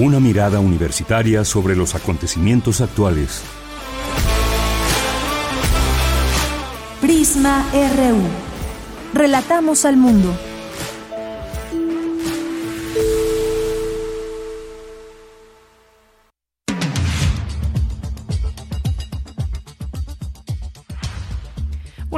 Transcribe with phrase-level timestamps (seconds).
[0.00, 3.42] Una mirada universitaria sobre los acontecimientos actuales.
[7.02, 8.22] Prisma RU.
[9.12, 10.34] Relatamos al mundo.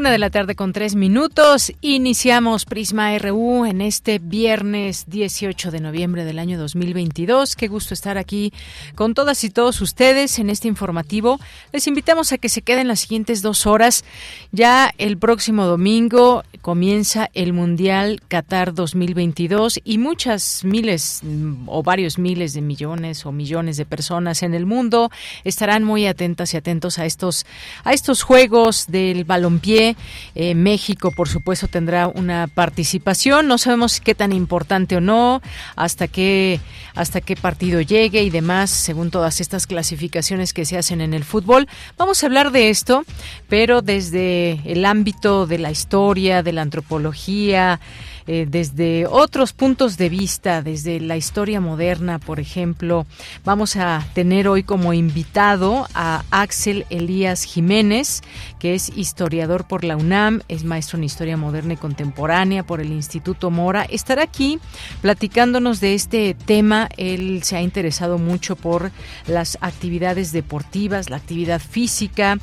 [0.03, 1.73] Una de la tarde con tres minutos.
[1.81, 7.55] Iniciamos Prisma RU en este viernes 18 de noviembre del año 2022.
[7.55, 8.53] Qué gusto estar aquí
[8.97, 11.39] con todas y todos ustedes en este informativo.
[11.73, 14.05] Les invitamos a que se queden las siguientes dos horas.
[14.51, 21.21] Ya el próximo domingo comienza el Mundial Qatar 2022 y muchas miles
[21.67, 25.13] o varios miles de millones o millones de personas en el mundo
[25.45, 27.47] estarán muy atentas y atentos a estos
[27.85, 29.92] a estos juegos del balompié
[30.35, 33.49] eh, México, por supuesto, tendrá una participación.
[33.49, 35.43] No sabemos qué tan importante o no,
[35.77, 36.61] hasta qué,
[36.95, 41.25] hasta qué partido llegue y demás, según todas estas clasificaciones que se hacen en el
[41.25, 41.69] fútbol.
[41.97, 43.05] Vamos a hablar de esto,
[43.49, 47.81] pero desde el ámbito de la historia, de la antropología,
[48.27, 53.07] eh, desde otros puntos de vista, desde la historia moderna, por ejemplo.
[53.45, 58.23] Vamos a tener hoy como invitado a Axel Elías Jiménez,
[58.59, 62.93] que es historiador por la UNAM, es maestro en historia moderna y contemporánea por el
[62.93, 63.83] Instituto Mora.
[63.83, 64.59] Estará aquí
[65.01, 66.89] platicándonos de este tema.
[66.97, 68.93] Él se ha interesado mucho por
[69.27, 72.39] las actividades deportivas, la actividad física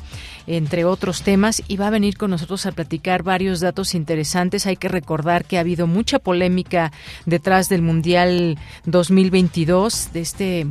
[0.46, 4.66] entre otros temas, y va a venir con nosotros a platicar varios datos interesantes.
[4.66, 6.90] Hay que recordar que ha habido mucha polémica
[7.26, 10.66] detrás del Mundial 2022, de este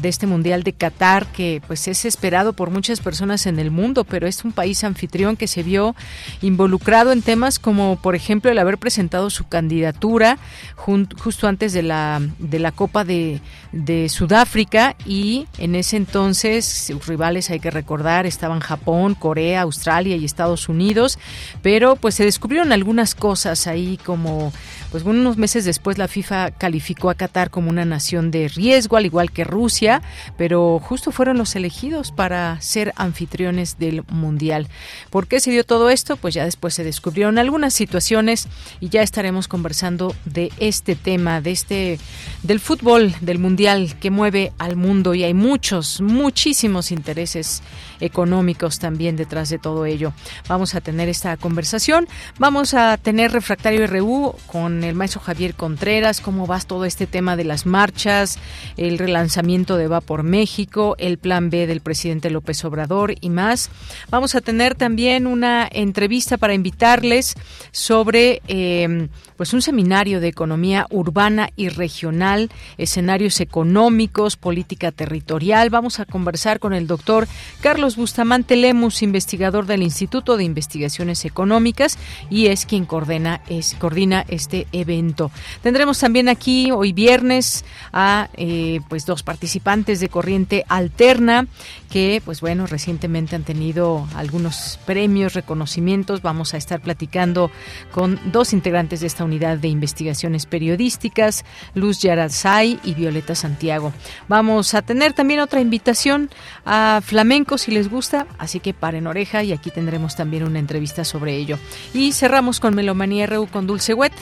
[0.00, 4.04] de este Mundial de Qatar que pues es esperado por muchas personas en el mundo,
[4.04, 5.94] pero es un país anfitrión que se vio
[6.42, 10.38] involucrado en temas como por ejemplo el haber presentado su candidatura
[10.76, 13.40] justo antes de la de la Copa de,
[13.72, 20.16] de Sudáfrica y en ese entonces sus rivales hay que recordar estaban Japón, Corea, Australia
[20.16, 21.18] y Estados Unidos,
[21.62, 24.52] pero pues se descubrieron algunas cosas ahí como
[24.90, 29.06] pues unos meses después la FIFA calificó a Qatar como una nación de riesgo, al
[29.06, 29.89] igual que Rusia,
[30.36, 34.68] pero justo fueron los elegidos para ser anfitriones del Mundial.
[35.10, 36.16] ¿Por qué se dio todo esto?
[36.16, 38.48] Pues ya después se descubrieron algunas situaciones
[38.80, 41.98] y ya estaremos conversando de este tema, de este
[42.42, 47.62] del fútbol, del Mundial que mueve al mundo y hay muchos, muchísimos intereses
[48.00, 50.12] económicos también detrás de todo ello.
[50.48, 56.20] Vamos a tener esta conversación, vamos a tener Refractario RU con el maestro Javier Contreras,
[56.20, 58.38] cómo va todo este tema de las marchas,
[58.76, 63.70] el relanzamiento de Va por México, el plan B del presidente López Obrador y más.
[64.10, 67.34] Vamos a tener también una entrevista para invitarles
[67.72, 69.08] sobre eh,
[69.40, 75.70] pues un seminario de economía urbana y regional, escenarios económicos, política territorial.
[75.70, 77.26] Vamos a conversar con el doctor
[77.62, 81.96] Carlos Bustamante Lemus, investigador del Instituto de Investigaciones Económicas
[82.28, 85.30] y es quien coordina, es, coordina este evento.
[85.62, 87.64] Tendremos también aquí hoy viernes
[87.94, 91.46] a eh, pues dos participantes de corriente alterna
[91.88, 96.20] que pues bueno recientemente han tenido algunos premios, reconocimientos.
[96.20, 97.50] Vamos a estar platicando
[97.90, 103.92] con dos integrantes de esta unidad de investigaciones periodísticas, Luz Yarazay y Violeta Santiago.
[104.26, 106.30] Vamos a tener también otra invitación
[106.64, 111.04] a flamenco si les gusta, así que paren oreja y aquí tendremos también una entrevista
[111.04, 111.58] sobre ello.
[111.94, 114.12] Y cerramos con Melomanía RU con Dulce Wet,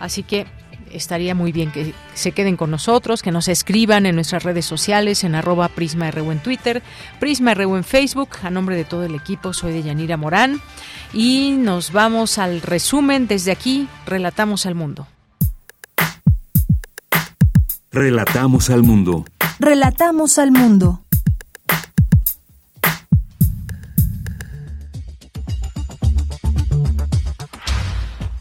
[0.00, 0.46] así que
[0.94, 5.24] estaría muy bien que se queden con nosotros, que nos escriban en nuestras redes sociales,
[5.24, 6.82] en arroba PrismaRU en Twitter,
[7.20, 8.30] PrismaRU en Facebook.
[8.42, 10.60] A nombre de todo el equipo, soy de Yanira Morán
[11.12, 13.26] y nos vamos al resumen.
[13.26, 15.06] Desde aquí, relatamos al mundo.
[17.90, 19.24] Relatamos al mundo.
[19.60, 21.03] Relatamos al mundo.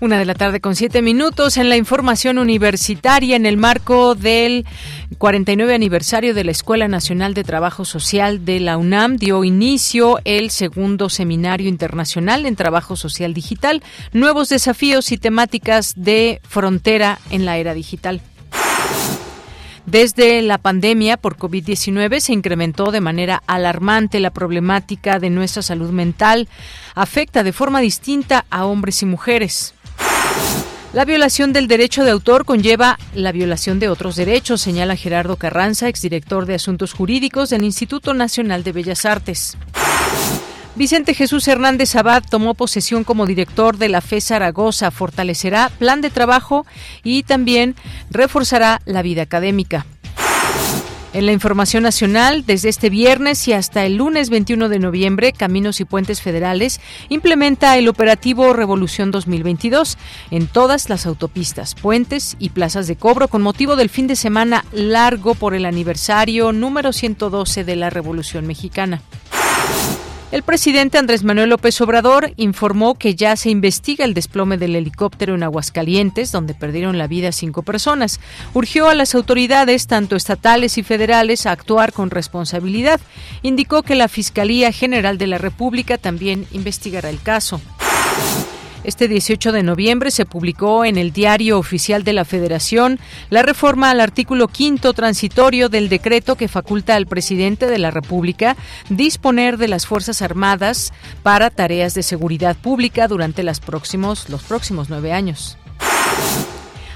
[0.03, 4.65] Una de la tarde con siete minutos en la información universitaria en el marco del
[5.17, 10.49] 49 aniversario de la Escuela Nacional de Trabajo Social de la UNAM dio inicio el
[10.51, 17.57] segundo seminario internacional en trabajo social digital, nuevos desafíos y temáticas de frontera en la
[17.57, 18.19] era digital.
[19.85, 25.91] Desde la pandemia por COVID-19 se incrementó de manera alarmante la problemática de nuestra salud
[25.91, 26.49] mental.
[26.93, 29.73] Afecta de forma distinta a hombres y mujeres.
[30.93, 35.87] La violación del derecho de autor conlleva la violación de otros derechos, señala Gerardo Carranza,
[35.87, 39.57] exdirector de Asuntos Jurídicos del Instituto Nacional de Bellas Artes.
[40.75, 46.11] Vicente Jesús Hernández Abad tomó posesión como director de la FE Zaragoza, fortalecerá plan de
[46.11, 46.67] trabajo
[47.03, 47.73] y también
[48.11, 49.87] reforzará la vida académica.
[51.13, 55.79] En la información nacional, desde este viernes y hasta el lunes 21 de noviembre, Caminos
[55.79, 59.99] y Puentes Federales implementa el operativo Revolución 2022
[60.31, 64.65] en todas las autopistas, puentes y plazas de cobro con motivo del fin de semana
[64.71, 69.03] largo por el aniversario número 112 de la Revolución Mexicana.
[70.33, 75.35] El presidente Andrés Manuel López Obrador informó que ya se investiga el desplome del helicóptero
[75.35, 78.19] en Aguascalientes, donde perdieron la vida cinco personas.
[78.55, 82.99] Urgió a las autoridades, tanto estatales y federales, a actuar con responsabilidad.
[83.43, 87.61] Indicó que la Fiscalía General de la República también investigará el caso.
[88.83, 92.99] Este 18 de noviembre se publicó en el Diario Oficial de la Federación
[93.29, 98.57] la reforma al artículo quinto transitorio del decreto que faculta al presidente de la República
[98.89, 100.91] disponer de las Fuerzas Armadas
[101.23, 104.27] para tareas de seguridad pública durante los próximos,
[104.89, 105.57] nueve años.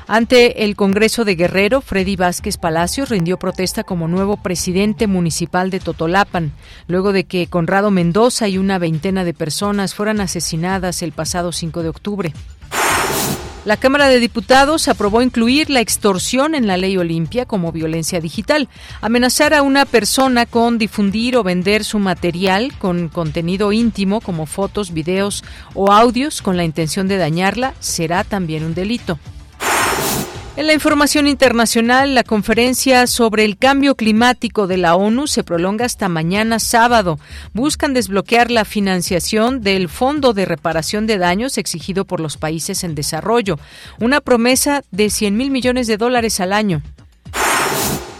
[0.09, 5.81] Ante el Congreso de Guerrero, Freddy Vázquez Palacios rindió protesta como nuevo presidente municipal de
[5.81, 6.53] Totolapan,
[6.87, 11.83] luego de que Conrado Mendoza y una veintena de personas fueran asesinadas el pasado 5
[11.83, 12.33] de octubre.
[13.65, 18.69] La Cámara de Diputados aprobó incluir la extorsión en la ley Olimpia como violencia digital.
[19.01, 24.93] Amenazar a una persona con difundir o vender su material con contenido íntimo como fotos,
[24.93, 25.43] videos
[25.73, 29.19] o audios con la intención de dañarla será también un delito.
[30.57, 35.85] En la información internacional, la conferencia sobre el cambio climático de la ONU se prolonga
[35.85, 37.19] hasta mañana sábado.
[37.53, 42.95] Buscan desbloquear la financiación del Fondo de Reparación de Daños exigido por los países en
[42.95, 43.59] desarrollo,
[43.99, 46.81] una promesa de 100 mil millones de dólares al año.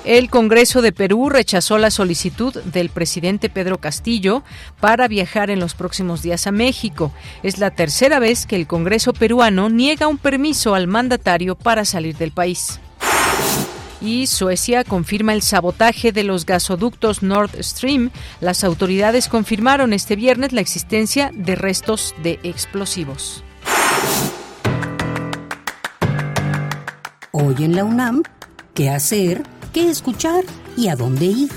[0.08, 4.42] El Congreso de Perú rechazó la solicitud del presidente Pedro Castillo
[4.80, 7.12] para viajar en los próximos días a México.
[7.44, 12.16] Es la tercera vez que el Congreso peruano niega un permiso al mandatario para salir
[12.16, 12.80] del país.
[14.00, 18.12] Y Suecia confirma el sabotaje de los gasoductos Nord Stream.
[18.40, 23.44] Las autoridades confirmaron este viernes la existencia de restos de explosivos.
[27.34, 28.24] Hoy en la UNAM,
[28.74, 29.44] ¿qué hacer?
[29.78, 30.44] Qué escuchar
[30.76, 31.52] y a dónde ir.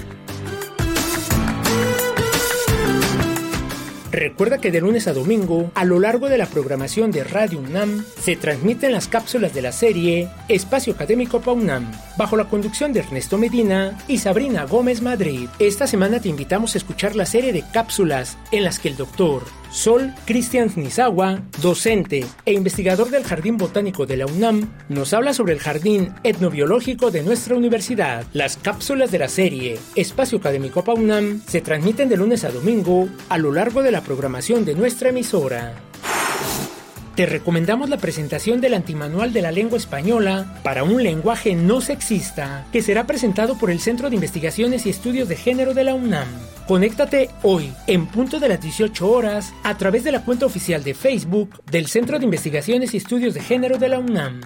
[4.12, 8.04] Recuerda que de lunes a domingo, a lo largo de la programación de Radio UNAM,
[8.20, 13.38] se transmiten las cápsulas de la serie Espacio Académico PAUNAM, bajo la conducción de Ernesto
[13.38, 15.48] Medina y Sabrina Gómez Madrid.
[15.58, 19.44] Esta semana te invitamos a escuchar la serie de cápsulas en las que el doctor
[19.70, 25.52] Sol Cristian Nizawa, docente e investigador del Jardín Botánico de la UNAM, nos habla sobre
[25.52, 28.26] el jardín etnobiológico de nuestra universidad.
[28.32, 33.38] Las cápsulas de la serie Espacio Académico PAUNAM se transmiten de lunes a domingo a
[33.38, 35.89] lo largo de la programación de nuestra emisora.
[37.20, 42.66] Te recomendamos la presentación del Antimanual de la Lengua Española para un lenguaje no sexista,
[42.72, 46.28] que será presentado por el Centro de Investigaciones y Estudios de Género de la UNAM.
[46.66, 50.94] Conéctate hoy, en punto de las 18 horas, a través de la cuenta oficial de
[50.94, 54.40] Facebook del Centro de Investigaciones y Estudios de Género de la UNAM.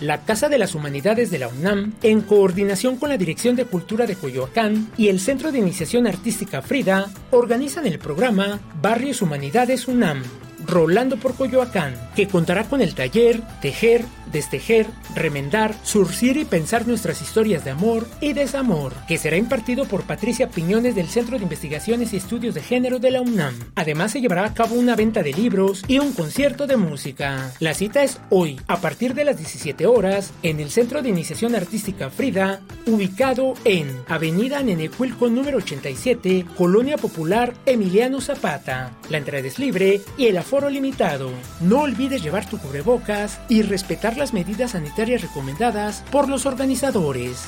[0.00, 4.06] La Casa de las Humanidades de la UNAM, en coordinación con la Dirección de Cultura
[4.06, 10.22] de Coyoacán y el Centro de Iniciación Artística Frida, organizan el programa Barrios Humanidades UNAM
[10.64, 17.22] Rolando por Coyoacán, que contará con el taller Tejer, Destejer, Remendar, Surcir y Pensar nuestras
[17.22, 22.12] historias de amor y desamor, que será impartido por Patricia Piñones del Centro de Investigaciones
[22.12, 23.54] y Estudios de Género de la UNAM.
[23.74, 27.52] Además se llevará a cabo una venta de libros y un concierto de música.
[27.60, 31.54] La cita es hoy, a partir de las 17 horas, en el Centro de Iniciación
[31.54, 38.92] Artística Frida, ubicado en Avenida Nenecuilco número 87, Colonia Popular Emiliano Zapata.
[39.10, 41.30] La entrada es libre y el aforo limitado.
[41.60, 47.44] No olvides llevar tu cubrebocas y respetar las medidas sanitarias recomendadas por los organizadores.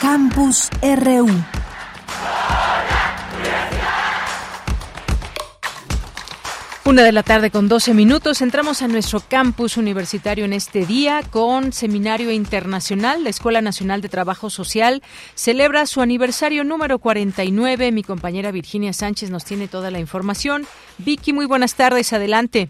[0.00, 1.55] Campus RU
[6.86, 8.42] Una de la tarde con 12 minutos.
[8.42, 13.24] Entramos a nuestro campus universitario en este día con Seminario Internacional.
[13.24, 15.00] La Escuela Nacional de Trabajo Social
[15.34, 17.90] celebra su aniversario número 49.
[17.90, 20.62] Mi compañera Virginia Sánchez nos tiene toda la información.
[20.98, 22.12] Vicky, muy buenas tardes.
[22.12, 22.68] Adelante.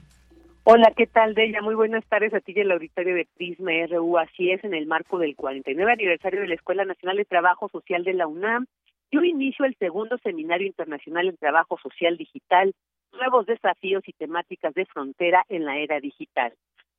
[0.64, 1.60] Hola, ¿qué tal, Deya?
[1.60, 4.16] Muy buenas tardes a ti y al auditorio de Prisma RU.
[4.16, 8.02] Así es, en el marco del 49 aniversario de la Escuela Nacional de Trabajo Social
[8.02, 8.64] de la UNAM,
[9.12, 12.74] yo inicio el segundo Seminario Internacional en Trabajo Social Digital
[13.16, 16.52] nuevos desafíos y temáticas de frontera en la era digital.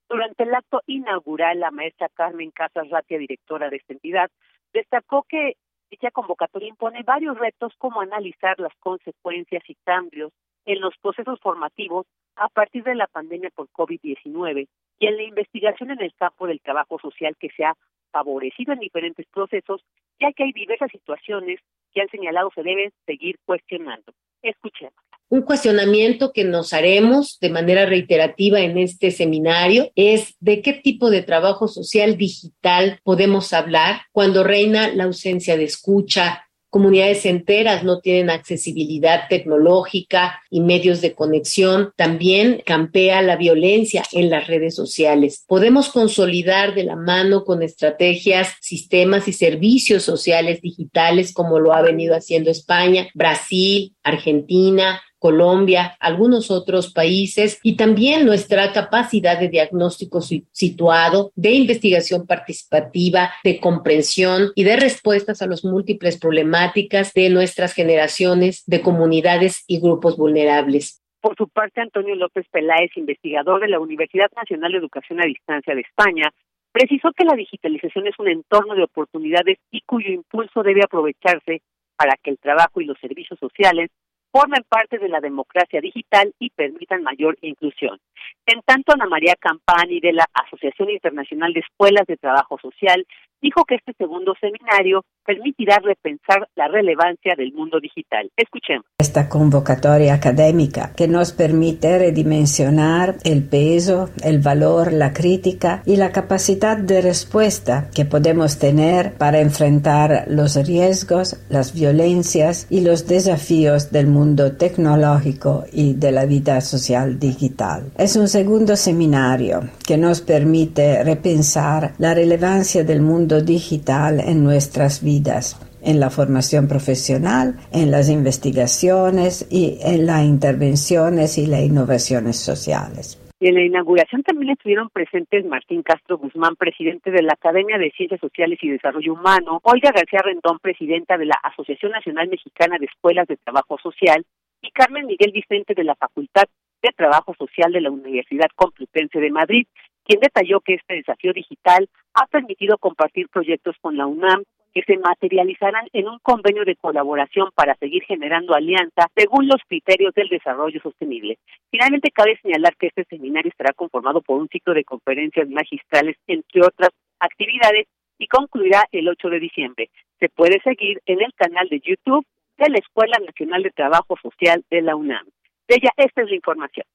[0.09, 4.29] Durante el acto inaugural, la maestra Carmen Casas Ratia, directora de esta entidad,
[4.73, 5.55] destacó que
[5.89, 10.31] dicha convocatoria impone varios retos como analizar las consecuencias y cambios
[10.65, 12.05] en los procesos formativos
[12.35, 14.67] a partir de la pandemia por COVID-19
[14.99, 17.73] y en la investigación en el campo del trabajo social que se ha
[18.11, 19.81] favorecido en diferentes procesos,
[20.19, 21.59] ya que hay diversas situaciones
[21.93, 24.13] que han señalado se deben seguir cuestionando.
[24.41, 25.06] Escuchemos.
[25.29, 31.09] Un cuestionamiento que nos haremos de manera reiterativa en este seminario es de qué tipo
[31.09, 37.99] de trabajo social digital podemos hablar cuando reina la ausencia de escucha, comunidades enteras no
[37.99, 41.91] tienen accesibilidad tecnológica y medios de conexión.
[41.95, 45.43] También campea la violencia en las redes sociales.
[45.47, 51.81] Podemos consolidar de la mano con estrategias, sistemas y servicios sociales digitales como lo ha
[51.81, 60.21] venido haciendo España, Brasil, Argentina, Colombia, algunos otros países y también nuestra capacidad de diagnóstico
[60.21, 67.73] situado, de investigación participativa, de comprensión y de respuestas a las múltiples problemáticas de nuestras
[67.73, 71.03] generaciones, de comunidades y grupos vulnerables.
[71.19, 75.75] Por su parte, Antonio López Peláez, investigador de la Universidad Nacional de Educación a Distancia
[75.75, 76.31] de España,
[76.71, 81.63] precisó que la digitalización es un entorno de oportunidades y cuyo impulso debe aprovecharse
[81.97, 83.89] para que el trabajo y los servicios sociales
[84.31, 87.99] formen parte de la democracia digital y permitan mayor inclusión.
[88.45, 93.05] En tanto, Ana María Campani de la Asociación Internacional de Escuelas de Trabajo Social
[93.41, 98.31] dijo que este segundo seminario permitirá repensar la relevancia del mundo digital.
[98.37, 98.85] Escuchemos.
[98.97, 106.11] Esta convocatoria académica que nos permite redimensionar el peso, el valor, la crítica y la
[106.11, 113.91] capacidad de respuesta que podemos tener para enfrentar los riesgos, las violencias y los desafíos
[113.91, 117.91] del mundo tecnológico y de la vida social digital.
[117.97, 125.03] Es un segundo seminario que nos permite repensar la relevancia del mundo digital en nuestras
[125.03, 132.37] vidas en la formación profesional, en las investigaciones y en las intervenciones y las innovaciones
[132.37, 133.21] sociales.
[133.39, 138.19] En la inauguración también estuvieron presentes Martín Castro Guzmán, presidente de la Academia de Ciencias
[138.19, 143.27] Sociales y Desarrollo Humano, Olga García Rendón, presidenta de la Asociación Nacional Mexicana de Escuelas
[143.27, 144.25] de Trabajo Social,
[144.61, 146.45] y Carmen Miguel Vicente de la Facultad
[146.81, 149.67] de Trabajo Social de la Universidad Complutense de Madrid,
[150.03, 154.43] quien detalló que este desafío digital ha permitido compartir proyectos con la UNAM,
[154.73, 160.13] que se materializarán en un convenio de colaboración para seguir generando alianza según los criterios
[160.13, 161.37] del desarrollo sostenible.
[161.71, 166.61] Finalmente, cabe señalar que este seminario estará conformado por un ciclo de conferencias magistrales, entre
[166.61, 167.87] otras actividades,
[168.19, 169.89] y concluirá el 8 de diciembre.
[170.19, 172.25] Se puede seguir en el canal de YouTube
[172.57, 175.25] de la Escuela Nacional de Trabajo Social de la UNAM.
[175.67, 176.85] De ella, esta es la información.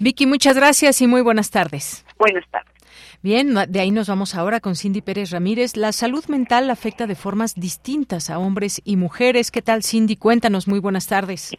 [0.00, 2.04] Vicky, muchas gracias y muy buenas tardes.
[2.18, 2.74] Buenas tardes.
[3.22, 5.76] Bien, de ahí nos vamos ahora con Cindy Pérez Ramírez.
[5.76, 9.50] La salud mental afecta de formas distintas a hombres y mujeres.
[9.50, 10.16] ¿Qué tal, Cindy?
[10.16, 10.68] Cuéntanos.
[10.68, 11.56] Muy buenas tardes.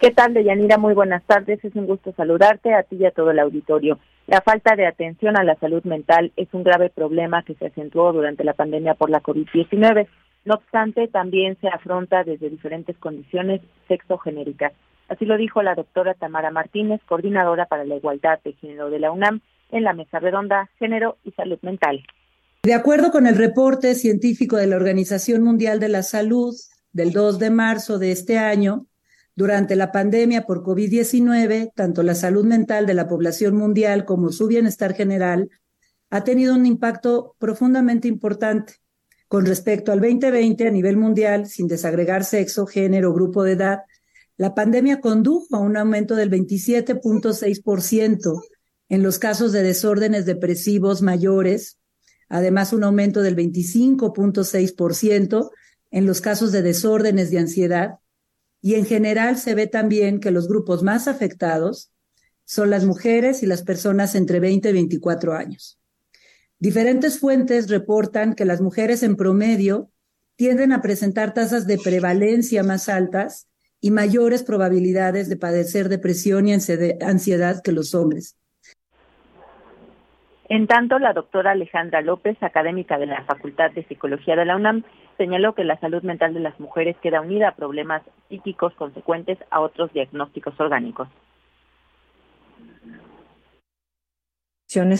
[0.00, 0.78] ¿Qué tal, Deyanira?
[0.78, 1.64] Muy buenas tardes.
[1.64, 3.98] Es un gusto saludarte a ti y a todo el auditorio.
[4.28, 8.12] La falta de atención a la salud mental es un grave problema que se acentuó
[8.12, 10.06] durante la pandemia por la COVID-19.
[10.44, 14.72] No obstante, también se afronta desde diferentes condiciones sexogenéricas.
[15.08, 19.10] Así lo dijo la doctora Tamara Martínez, coordinadora para la igualdad de género de la
[19.10, 22.02] UNAM, en la mesa redonda Género y Salud Mental.
[22.62, 26.54] De acuerdo con el reporte científico de la Organización Mundial de la Salud
[26.92, 28.86] del 2 de marzo de este año,
[29.38, 34.48] durante la pandemia por COVID-19, tanto la salud mental de la población mundial como su
[34.48, 35.48] bienestar general
[36.10, 38.72] ha tenido un impacto profundamente importante.
[39.28, 43.82] Con respecto al 2020 a nivel mundial, sin desagregar sexo, género, grupo de edad,
[44.36, 48.40] la pandemia condujo a un aumento del 27.6%
[48.88, 51.78] en los casos de desórdenes depresivos mayores,
[52.28, 55.50] además un aumento del 25.6%
[55.90, 57.98] en los casos de desórdenes de ansiedad,
[58.60, 61.92] y en general se ve también que los grupos más afectados
[62.44, 65.78] son las mujeres y las personas entre 20 y 24 años.
[66.58, 69.90] Diferentes fuentes reportan que las mujeres en promedio
[70.34, 73.48] tienden a presentar tasas de prevalencia más altas
[73.80, 78.37] y mayores probabilidades de padecer depresión y ansiedad que los hombres.
[80.50, 84.82] En tanto, la doctora Alejandra López, académica de la Facultad de Psicología de la UNAM,
[85.18, 89.60] señaló que la salud mental de las mujeres queda unida a problemas psíquicos consecuentes a
[89.60, 91.08] otros diagnósticos orgánicos.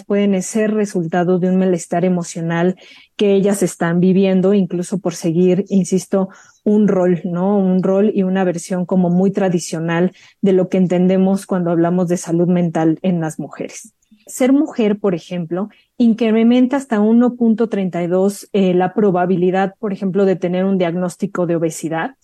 [0.07, 2.77] pueden ser resultado de un malestar emocional
[3.17, 6.29] que ellas están viviendo, incluso por seguir, insisto,
[6.65, 7.57] un rol, ¿no?
[7.57, 10.13] Un rol y una versión como muy tradicional
[10.43, 13.95] de lo que entendemos cuando hablamos de salud mental en las mujeres
[14.29, 20.79] ser mujer, por ejemplo, incrementa hasta 1.32 eh, la probabilidad, por ejemplo, de tener un
[20.79, 22.15] diagnóstico de obesidad.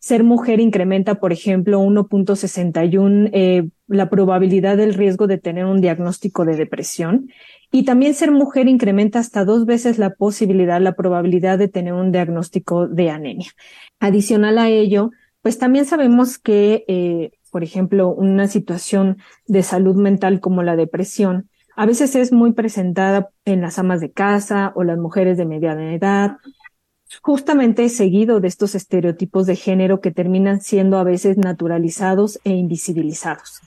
[0.00, 6.44] Ser mujer incrementa, por ejemplo, 1.61 eh, la probabilidad del riesgo de tener un diagnóstico
[6.44, 7.30] de depresión.
[7.72, 12.12] Y también ser mujer incrementa hasta dos veces la posibilidad, la probabilidad de tener un
[12.12, 13.50] diagnóstico de anemia.
[13.98, 20.40] Adicional a ello, pues también sabemos que eh, por ejemplo, una situación de salud mental
[20.40, 24.98] como la depresión, a veces es muy presentada en las amas de casa o las
[24.98, 26.38] mujeres de mediana edad,
[27.22, 33.60] justamente seguido de estos estereotipos de género que terminan siendo a veces naturalizados e invisibilizados.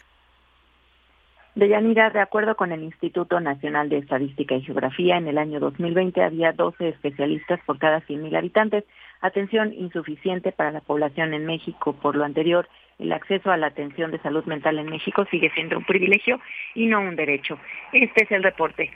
[1.56, 6.22] Deyanira, de acuerdo con el Instituto Nacional de Estadística y Geografía, en el año 2020
[6.22, 8.84] había 12 especialistas por cada 100.000 habitantes,
[9.22, 11.94] atención insuficiente para la población en México.
[11.94, 12.68] Por lo anterior,
[13.00, 16.40] el acceso a la atención de salud mental en México sigue siendo un privilegio
[16.76, 17.60] y no un derecho.
[17.94, 18.92] Este es el reporte.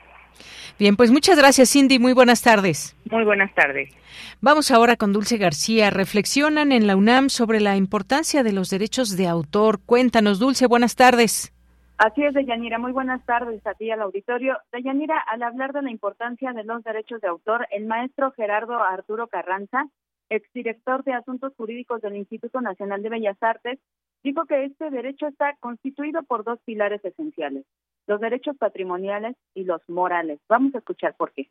[0.79, 1.99] Bien, pues muchas gracias, Cindy.
[1.99, 2.97] Muy buenas tardes.
[3.11, 3.93] Muy buenas tardes.
[4.41, 5.89] Vamos ahora con Dulce García.
[5.89, 9.79] Reflexionan en la UNAM sobre la importancia de los derechos de autor.
[9.85, 11.53] Cuéntanos, Dulce, buenas tardes.
[11.97, 12.79] Así es, Deyanira.
[12.79, 14.57] Muy buenas tardes a ti al auditorio.
[14.71, 19.27] Deyanira, al hablar de la importancia de los derechos de autor, el maestro Gerardo Arturo
[19.27, 19.85] Carranza
[20.31, 23.79] exdirector de Asuntos Jurídicos del Instituto Nacional de Bellas Artes,
[24.23, 27.65] dijo que este derecho está constituido por dos pilares esenciales,
[28.07, 30.39] los derechos patrimoniales y los morales.
[30.47, 31.49] Vamos a escuchar por qué.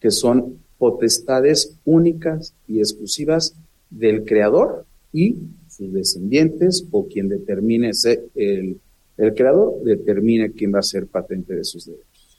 [0.00, 3.58] Que son potestades únicas y exclusivas
[3.90, 5.36] del creador y
[5.68, 7.90] sus descendientes o quien determine
[8.34, 8.80] el,
[9.34, 12.38] creador determine quién va a ser patente de sus derechos.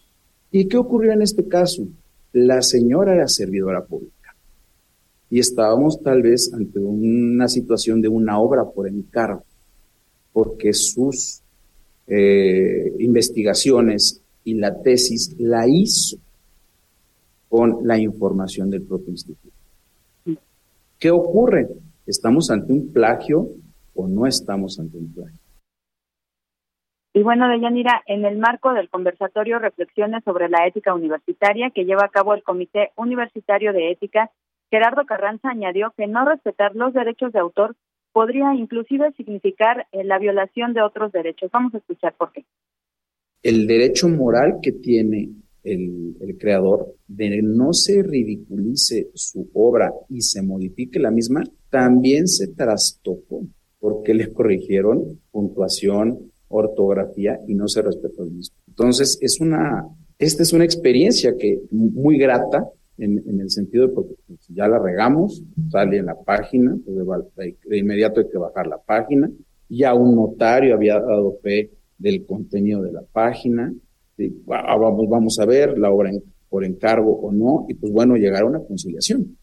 [0.51, 1.87] ¿Y qué ocurrió en este caso?
[2.31, 4.15] La señora era servidora pública
[5.29, 9.43] y estábamos tal vez ante una situación de una obra por encargo,
[10.31, 11.41] porque sus
[12.07, 16.17] eh, investigaciones y la tesis la hizo
[17.49, 19.55] con la información del propio instituto.
[20.99, 21.67] ¿Qué ocurre?
[22.05, 23.49] ¿Estamos ante un plagio
[23.95, 25.39] o no estamos ante un plagio?
[27.13, 32.03] Y bueno, Deyanira, en el marco del conversatorio Reflexiones sobre la ética universitaria que lleva
[32.03, 34.31] a cabo el Comité Universitario de Ética
[34.69, 37.75] Gerardo Carranza añadió que no respetar los derechos de autor
[38.11, 41.51] podría inclusive significar eh, la violación de otros derechos.
[41.51, 42.45] Vamos a escuchar por qué.
[43.43, 45.29] El derecho moral que tiene
[45.65, 52.47] el, creador de no se ridiculice su obra y se modifique la misma, también se
[52.47, 53.41] trastocó
[53.79, 58.55] porque le corrigieron puntuación, ortografía y no se respetó el mismo.
[58.67, 64.15] Entonces, es una, esta es una experiencia que muy grata en, el sentido de porque
[64.27, 68.77] pues, ya la regamos, sale en la página, pues, de, inmediato hay que bajar la
[68.77, 69.29] página,
[69.69, 73.73] ya un notario había dado fe del contenido de la página,
[74.51, 76.11] ah, vamos, vamos a ver la obra
[76.49, 79.37] por encargo o no, y pues bueno, llegar a una conciliación.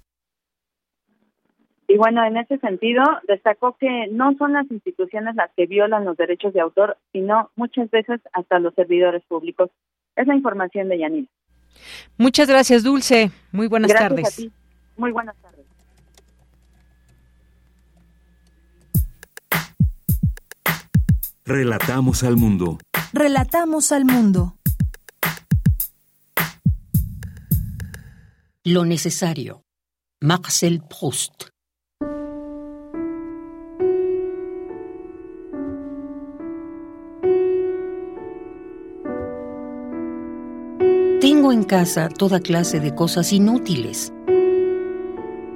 [1.89, 6.17] Y bueno, en ese sentido, destacó que no son las instituciones las que violan los
[6.17, 9.69] derechos de autor, sino muchas veces hasta los servidores públicos.
[10.17, 11.29] Es la información de Yanil.
[12.17, 13.31] Muchas gracias, Dulce.
[13.53, 14.29] Muy buenas gracias tardes.
[14.29, 14.53] A ti.
[14.97, 15.67] Muy buenas tardes.
[21.45, 22.79] Relatamos al mundo.
[23.13, 24.57] Relatamos al mundo.
[28.65, 29.65] Lo necesario.
[30.21, 31.52] Marcel Proust.
[41.53, 44.11] En casa toda clase de cosas inútiles.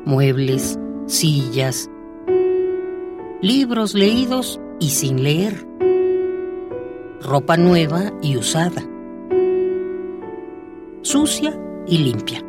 [0.04, 1.88] Muebles, sillas,
[3.40, 5.66] libros leídos y sin leer,
[7.22, 8.86] ropa nueva y usada,
[11.00, 12.44] sucia y limpia.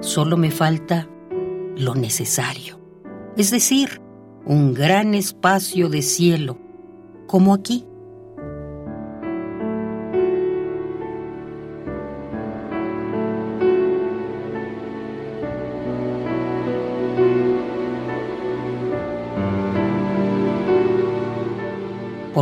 [0.00, 1.08] Solo me falta
[1.74, 2.78] lo necesario,
[3.38, 4.02] es decir,
[4.44, 6.58] un gran espacio de cielo,
[7.26, 7.86] como aquí.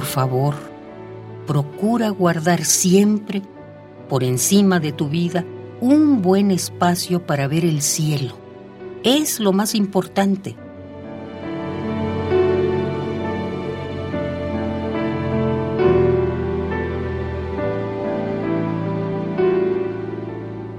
[0.00, 0.54] Por favor,
[1.46, 3.42] procura guardar siempre,
[4.08, 5.44] por encima de tu vida,
[5.82, 8.32] un buen espacio para ver el cielo.
[9.04, 10.56] Es lo más importante.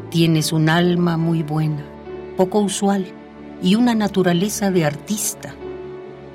[0.09, 1.85] Tienes un alma muy buena,
[2.37, 3.05] poco usual,
[3.61, 5.53] y una naturaleza de artista.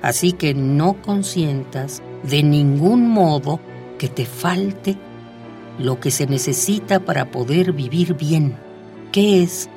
[0.02, 3.60] Así que no consientas de ningún modo
[3.98, 4.96] que te falte
[5.78, 8.56] lo que se necesita para poder vivir bien,
[9.12, 9.68] que es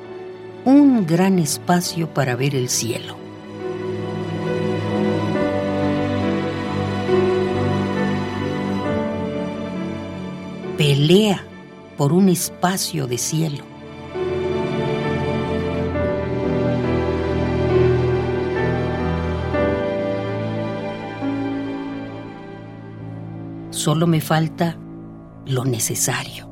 [0.64, 3.16] un gran espacio para ver el cielo.
[10.76, 11.44] Pelea
[11.96, 13.69] por un espacio de cielo.
[23.82, 24.76] Solo me falta
[25.46, 26.46] lo necesario.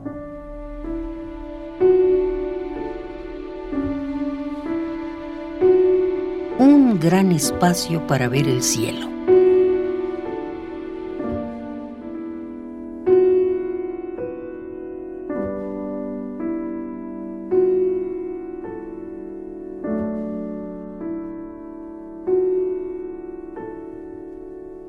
[6.59, 9.11] Un gran espacio para ver el cielo.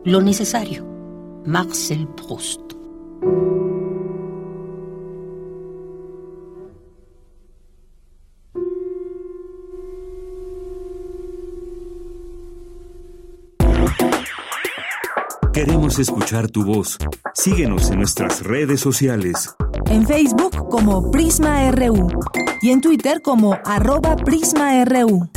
[0.06, 0.89] Lo necesario.
[1.50, 2.62] Marcel Proust.
[15.52, 17.00] Queremos escuchar tu voz.
[17.34, 19.56] Síguenos en nuestras redes sociales.
[19.88, 22.10] En Facebook como Prisma RU
[22.62, 25.28] y en Twitter como arroba PrismaRU.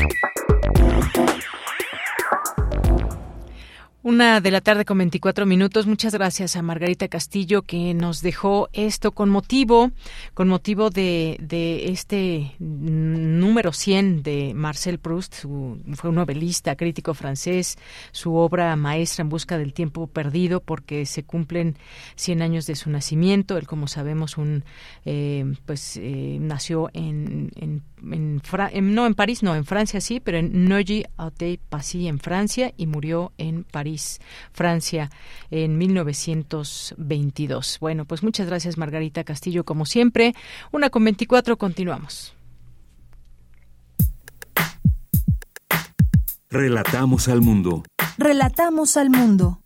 [4.13, 5.87] Una de la tarde con 24 minutos.
[5.87, 9.91] Muchas gracias a Margarita Castillo que nos dejó esto con motivo,
[10.35, 15.47] con motivo de, de este número 100 de Marcel Proust.
[15.95, 17.79] fue un novelista, crítico francés.
[18.11, 21.79] Su obra maestra en busca del tiempo perdido porque se cumplen
[22.17, 23.57] 100 años de su nacimiento.
[23.57, 24.63] Él, como sabemos, un
[25.07, 28.43] eh, pues eh, nació en, en en,
[28.95, 33.65] no en París, no, en Francia sí, pero en Neuilly-Auteuil-Passy en Francia y murió en
[33.65, 34.21] París,
[34.53, 35.11] Francia,
[35.51, 37.79] en 1922.
[37.81, 40.35] Bueno, pues muchas gracias Margarita Castillo, como siempre.
[40.71, 42.35] Una con 24, continuamos.
[46.51, 47.83] Relatamos al mundo.
[48.19, 49.62] Relatamos al mundo.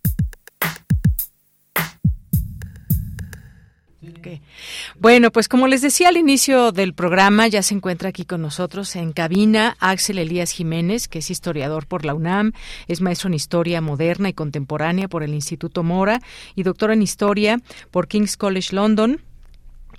[4.99, 8.95] Bueno, pues como les decía al inicio del programa, ya se encuentra aquí con nosotros
[8.97, 12.53] en cabina Axel Elías Jiménez, que es historiador por la UNAM,
[12.88, 16.21] es maestro en historia moderna y contemporánea por el Instituto Mora
[16.55, 19.21] y doctor en historia por King's College London.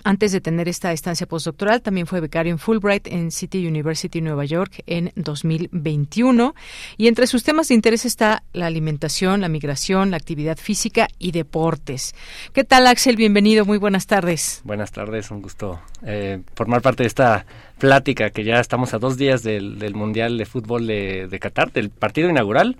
[0.08, 4.46] Antes de tener esta estancia postdoctoral, también fue becario en Fulbright en City University, Nueva
[4.46, 6.54] York, en 2021.
[6.96, 11.32] Y entre sus temas de interés está la alimentación, la migración, la actividad física y
[11.32, 12.14] deportes.
[12.54, 13.16] ¿Qué tal, Axel?
[13.16, 14.62] Bienvenido, muy buenas tardes.
[14.64, 17.44] Buenas tardes, un gusto eh, formar parte de esta
[17.76, 22.30] plática que ya estamos a dos días del, Mundial de Fútbol de, Qatar, del partido
[22.30, 22.78] inaugural,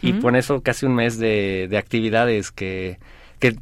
[0.00, 3.00] y con eso casi un mes de, de actividades que
[3.38, 3.56] que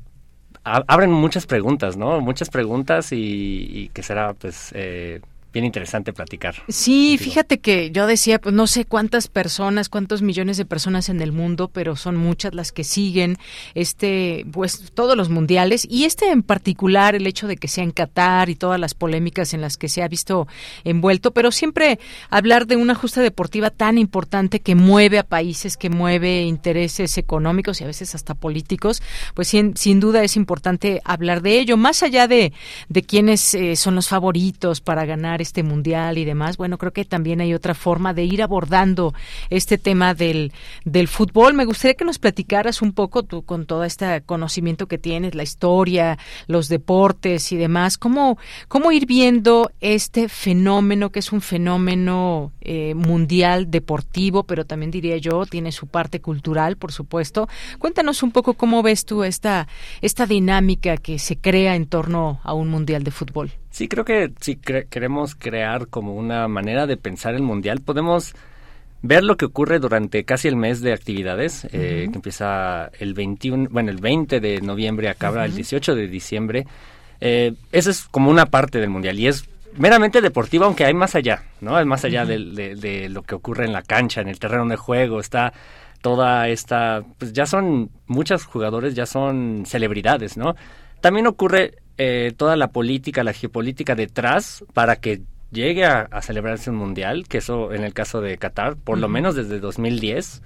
[0.66, 2.20] abren muchas preguntas, ¿no?
[2.20, 5.20] Muchas preguntas y, y que será, pues, eh,
[5.56, 6.56] bien interesante platicar.
[6.68, 11.22] Sí, fíjate que yo decía, pues no sé cuántas personas, cuántos millones de personas en
[11.22, 13.38] el mundo, pero son muchas las que siguen
[13.74, 17.92] este, pues todos los mundiales y este en particular, el hecho de que sea en
[17.92, 20.46] Qatar y todas las polémicas en las que se ha visto
[20.84, 25.88] envuelto, pero siempre hablar de una justa deportiva tan importante que mueve a países, que
[25.88, 31.40] mueve intereses económicos y a veces hasta políticos, pues sin, sin duda es importante hablar
[31.40, 32.52] de ello, más allá de,
[32.90, 37.04] de quiénes eh, son los favoritos para ganar este mundial y demás, bueno, creo que
[37.04, 39.14] también hay otra forma de ir abordando
[39.48, 40.52] este tema del,
[40.84, 41.54] del fútbol.
[41.54, 45.42] Me gustaría que nos platicaras un poco tú con todo este conocimiento que tienes, la
[45.42, 52.52] historia, los deportes y demás, cómo, cómo ir viendo este fenómeno que es un fenómeno
[52.60, 57.48] eh, mundial deportivo, pero también diría yo, tiene su parte cultural, por supuesto.
[57.78, 59.68] Cuéntanos un poco cómo ves tú esta,
[60.00, 63.52] esta dinámica que se crea en torno a un mundial de fútbol.
[63.76, 68.34] Sí, creo que si queremos crear como una manera de pensar el mundial, podemos
[69.02, 73.68] ver lo que ocurre durante casi el mes de actividades, eh, que empieza el 21,
[73.70, 76.66] bueno, el 20 de noviembre, acaba el 18 de diciembre.
[77.20, 81.14] Eh, esa es como una parte del mundial y es meramente deportiva, aunque hay más
[81.14, 81.78] allá, ¿no?
[81.78, 82.38] Es más allá de,
[82.76, 85.52] de, lo que ocurre en la cancha, en el terreno de juego, está
[86.00, 90.56] toda esta, pues ya son muchos jugadores, ya son celebridades, ¿no?
[91.02, 96.76] También ocurre eh, toda la política, la geopolítica detrás para que llegue a, celebrarse un
[96.76, 100.42] mundial, que eso en el caso de Qatar, por lo menos desde 2010,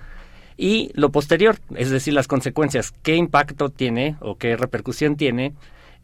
[0.57, 5.55] y lo posterior, es decir, las consecuencias, qué impacto tiene o qué repercusión tiene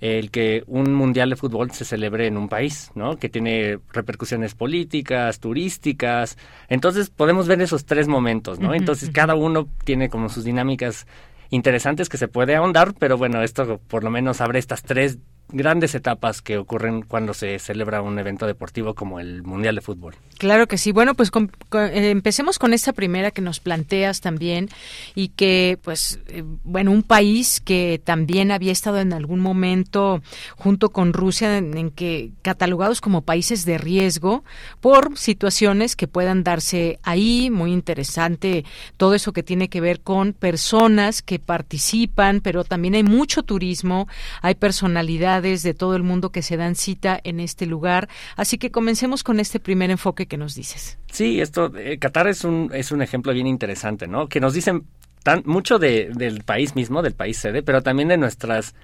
[0.01, 3.17] el que un mundial de fútbol se celebre en un país, ¿no?
[3.17, 6.37] Que tiene repercusiones políticas, turísticas.
[6.69, 8.75] Entonces podemos ver esos tres momentos, ¿no?
[8.75, 11.07] Entonces cada uno tiene como sus dinámicas
[11.49, 15.95] interesantes que se puede ahondar, pero bueno, esto por lo menos abre estas tres grandes
[15.95, 20.15] etapas que ocurren cuando se celebra un evento deportivo como el Mundial de Fútbol.
[20.39, 20.93] Claro que sí.
[20.93, 21.31] Bueno, pues
[21.73, 24.69] eh, empecemos con esta primera que nos planteas también
[25.15, 30.21] y que, pues, eh, bueno, un país que también había estado en algún momento
[30.57, 34.45] junto con Rusia en, que catalogados como países de riesgo
[34.81, 37.51] por situaciones que puedan darse ahí.
[37.51, 38.65] Muy interesante
[38.97, 44.09] todo eso que tiene que ver con personas que participan, pero también hay mucho turismo,
[44.43, 48.09] hay personalidad de todo el mundo que se dan cita en este lugar.
[48.37, 50.99] Así que comencemos con este primer enfoque que nos dices.
[51.11, 54.29] Sí, esto, eh, Qatar es un, es un ejemplo bien interesante, ¿no?
[54.29, 54.85] Que nos dicen
[55.23, 58.75] tan, mucho de, del país mismo, del país sede, pero también de nuestras...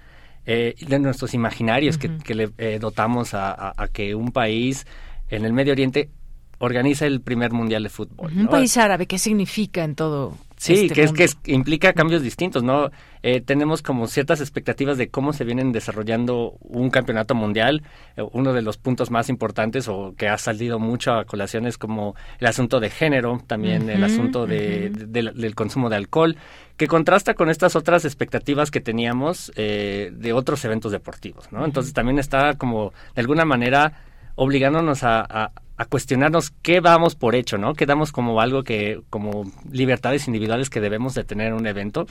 [0.44, 4.88] Eh, de nuestros imaginarios que, le eh, dotamos a, que un país
[5.28, 6.10] en el Medio Oriente
[6.58, 8.32] organiza el primer mundial de fútbol.
[8.36, 10.36] Un país árabe, ¿qué significa en todo?
[10.62, 12.92] Sí, este que, es, que implica cambios distintos, ¿no?
[13.25, 17.83] Eh, tenemos como ciertas expectativas de cómo se vienen desarrollando un campeonato mundial.
[18.16, 22.14] Eh, uno de los puntos más importantes o que ha salido mucho a colaciones como
[22.38, 26.37] el asunto de género, también el asunto de, del consumo de alcohol,
[26.77, 31.64] que contrasta con estas otras expectativas que teníamos eh, de otros eventos deportivos, ¿no?
[31.64, 34.05] Entonces también está como de alguna manera
[34.37, 35.51] obligándonos a, a
[35.85, 37.75] cuestionarnos qué vamos por hecho, ¿no?
[37.75, 42.07] ¿Qué damos como algo que, como libertades individuales que debemos de tener en un evento.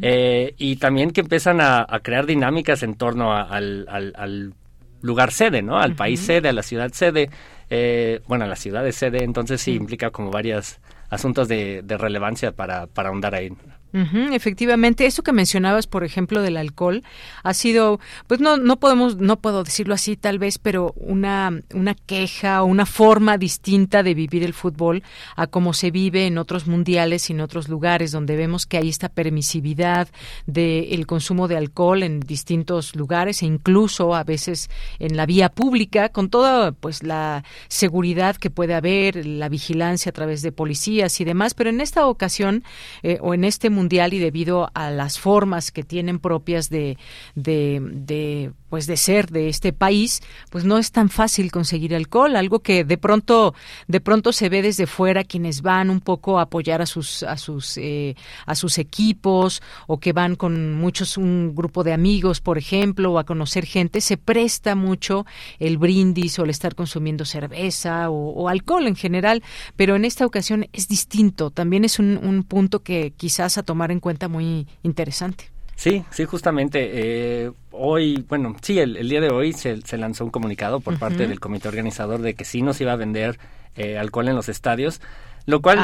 [0.00, 4.54] Eh, y también que empiezan a, crear dinámicas en torno al, al,
[5.00, 5.78] lugar sede, ¿no?
[5.78, 7.28] Al país sede, a la ciudad sede,
[7.70, 10.78] eh, bueno, a la ciudad de sede, entonces sí implica como varios
[11.10, 13.50] asuntos de, de relevancia para, para ahondar ahí
[13.92, 17.02] efectivamente, eso que mencionabas, por ejemplo, del alcohol,
[17.42, 21.94] ha sido, pues no, no podemos, no puedo decirlo así tal vez, pero una, una
[21.94, 25.02] queja o una forma distinta de vivir el fútbol
[25.36, 28.88] a como se vive en otros mundiales y en otros lugares donde vemos que hay
[28.88, 30.08] esta permisividad
[30.46, 36.08] del consumo de alcohol en distintos lugares e incluso a veces en la vía pública
[36.08, 41.24] con toda pues la seguridad que puede haber, la vigilancia a través de policías y
[41.24, 42.64] demás, pero en esta ocasión
[43.02, 46.98] eh, o en este mundial mundial y debido a las formas que tienen propias de,
[47.34, 52.60] de, pues de ser de este país, pues no es tan fácil conseguir alcohol, algo
[52.60, 53.54] que de pronto
[53.86, 57.36] de pronto se ve desde fuera quienes van un poco a apoyar a sus a
[57.36, 62.56] sus eh, a sus equipos o que van con muchos un grupo de amigos, por
[62.56, 65.26] ejemplo, o a conocer gente, se presta mucho
[65.58, 69.42] el brindis o el estar consumiendo cerveza o, alcohol en general,
[69.76, 74.00] pero en esta ocasión es distinto, también es un punto que quizás a tomar en
[74.00, 75.52] cuenta muy interesante.
[75.76, 76.90] Sí, sí, justamente.
[76.92, 81.40] Eh, hoy, bueno, sí, el, día de hoy se, lanzó un comunicado por parte del
[81.40, 83.38] comité organizador de que sí nos iba a vender
[83.76, 85.00] eh, alcohol en los estadios,
[85.46, 85.80] lo cual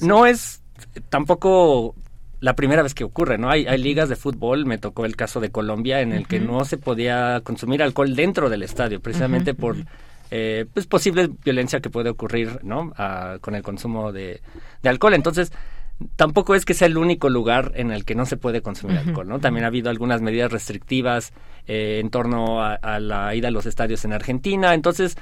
[0.00, 0.62] no es
[1.08, 1.94] tampoco
[2.40, 3.50] la primera vez que ocurre, ¿no?
[3.50, 6.64] Hay, hay ligas de fútbol, me tocó el caso de Colombia, en el que no
[6.64, 9.76] se podía consumir alcohol dentro del estadio, precisamente por
[10.34, 12.92] eh, pues posible violencia que puede ocurrir, ¿no?
[13.42, 14.40] con el consumo de,
[14.82, 15.12] de alcohol.
[15.14, 15.52] Entonces,
[16.16, 19.28] tampoco es que sea el único lugar en el que no se puede consumir alcohol,
[19.28, 19.40] ¿no?
[19.40, 21.32] También ha habido algunas medidas restrictivas
[21.66, 25.16] eh, en torno a, la ida a los estadios en Argentina, entonces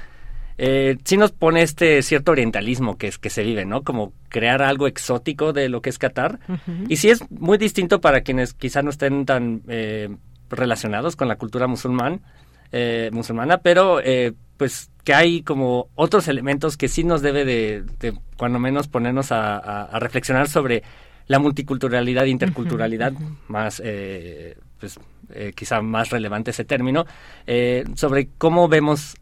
[0.57, 3.83] eh, sí nos pone este cierto orientalismo que es que se vive, ¿no?
[3.83, 6.39] Como crear algo exótico de lo que es Qatar
[6.87, 10.09] y sí es muy distinto para quienes quizá no estén tan eh,
[10.49, 12.21] relacionados con la cultura musulmán,
[12.71, 18.13] eh, musulmana, pero eh, pues que hay como otros elementos que sí nos debe de,
[18.37, 20.83] cuando menos ponernos a, reflexionar sobre
[21.25, 23.11] la multiculturalidad e interculturalidad,
[23.47, 24.99] más eh, pues
[25.33, 27.07] eh, quizá más relevante ese término,
[27.47, 29.15] eh, sobre cómo vemos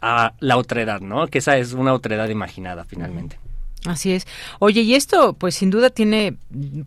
[0.00, 1.26] a la otredad, ¿no?
[1.26, 3.38] Que esa es una otredad imaginada finalmente.
[3.86, 4.26] Así es.
[4.58, 6.36] Oye, y esto, pues sin duda tiene,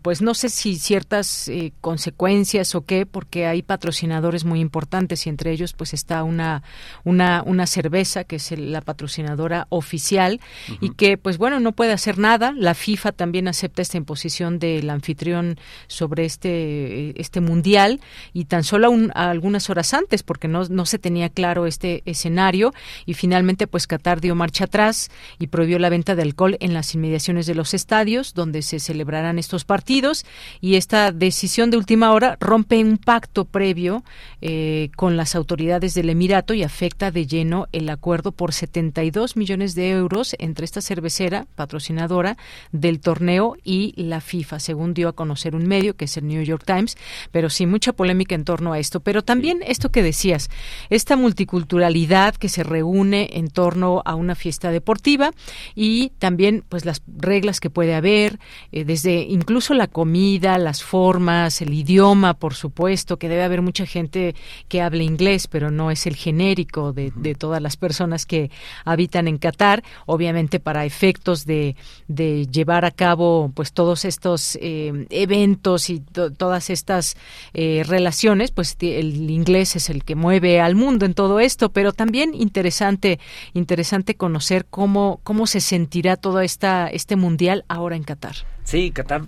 [0.02, 5.30] pues no sé si ciertas eh, consecuencias o qué, porque hay patrocinadores muy importantes y
[5.30, 6.62] entre ellos, pues está una
[7.02, 10.40] una una cerveza que es la patrocinadora oficial
[10.82, 12.52] y que, pues bueno, no puede hacer nada.
[12.54, 18.00] La FIFA también acepta esta imposición del anfitrión sobre este este mundial
[18.34, 22.74] y tan solo algunas horas antes, porque no no se tenía claro este escenario
[23.06, 26.81] y finalmente, pues Qatar dio marcha atrás y prohibió la venta de alcohol en la
[26.82, 30.26] las inmediaciones de los estadios donde se celebrarán estos partidos
[30.60, 34.02] y esta decisión de última hora rompe un pacto previo
[34.40, 39.76] eh, con las autoridades del Emirato y afecta de lleno el acuerdo por 72 millones
[39.76, 42.36] de euros entre esta cervecera patrocinadora
[42.72, 46.42] del torneo y la FIFA, según dio a conocer un medio que es el New
[46.42, 46.96] York Times,
[47.30, 48.98] pero sí mucha polémica en torno a esto.
[48.98, 50.50] Pero también esto que decías,
[50.90, 55.30] esta multiculturalidad que se reúne en torno a una fiesta deportiva
[55.76, 58.38] y también pues las reglas que puede haber,
[58.70, 63.84] eh, desde incluso la comida, las formas, el idioma, por supuesto, que debe haber mucha
[63.84, 64.34] gente
[64.68, 68.50] que hable inglés, pero no es el genérico de, todas las personas que
[68.86, 71.76] habitan en Qatar, obviamente para efectos de,
[72.08, 77.18] llevar a cabo pues todos estos eh, eventos y todas estas
[77.52, 81.92] eh, relaciones, pues el inglés es el que mueve al mundo en todo esto, pero
[81.92, 83.20] también interesante,
[83.52, 88.36] interesante conocer cómo, cómo se sentirá todo esta, este mundial ahora en Qatar.
[88.62, 89.22] Sí, Qatar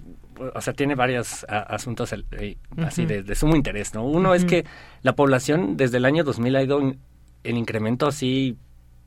[0.55, 4.05] o sea, tiene varios asuntos eh, así de, sumo interés, ¿no?
[4.05, 4.64] Uno es que
[5.03, 8.57] la población desde el año 2000 ha ido en, incremento así,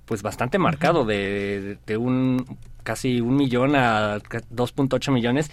[0.06, 2.46] pues bastante marcado, de, de, un
[2.84, 5.52] casi un millón a 2.8 millones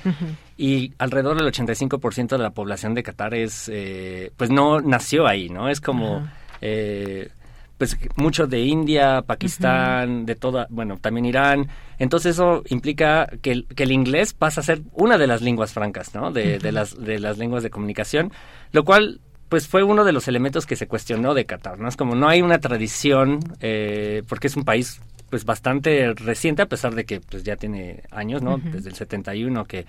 [0.56, 5.48] y alrededor del 85% de la población de Qatar es, eh, pues no nació ahí,
[5.48, 5.68] ¿no?
[5.68, 6.28] Es como...
[6.60, 7.30] Eh,
[7.78, 11.68] pues mucho de India, Pakistán, de toda, bueno, también Irán.
[11.98, 15.72] Entonces eso implica que el, que el inglés pasa a ser una de las lenguas
[15.72, 16.30] francas, ¿no?
[16.30, 18.32] De, de, las, de las lenguas de comunicación,
[18.72, 21.88] lo cual pues fue uno de los elementos que se cuestionó de Qatar, ¿no?
[21.88, 26.66] Es como no hay una tradición, eh, porque es un país pues bastante reciente, a
[26.66, 28.58] pesar de que pues ya tiene años, ¿no?
[28.58, 29.84] Desde el 71 que,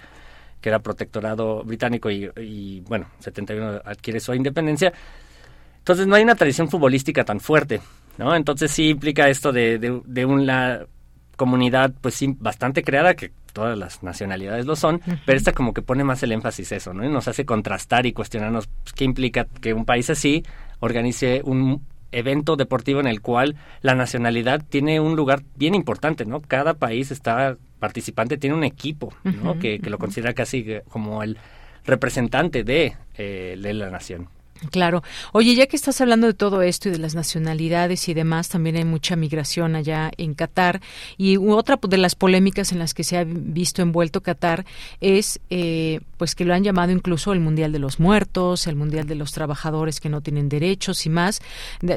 [0.59, 4.91] que era protectorado británico y, y bueno, 71 adquiere su independencia
[5.85, 7.79] entonces no hay una tradición futbolística tan fuerte,
[8.17, 8.35] ¿no?
[8.35, 10.79] Entonces sí implica esto de, de, una
[11.35, 15.83] comunidad pues sí bastante creada que todas las nacionalidades lo son, pero esta como que
[15.83, 17.05] pone más el énfasis eso, ¿no?
[17.05, 20.43] Y nos hace contrastar y cuestionarnos pues, qué implica que un país así
[20.79, 26.41] organice un evento deportivo en el cual la nacionalidad tiene un lugar bien importante, ¿no?
[26.41, 29.59] Cada país está participante tiene un equipo, ¿no?
[29.59, 31.37] que, que, lo considera casi como el
[31.85, 34.29] representante de, eh, de la nación.
[34.71, 35.03] Claro.
[35.33, 38.77] Oye, ya que estás hablando de todo esto y de las nacionalidades y demás, también
[38.77, 40.81] hay mucha migración allá en Qatar.
[41.17, 44.65] Y otra de las polémicas en las que se ha visto envuelto Qatar
[45.01, 49.07] es, eh, pues, que lo han llamado incluso el Mundial de los Muertos, el Mundial
[49.07, 51.41] de los Trabajadores que no tienen derechos y más.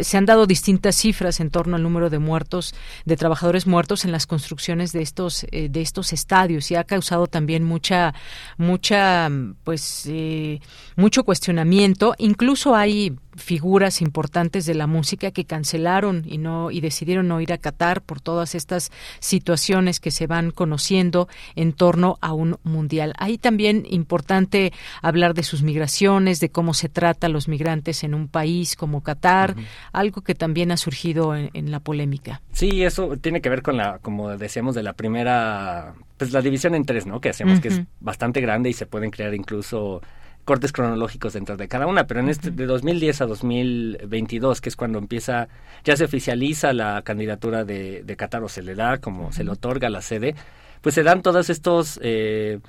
[0.03, 4.11] Se han dado distintas cifras en torno al número de muertos, de trabajadores muertos en
[4.11, 8.15] las construcciones de estos, eh, de estos estadios y ha causado también mucha,
[8.57, 9.31] mucha,
[9.63, 10.61] pues, eh,
[10.97, 16.81] mucho cuestionamiento, incluso Incluso hay figuras importantes de la música que cancelaron y no y
[16.81, 22.17] decidieron no ir a Qatar por todas estas situaciones que se van conociendo en torno
[22.23, 23.13] a un mundial.
[23.19, 28.15] Ahí también importante hablar de sus migraciones, de cómo se trata a los migrantes en
[28.15, 29.55] un país como Qatar,
[29.93, 32.41] algo que también ha surgido en, la polémica.
[32.53, 36.75] Sí, eso tiene que ver con la, como decíamos, de la primera, pues la división
[36.75, 37.21] en tres, ¿no?
[37.21, 40.01] Que hacemos que es bastante grande y se pueden crear incluso
[40.49, 44.77] cortes cronológicos dentro de cada una, pero en este de 2010 a 2022, que es
[44.77, 45.49] cuando empieza,
[45.85, 49.51] ya se oficializa la candidatura de, de Qatar o se le da, como se le
[49.51, 50.35] otorga la sede,
[50.81, 52.61] pues se dan todas estos, eh,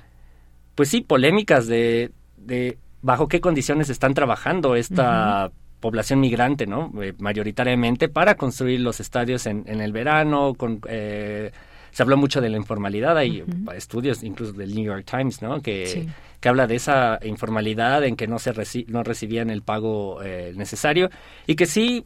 [0.74, 6.92] pues sí, polémicas de, de bajo qué condiciones están trabajando esta población migrante, ¿no?
[7.00, 10.82] Eh, mayoritariamente para construir los estadios en, en el verano, con...
[10.86, 11.50] Eh,
[11.92, 15.60] se habló mucho de la informalidad, hay estudios incluso del New York Times, ¿no?
[15.60, 16.08] Que,
[16.40, 18.52] que habla de esa informalidad en que no se
[18.88, 21.10] no recibían el pago eh, necesario
[21.46, 22.04] y que sí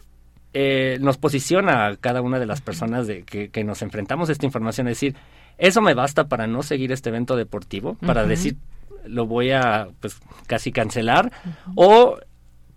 [0.53, 4.33] eh, nos posiciona a cada una de las personas de que, que, nos enfrentamos a
[4.33, 5.17] esta información, es decir,
[5.59, 8.57] eso me basta para no seguir este evento deportivo, para decir
[9.07, 11.31] lo voy a pues casi cancelar
[11.75, 12.19] o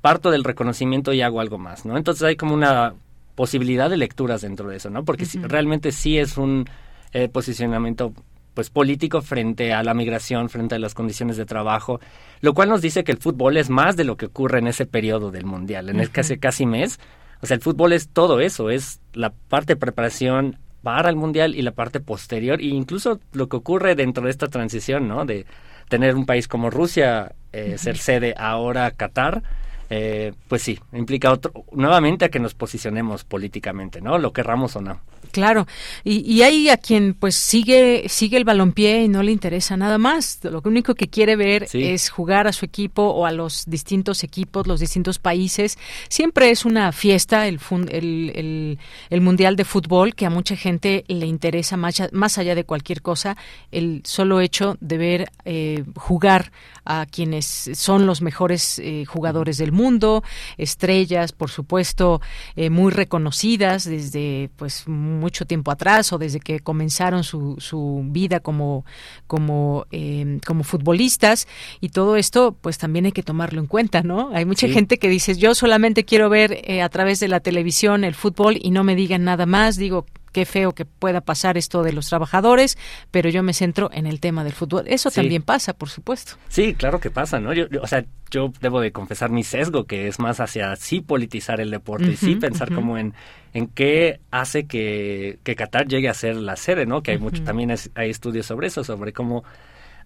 [0.01, 1.97] parto del reconocimiento y hago algo más, ¿no?
[1.97, 2.93] Entonces hay como una
[3.35, 5.03] posibilidad de lecturas dentro de eso, ¿no?
[5.05, 6.65] Porque si, realmente sí es un
[7.13, 8.13] eh, posicionamiento
[8.53, 11.99] pues político frente a la migración, frente a las condiciones de trabajo,
[12.41, 14.87] lo cual nos dice que el fútbol es más de lo que ocurre en ese
[14.87, 16.99] periodo del mundial, en el casi casi mes.
[17.41, 21.53] O sea, el fútbol es todo eso, es la parte de preparación para el mundial
[21.53, 25.25] y la parte posterior, e incluso lo que ocurre dentro de esta transición, ¿no?
[25.25, 25.45] De
[25.87, 29.43] tener un país como Rusia eh, ser sede ahora Qatar,
[29.89, 34.17] eh, pues sí, implica otro, nuevamente a que nos posicionemos políticamente, ¿no?
[34.17, 34.99] Lo querramos o no.
[35.31, 35.67] Claro,
[36.03, 39.97] y, y, hay a quien pues sigue sigue el balompié y no le interesa nada
[39.97, 40.39] más.
[40.43, 44.67] Lo único que quiere ver es jugar a su equipo o a los distintos equipos,
[44.67, 45.77] los distintos países.
[46.09, 47.59] Siempre es una fiesta el,
[47.89, 52.63] el, el, mundial de fútbol que a mucha gente le interesa más, más allá de
[52.63, 53.37] cualquier cosa
[53.71, 56.51] el solo hecho de ver eh, jugar
[56.85, 60.23] a quienes son los mejores eh, jugadores del mundo,
[60.57, 62.21] estrellas, por supuesto,
[62.55, 64.87] eh, muy reconocidas desde pues
[65.17, 68.85] mucho tiempo atrás o desde que comenzaron su, su vida como
[69.27, 71.47] como em, como futbolistas
[71.81, 74.29] y todo esto pues también hay que tomarlo en cuenta, ¿no?
[74.33, 78.03] Hay mucha gente que dice yo solamente quiero ver eh, a través de la televisión
[78.03, 81.83] el fútbol y no me digan nada más, digo qué feo que pueda pasar esto
[81.83, 82.77] de los trabajadores,
[83.11, 84.85] pero yo me centro en el tema del fútbol.
[84.87, 86.33] Eso también pasa, por supuesto.
[86.49, 87.53] Sí, claro que pasa, ¿no?
[87.53, 91.61] Yo, o sea, yo debo de confesar mi sesgo, que es más hacia sí politizar
[91.61, 93.13] el deporte y sí pensar como en,
[93.53, 97.01] en qué hace que, que Qatar llegue a ser la sede, ¿no?
[97.01, 99.43] Que hay mucho, también hay estudios sobre eso, sobre cómo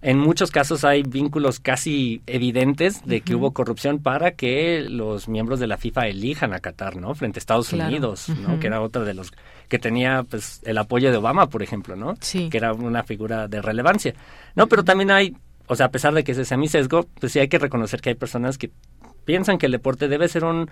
[0.02, 5.60] en muchos casos hay vínculos casi evidentes de que hubo corrupción para que los miembros
[5.60, 7.14] de la FIFA elijan a Qatar, ¿no?
[7.14, 8.60] Frente a Estados Unidos, ¿no?
[8.60, 9.32] Que era otro de los
[9.72, 12.16] que tenía pues el apoyo de Obama, por ejemplo, ¿no?
[12.20, 12.50] Sí.
[12.50, 14.14] Que era una figura de relevancia.
[14.54, 15.34] No, pero también hay,
[15.66, 18.02] o sea, a pesar de que ese sea mi sesgo, pues sí hay que reconocer
[18.02, 18.70] que hay personas que
[19.24, 20.70] piensan que el deporte debe ser un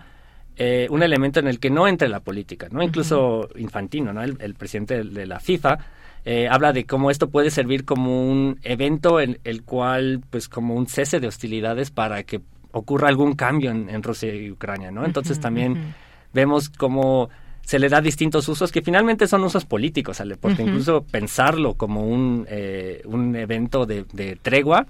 [0.58, 2.84] eh, un elemento en el que no entre la política, ¿no?
[2.84, 4.22] Incluso Infantino, ¿no?
[4.22, 5.78] El, presidente de la FIFA
[6.26, 10.76] eh, habla de cómo esto puede servir como un evento en el cual, pues como
[10.76, 12.42] un cese de hostilidades para que
[12.74, 15.06] ocurra algún cambio en, Rusia y Ucrania, ¿no?
[15.06, 15.96] Entonces también
[16.34, 17.30] vemos cómo
[17.70, 22.02] se le da distintos usos que finalmente son usos políticos al deporte, incluso pensarlo como
[22.02, 24.88] un, eh, un evento de, de tregua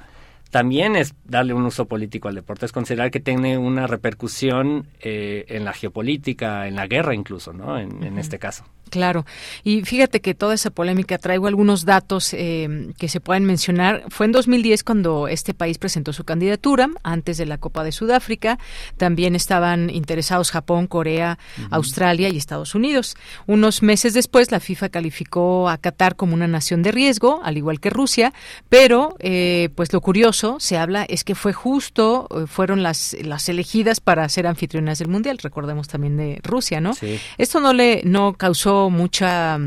[0.50, 5.44] también es darle un uso político al deporte, es considerar que tiene una repercusión eh,
[5.50, 7.78] en la geopolítica, en la guerra incluso, ¿no?
[7.78, 8.64] en este caso.
[8.90, 9.26] Claro.
[9.64, 14.04] Y fíjate que toda esa polémica, traigo algunos datos eh, que se pueden mencionar.
[14.10, 18.60] Fue en 2010 cuando este país presentó su candidatura, antes de la Copa de Sudáfrica.
[18.98, 21.38] También estaban interesados Japón, Corea,
[21.72, 23.16] Australia y Estados Unidos.
[23.48, 27.80] Unos meses después, la FIFA calificó a Qatar como una nación de riesgo, al igual
[27.80, 28.34] que Rusia.
[28.70, 33.50] Pero, eh, pues lo curioso, se habla, es que fue justo, eh, fueron las, las
[33.50, 35.38] elegidas para ser anfitrionas del Mundial.
[35.38, 36.94] Recordemos también de Rusia, ¿no?
[37.38, 39.60] Esto no le no causó mucha,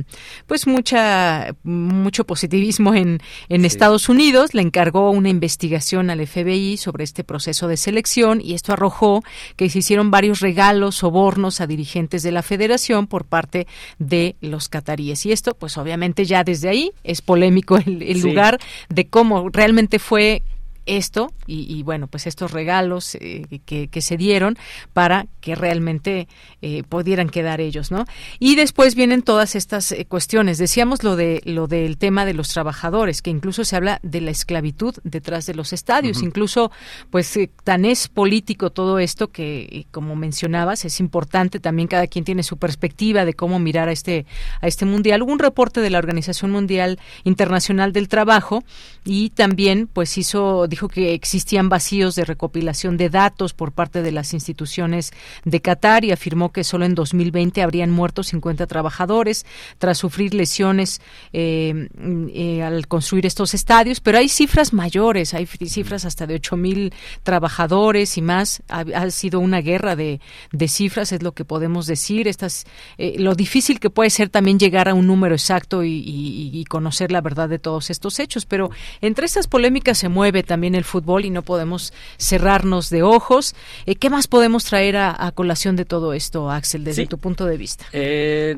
[0.47, 4.55] pues mucha, mucho positivismo en, en Estados Unidos.
[4.55, 9.23] Le encargó una investigación al FBI sobre este proceso de selección y esto arrojó
[9.57, 13.67] que se hicieron varios regalos, sobornos a dirigentes de la federación por parte
[13.99, 15.27] de los cataríes.
[15.27, 18.59] Y esto, pues obviamente ya desde ahí es polémico el, lugar
[18.89, 20.43] de cómo realmente fue
[20.87, 24.57] esto y, bueno, pues estos regalos eh, que, que, se dieron
[24.93, 26.29] para que realmente
[26.61, 28.05] eh, pudieran quedar ellos, ¿no?
[28.39, 30.59] Y después vienen todas estas eh, cuestiones.
[30.59, 34.31] Decíamos lo de lo del tema de los trabajadores, que incluso se habla de la
[34.31, 36.23] esclavitud detrás de los estadios.
[36.23, 36.71] Incluso,
[37.11, 42.43] pues tan es político todo esto que, como mencionabas, es importante también cada quien tiene
[42.43, 44.27] su perspectiva de cómo mirar a este
[44.61, 45.23] a este mundial.
[45.23, 48.65] Hubo un reporte de la Organización Mundial Internacional del Trabajo
[49.05, 54.11] y también, pues hizo dijo que existían vacíos de recopilación de datos por parte de
[54.11, 55.13] las instituciones
[55.45, 59.45] de Qatar y afirmó que solo en 2020 habrían muerto 50 trabajadores
[59.77, 61.03] tras sufrir lesiones
[61.35, 61.91] eh,
[62.33, 66.95] eh, al construir estos estadios, pero hay cifras mayores, hay cifras hasta de 8 mil
[67.23, 68.63] trabajadores y más.
[68.69, 70.21] Ha, sido una guerra de,
[70.69, 72.29] cifras, es lo que podemos decir.
[72.29, 72.65] Estas,
[72.97, 77.13] eh, lo difícil que puede ser también llegar a un número exacto y, y conocer
[77.13, 78.71] la verdad de todos estos hechos, pero
[79.03, 83.55] entre estas polémicas se mueve también el fútbol y no podemos cerrarnos de ojos.
[83.87, 87.57] Eh, ¿Qué más podemos traer a, colación de todo esto, Axel, desde tu punto de
[87.57, 87.85] vista?
[87.93, 88.57] Eh,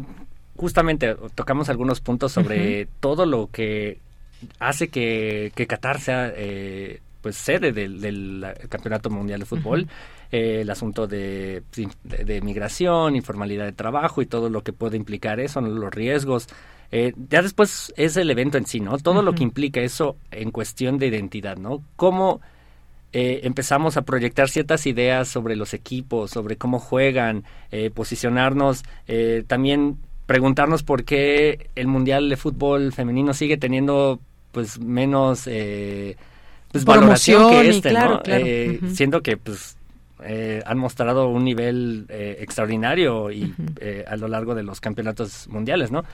[0.56, 3.98] justamente tocamos algunos puntos sobre todo lo que
[4.58, 9.88] hace que, que Qatar sea eh, pues sede del, Campeonato Mundial de Fútbol.
[10.34, 11.62] El asunto de,
[12.02, 16.48] de, migración, informalidad de trabajo y todo lo que puede implicar eso, los riesgos
[16.90, 18.98] eh, ya después es el evento en sí, ¿no?
[18.98, 21.82] Todo lo que implica eso en cuestión de identidad, ¿no?
[21.96, 22.40] Cómo
[23.12, 28.82] eh, empezamos a proyectar ciertas ideas sobre los equipos, sobre cómo juegan, eh, posicionarnos,
[29.46, 34.20] también preguntarnos por qué el Mundial de Fútbol Femenino sigue teniendo
[34.52, 35.48] pues menos
[36.70, 38.20] pues, valoración que este, ¿no?
[38.94, 39.76] Siendo que pues
[40.64, 43.54] han mostrado un nivel extraordinario y
[44.06, 46.04] a lo largo de los campeonatos mundiales, ¿no?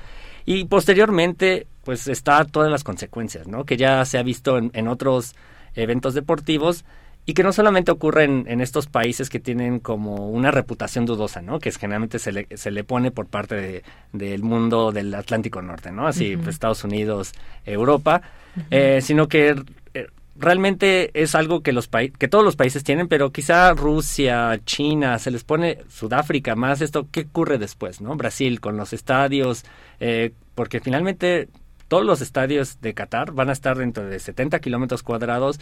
[0.47, 3.65] Y posteriormente, pues está todas las consecuencias, ¿no?
[3.65, 5.35] Que ya se ha visto en, otros
[5.75, 6.85] eventos deportivos
[7.27, 11.59] y que no solamente ocurre en, estos países que tienen como una reputación dudosa, ¿no?
[11.59, 13.83] Que generalmente se le, se le pone por parte
[14.13, 16.07] del mundo del Atlántico Norte, ¿no?
[16.07, 17.33] Así, pues, Estados Unidos,
[17.65, 18.23] Europa,
[18.71, 19.55] eh, sino que eh,
[20.41, 25.31] realmente es algo que los que todos los países tienen, pero quizá Rusia, China, se
[25.31, 28.17] les pone Sudáfrica más esto, ¿qué ocurre después, no?
[28.17, 29.65] Brasil con los estadios,
[30.01, 31.49] eh, porque finalmente
[31.89, 35.59] todos los estadios de Qatar van a estar dentro de 70 kilómetros cuadrados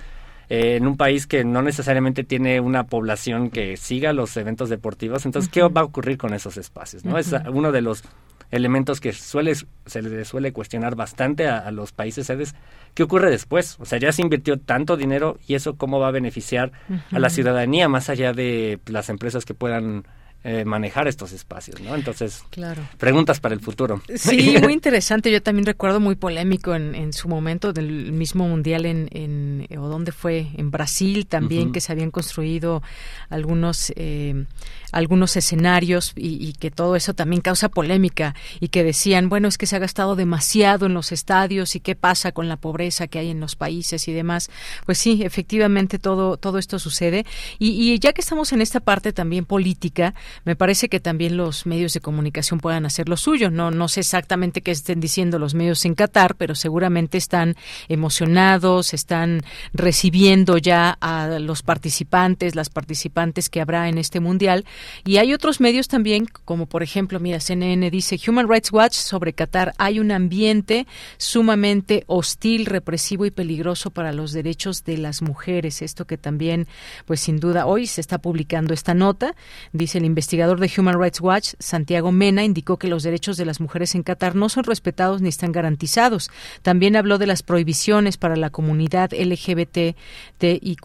[0.48, 5.26] eh, en un país que no necesariamente tiene una población que siga los eventos deportivos.
[5.26, 7.04] Entonces, ¿qué va a ocurrir con esos espacios?
[7.04, 7.18] ¿no?
[7.18, 8.02] Es uno de los
[8.50, 9.54] elementos que suele,
[9.86, 12.54] se le suele cuestionar bastante a, a, los países sedes.
[12.94, 13.76] ¿Qué ocurre después?
[13.78, 16.72] O sea, ya se invirtió tanto dinero y eso cómo va a beneficiar
[17.12, 20.04] a la ciudadanía más allá de las empresas que puedan
[20.44, 21.94] eh, manejar estos espacios, ¿no?
[21.94, 22.82] Entonces, claro.
[22.96, 24.00] preguntas para el futuro.
[24.14, 25.32] Sí, muy interesante.
[25.32, 29.88] Yo también recuerdo muy polémico en, en su momento del mismo mundial en, en o
[29.88, 32.82] dónde fue, en Brasil también, que se habían construido
[33.30, 34.44] algunos eh,
[34.92, 39.66] algunos escenarios y, que todo eso también causa polémica y que decían, bueno, es que
[39.66, 43.30] se ha gastado demasiado en los estadios y qué pasa con la pobreza que hay
[43.30, 44.50] en los países y demás.
[44.86, 47.26] Pues sí, efectivamente todo, todo esto sucede.
[47.58, 50.14] Y, ya que estamos en esta parte también política,
[50.44, 53.50] me parece que también los medios de comunicación puedan hacer lo suyo.
[53.50, 57.56] No, no sé exactamente qué estén diciendo los medios en Qatar, pero seguramente están
[57.88, 64.64] emocionados, están recibiendo ya a los participantes, las participantes que habrá en este mundial
[65.04, 69.32] y hay otros medios también, como por ejemplo, mira, CNN dice Human Rights Watch sobre
[69.32, 75.82] Qatar, hay un ambiente sumamente hostil, represivo y peligroso para los derechos de las mujeres.
[75.82, 76.66] Esto que también,
[77.06, 79.34] pues sin duda, hoy se está publicando esta nota.
[79.72, 83.60] Dice el investigador de Human Rights Watch, Santiago Mena, indicó que los derechos de las
[83.60, 86.28] mujeres en Qatar no son respetados ni están garantizados.
[86.62, 89.96] También habló de las prohibiciones para la comunidad LGBT
[90.40, 90.76] y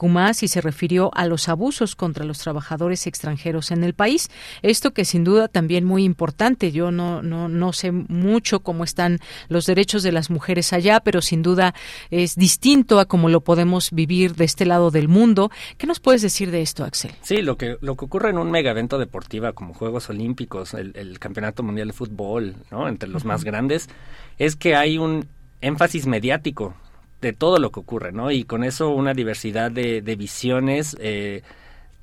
[0.42, 4.30] y se refirió a los abusos contra los trabajadores extranjeros en el país.
[4.62, 6.72] Esto que sin duda también muy importante.
[6.72, 9.20] Yo no, no, no sé mucho cómo están
[9.50, 11.74] los derechos de las mujeres allá, pero sin duda
[12.12, 15.50] es distinto a cómo lo podemos vivir de este lado del mundo.
[15.80, 17.12] ¿Qué nos puedes decir de esto, Axel?
[17.24, 19.23] Sí, lo que, lo que ocurre en un mega evento deportivo
[19.54, 22.88] como Juegos Olímpicos, el, Campeonato Mundial de Fútbol, ¿no?
[22.88, 23.90] entre los más grandes,
[24.38, 25.28] es que hay un
[25.62, 26.76] énfasis mediático
[27.22, 28.32] de todo lo que ocurre, ¿no?
[28.32, 31.42] Y con eso una diversidad de, de visiones, eh,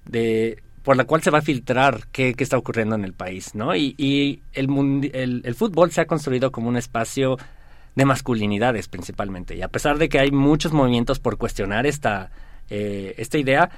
[0.06, 3.76] de por la cual se va a filtrar qué, está ocurriendo en el país, ¿no?
[3.76, 7.36] Y, y el, el, fútbol se ha construido como un espacio
[7.94, 9.54] de masculinidades principalmente.
[9.56, 12.30] Y a pesar de que hay muchos movimientos por cuestionar esta,
[12.70, 13.70] eh, esta idea,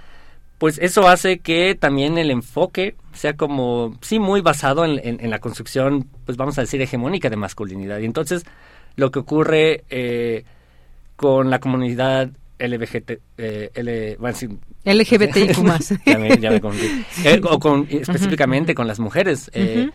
[0.62, 5.40] pues eso hace que también el enfoque sea como, sí, muy basado en, en, la
[5.40, 7.98] construcción, pues vamos a decir, hegemónica de masculinidad.
[7.98, 8.44] Y entonces
[8.94, 10.44] lo que ocurre eh,
[11.16, 14.38] con la comunidad LBGT, eh, L, bueno,
[14.84, 15.94] LGBTIQ más.
[16.06, 16.52] ya me, ya
[17.24, 19.50] eh, o con, específicamente con las mujeres.
[19.54, 19.90] Eh,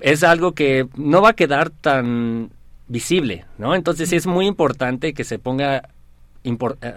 [0.00, 2.50] es algo que no va a quedar tan
[2.88, 3.74] visible, ¿no?
[3.74, 5.88] Entonces sí es muy importante que se ponga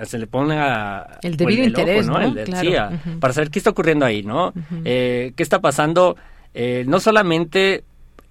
[0.05, 2.17] se le ponga el debido interés, ¿no?
[2.33, 2.73] sí,
[3.19, 4.53] para saber qué está ocurriendo ahí, ¿no?
[4.85, 6.15] eh, qué está pasando,
[6.53, 7.83] eh, no solamente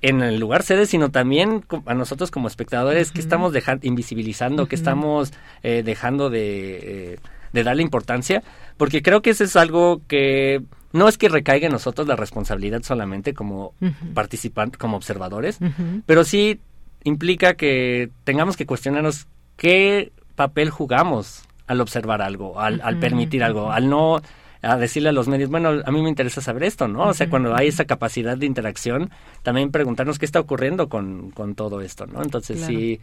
[0.03, 4.75] en el lugar sede, sino también a nosotros como espectadores, que estamos dejando, invisibilizando, que
[4.75, 5.33] estamos
[5.63, 7.19] eh, dejando de, eh,
[7.53, 8.43] de, darle importancia,
[8.77, 10.61] porque creo que eso es algo que
[10.93, 13.75] no es que recaiga en nosotros la responsabilidad solamente como
[14.13, 15.59] participantes, como observadores,
[16.05, 16.61] pero sí
[17.05, 23.71] implica que tengamos que cuestionarnos qué papel jugamos al observar algo, al, al permitir algo,
[23.71, 24.21] al no
[24.63, 27.09] a decirle a los medios, bueno, a mí me interesa saber esto, ¿no?
[27.09, 29.11] O sea, cuando hay esa capacidad de interacción,
[29.43, 32.23] también preguntarnos qué está ocurriendo con, con todo esto, ¿no?
[32.23, 33.01] Entonces sí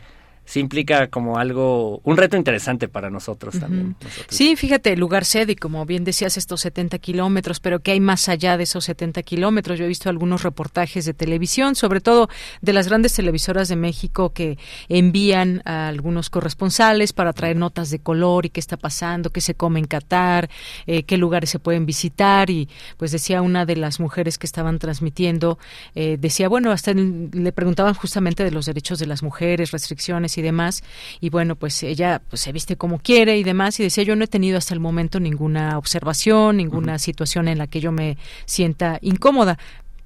[0.50, 3.96] sí implica como algo, un reto interesante para nosotros también.
[4.30, 8.28] Sí, fíjate, lugar sede, y como bien decías, estos 70 kilómetros, pero ¿qué hay más
[8.30, 9.78] allá de esos 70 kilómetros?
[9.78, 12.30] Yo he visto algunos reportajes de televisión, sobre todo
[12.62, 18.00] de las grandes televisoras de México que envían a algunos corresponsales para traer notas de
[18.00, 20.50] color y qué está pasando, qué se come en Qatar,
[20.88, 22.50] eh, qué lugares se pueden visitar.
[22.50, 25.60] Y pues decía una de las mujeres que estaban transmitiendo,
[25.94, 30.42] eh, decía, bueno, hasta le preguntaban justamente de los derechos de las mujeres, restricciones y
[30.42, 30.84] demás.
[31.20, 33.80] Y bueno, pues ella pues se viste como quiere y demás.
[33.80, 37.68] Y decía, yo no he tenido hasta el momento ninguna observación, ninguna situación en la
[37.68, 39.58] que yo me sienta incómoda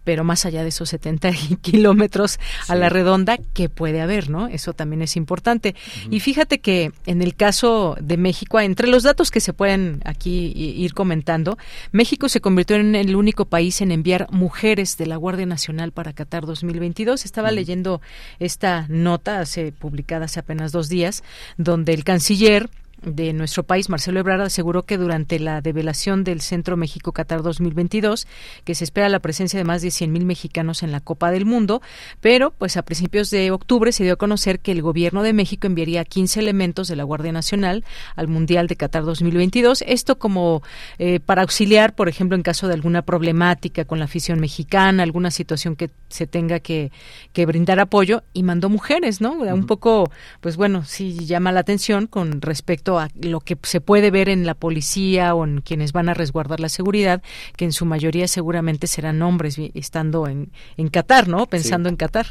[0.03, 1.31] pero más allá de esos 70
[1.61, 4.47] kilómetros a la redonda, que puede haber, ¿no?
[4.47, 5.75] Eso también es importante.
[6.09, 10.53] Y fíjate que en el caso de México, entre los datos que se pueden aquí
[10.55, 11.57] ir comentando,
[11.91, 16.13] México se convirtió en el único país en enviar mujeres de la Guardia Nacional para
[16.13, 17.25] Qatar 2022.
[17.25, 18.01] Estaba leyendo
[18.39, 21.23] esta nota hace publicada hace apenas dos días,
[21.57, 22.69] donde el canciller
[23.05, 28.27] de nuestro país, Marcelo Ebrard, aseguró que durante la develación del Centro México Qatar 2022,
[28.63, 31.81] que se espera la presencia de más de 100.000 mexicanos en la Copa del Mundo,
[32.21, 35.67] pero pues a principios de octubre se dio a conocer que el gobierno de México
[35.67, 37.83] enviaría 15 elementos de la Guardia Nacional
[38.15, 40.63] al Mundial de Qatar 2022, esto como
[40.97, 45.31] eh, para auxiliar, por ejemplo, en caso de alguna problemática con la afición mexicana, alguna
[45.31, 46.91] situación que se tenga que,
[47.33, 49.33] que brindar apoyo, y mandó mujeres, ¿no?
[49.33, 54.11] Un poco, pues bueno, sí llama la atención con respecto a lo que se puede
[54.11, 57.21] ver en la policía o en quienes van a resguardar la seguridad,
[57.55, 61.45] que en su mayoría seguramente serán hombres estando en, en Qatar, ¿no?
[61.45, 62.27] Pensando en Qatar.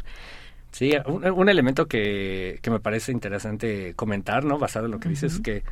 [0.71, 4.57] Sí, un, elemento que, que, me parece interesante comentar, ¿no?
[4.57, 5.63] Basado en lo que dices, es que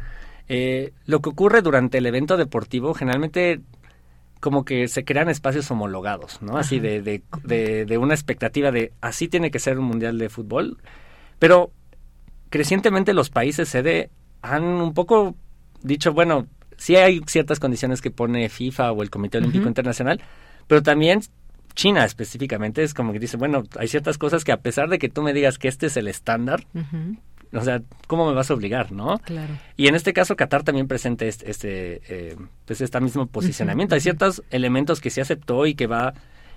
[0.48, 3.62] eh, lo que ocurre durante el evento deportivo generalmente
[4.39, 6.58] como que se crean espacios homologados, ¿no?
[6.58, 10.30] Así de, de, de, de, una expectativa de así tiene que ser un mundial de
[10.30, 10.78] fútbol,
[11.39, 11.72] pero
[12.50, 14.10] crecientemente los países sede
[14.42, 15.36] han un poco
[15.84, 20.22] dicho, bueno, sí hay ciertas condiciones que pone FIFA o el Comité Olímpico Internacional,
[20.68, 21.22] pero también
[21.76, 25.10] China específicamente es como que dice, bueno, hay ciertas cosas que a pesar de que
[25.10, 26.66] tú me digas que este es el estándar,
[27.54, 29.20] o sea, ¿cómo me vas a obligar, no?
[29.20, 29.54] Claro.
[29.78, 32.36] Y en este caso Qatar también presenta este, este eh,
[32.66, 33.96] pues este mismo posicionamiento.
[33.96, 36.14] Hay ciertos elementos que se aceptó y que va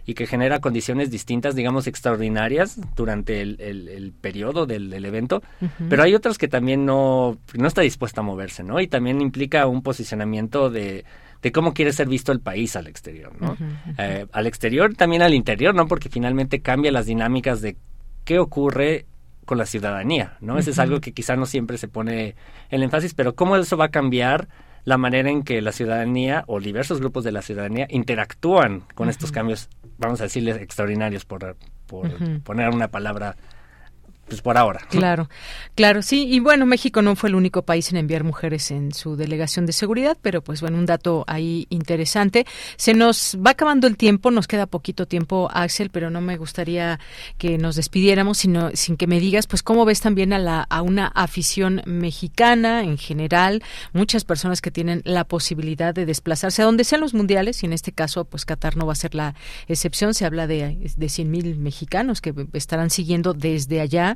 [0.07, 5.43] y que genera condiciones distintas, digamos, extraordinarias durante el, el, periodo del, evento,
[5.89, 8.81] pero hay otras que también no, no está dispuesta a moverse, ¿no?
[8.81, 11.05] Y también implica un posicionamiento de,
[11.43, 13.57] de cómo quiere ser visto el país al exterior, ¿no?
[13.99, 15.87] Eh, al exterior, también al interior, ¿no?
[15.87, 17.77] Porque finalmente cambia las dinámicas de
[18.25, 19.07] qué ocurre
[19.45, 20.59] con la ciudadanía, ¿no?
[20.59, 22.35] Eso es algo que quizá no siempre se pone
[22.71, 24.49] el énfasis, pero cómo eso va a cambiar
[24.85, 29.33] la manera en que la ciudadanía o diversos grupos de la ciudadanía interactúan con estos
[29.33, 29.69] cambios,
[29.99, 31.57] vamos a decirles extraordinarios por,
[31.87, 33.37] por poner una palabra
[34.27, 34.81] pues por ahora.
[34.89, 35.29] Claro,
[35.75, 36.27] claro, sí.
[36.29, 39.73] Y bueno, México no fue el único país en enviar mujeres en su delegación de
[39.73, 42.47] seguridad, pero pues bueno, un dato ahí interesante.
[42.77, 46.99] Se nos va acabando el tiempo, nos queda poquito tiempo, Axel, pero no me gustaría
[47.39, 50.83] que nos despidiéramos sino, sin que me digas, pues cómo ves también a, la, a
[50.83, 53.63] una afición mexicana en general,
[53.93, 57.73] muchas personas que tienen la posibilidad de desplazarse a donde sean los mundiales, y en
[57.73, 59.35] este caso, pues Qatar no va a ser la
[59.69, 64.14] excepción, se habla de, de 100 mil mexicanos que estarán siguiendo desde allá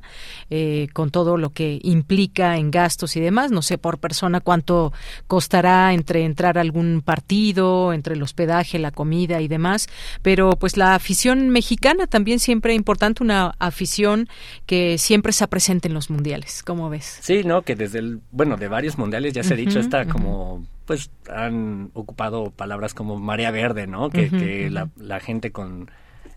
[0.50, 3.50] eh, con todo lo que implica en gastos y demás.
[3.50, 4.92] No sé por persona cuánto
[5.26, 9.88] costará entre entrar a algún partido, entre el hospedaje, la comida y demás,
[10.22, 14.28] pero pues la afición mexicana también siempre importante, una afición
[14.66, 16.62] que siempre está presente en los mundiales.
[16.62, 17.18] ¿Cómo ves?
[17.20, 20.66] Sí, no, que desde el, bueno, de varios mundiales ya se ha dicho, está como
[20.88, 24.08] pues han ocupado palabras como marea verde, ¿no?
[24.08, 25.90] Que, la, gente con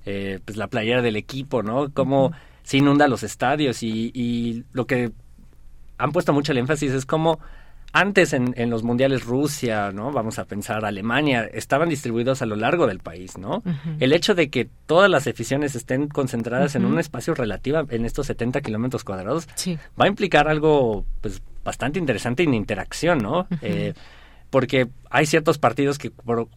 [0.05, 1.93] eh, pues la playera del equipo, ¿no?
[1.93, 2.34] Como
[2.64, 5.12] se inunda los estadios y, y lo que
[5.97, 7.39] han puesto mucho el énfasis es como
[7.93, 10.12] antes en, en, los mundiales Rusia, ¿no?
[10.12, 13.64] Vamos a pensar Alemania, estaban distribuidos a lo largo del país, ¿no?
[13.99, 18.28] El hecho de que todas las aficiones estén concentradas en un espacio relativo, en estos
[18.28, 19.47] 70 kilómetros cuadrados,
[19.99, 23.47] va a implicar algo, pues, bastante interesante en interacción, ¿no?
[23.62, 23.93] Eh,
[24.49, 26.47] porque hay ciertos partidos que por,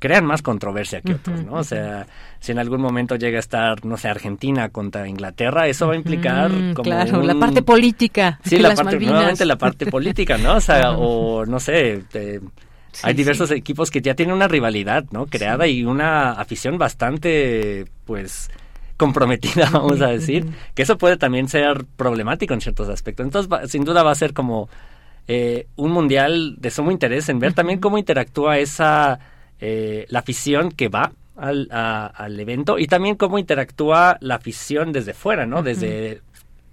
[0.00, 1.54] crean más controversia que otros, ¿no?
[1.54, 2.06] O sea,
[2.40, 5.96] si en algún momento llega a estar, no sé, Argentina contra Inglaterra, eso va a
[5.96, 8.40] implicar como Claro, la parte política.
[8.42, 10.56] Sí, la parte, nuevamente la parte política, ¿no?
[10.56, 12.02] O sea, o no sé,
[13.02, 15.26] hay diversos equipos que ya tienen una rivalidad, ¿no?
[15.26, 18.50] Creada y una afición bastante, pues
[18.96, 23.24] comprometida, vamos a decir, que eso puede también ser problemático en ciertos aspectos.
[23.26, 24.70] Entonces, sin duda va a ser como
[25.28, 29.20] eh, un mundial de sumo interés en ver también cómo interactúa esa
[29.60, 35.14] eh, la afición que va al, al, evento y también cómo interactúa la afición desde
[35.14, 35.62] fuera, ¿no?
[35.62, 36.20] Desde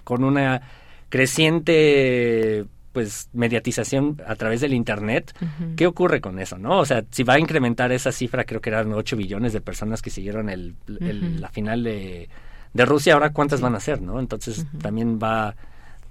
[0.03, 0.61] con una
[1.09, 5.33] creciente pues mediatización a través del internet.
[5.75, 6.79] ¿Qué ocurre con eso, no?
[6.79, 10.01] O sea, si va a incrementar esa cifra, creo que eran 8 billones de personas
[10.01, 12.27] que siguieron el, la final de,
[12.73, 14.19] de Rusia, ahora cuántas van a ser, ¿no?
[14.19, 15.55] Entonces también va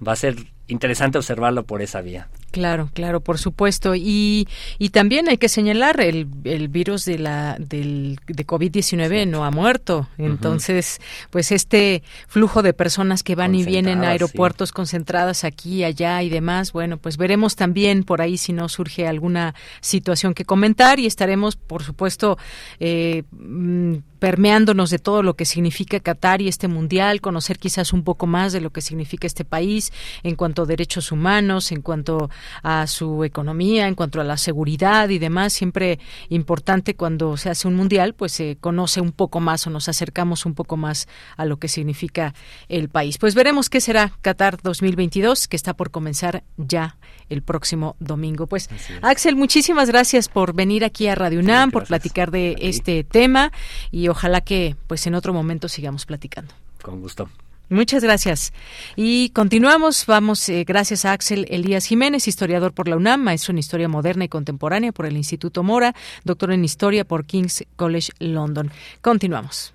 [0.05, 0.35] va a ser
[0.67, 2.27] interesante observarlo por esa vía.
[2.57, 3.93] Claro, claro, por supuesto.
[3.93, 4.47] Y,
[4.79, 9.51] y también hay que señalar el, el virus de la del, de COVID-19 no ha
[9.51, 10.07] muerto.
[10.17, 10.99] Entonces,
[11.29, 16.29] pues este flujo de personas que van y vienen a aeropuertos concentradas aquí, allá y
[16.29, 21.05] demás, bueno, pues veremos también por ahí si no surge alguna situación que comentar y
[21.05, 22.39] estaremos, por supuesto,
[22.79, 28.03] eh, mm, permeándonos de todo lo que significa Qatar y este mundial, conocer quizás un
[28.03, 29.91] poco más de lo que significa este país
[30.23, 32.29] en cuanto a derechos humanos, en cuanto
[32.63, 35.53] a su economía, en cuanto a la seguridad y demás.
[35.53, 39.89] Siempre importante cuando se hace un mundial, pues se conoce un poco más o nos
[39.89, 42.33] acercamos un poco más a lo que significa
[42.69, 43.17] el país.
[43.17, 46.97] Pues veremos qué será Qatar 2022, que está por comenzar ya
[47.29, 48.47] el próximo domingo.
[48.47, 48.69] Pues
[49.01, 53.51] Axel, muchísimas gracias por venir aquí a Radio UNAM, por platicar de este tema
[53.91, 56.53] y ojalá que pues en otro momento sigamos platicando.
[56.81, 57.29] Con gusto.
[57.69, 58.53] Muchas gracias.
[58.95, 60.05] Y continuamos.
[60.05, 64.25] Vamos, eh, gracias a Axel Elías Jiménez, historiador por la UNAM, maestro en Historia Moderna
[64.25, 68.71] y Contemporánea por el Instituto Mora, doctor en Historia por King's College London.
[69.01, 69.73] Continuamos.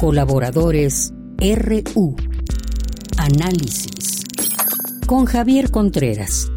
[0.00, 2.16] Colaboradores RU.
[3.18, 4.24] Análisis.
[5.06, 6.50] Con Javier Contreras.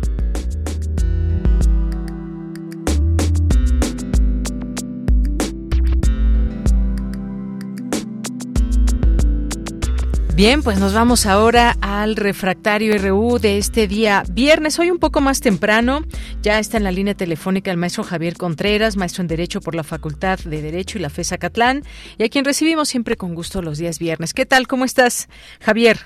[10.36, 15.22] Bien, pues nos vamos ahora al refractario RU de este día viernes, hoy un poco
[15.22, 16.00] más temprano.
[16.42, 19.84] Ya está en la línea telefónica el maestro Javier Contreras, maestro en Derecho por la
[19.84, 21.84] Facultad de Derecho y la FESA Catlán,
[22.18, 24.34] y a quien recibimos siempre con gusto los días viernes.
[24.34, 24.66] ¿Qué tal?
[24.66, 25.30] ¿Cómo estás,
[25.62, 25.98] Javier?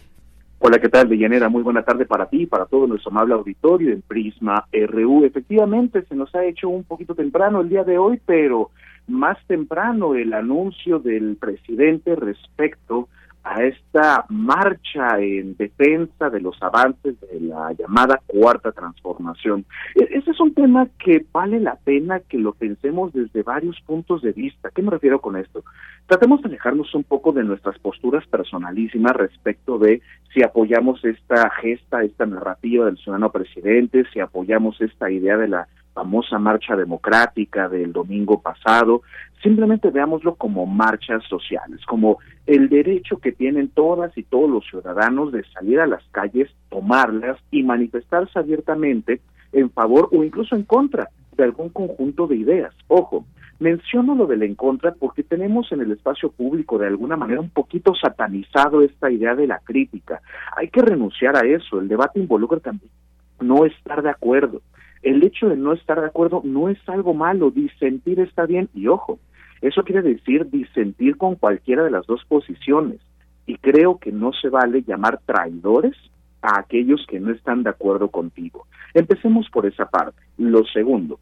[0.60, 1.48] Hola, ¿qué tal, Villanera?
[1.48, 5.24] Muy buena tarde para ti y para todo nuestro amable auditorio en Prisma RU.
[5.24, 8.72] Efectivamente, se nos ha hecho un poquito temprano el día de hoy, pero
[9.08, 13.08] más temprano el anuncio del presidente respecto
[13.50, 19.66] a esta marcha en defensa de los avances de la llamada cuarta transformación.
[19.96, 24.22] E, ese es un tema que vale la pena que lo pensemos desde varios puntos
[24.22, 24.70] de vista.
[24.76, 25.64] ¿Qué me refiero con esto?
[26.08, 30.02] Tratemos de alejarnos un poco de nuestras posturas personalísimas respecto de
[30.34, 35.68] si apoyamos esta gesta, esta narrativa del ciudadano presidente, si apoyamos esta idea de la
[35.98, 39.02] famosa marcha democrática del domingo pasado,
[39.42, 45.32] simplemente veámoslo como marchas sociales, como el derecho que tienen todas y todos los ciudadanos
[45.32, 49.22] de salir a las calles, tomarlas y manifestarse abiertamente
[49.52, 52.76] en favor o incluso en contra de algún conjunto de ideas.
[52.88, 53.26] Ojo,
[53.58, 57.50] menciono lo del en contra porque tenemos en el espacio público de alguna manera un
[57.50, 60.22] poquito satanizado esta idea de la crítica.
[60.56, 61.80] Hay que renunciar a eso.
[61.80, 62.92] El debate involucra también
[63.40, 64.62] no estar de acuerdo
[65.08, 68.88] el hecho de no estar de acuerdo no es algo malo, disentir está bien y
[68.88, 69.20] ojo,
[69.62, 73.00] eso quiere decir disentir con cualquiera de las dos posiciones
[73.46, 75.96] y creo que no se vale llamar traidores
[76.42, 78.68] a aquellos que no están de acuerdo contigo.
[78.94, 80.22] Empecemos por esa parte.
[80.38, 81.20] Lo segundo,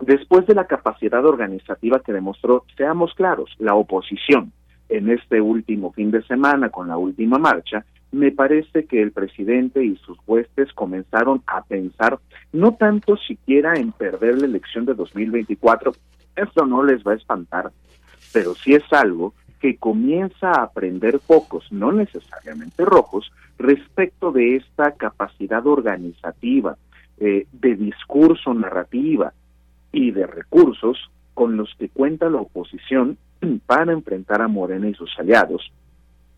[0.00, 4.50] después de la capacidad organizativa que demostró, seamos claros, la oposición
[4.88, 9.82] en este último fin de semana con la última marcha, me parece que el presidente
[9.82, 12.18] y sus huestes comenzaron a pensar
[12.52, 15.92] no tanto siquiera en perder la elección de 2024,
[16.36, 17.72] esto no les va a espantar,
[18.32, 24.92] pero sí es algo que comienza a aprender pocos, no necesariamente rojos, respecto de esta
[24.92, 26.76] capacidad organizativa,
[27.18, 29.32] eh, de discurso, narrativa
[29.92, 33.16] y de recursos con los que cuenta la oposición
[33.66, 35.72] para enfrentar a Morena y sus aliados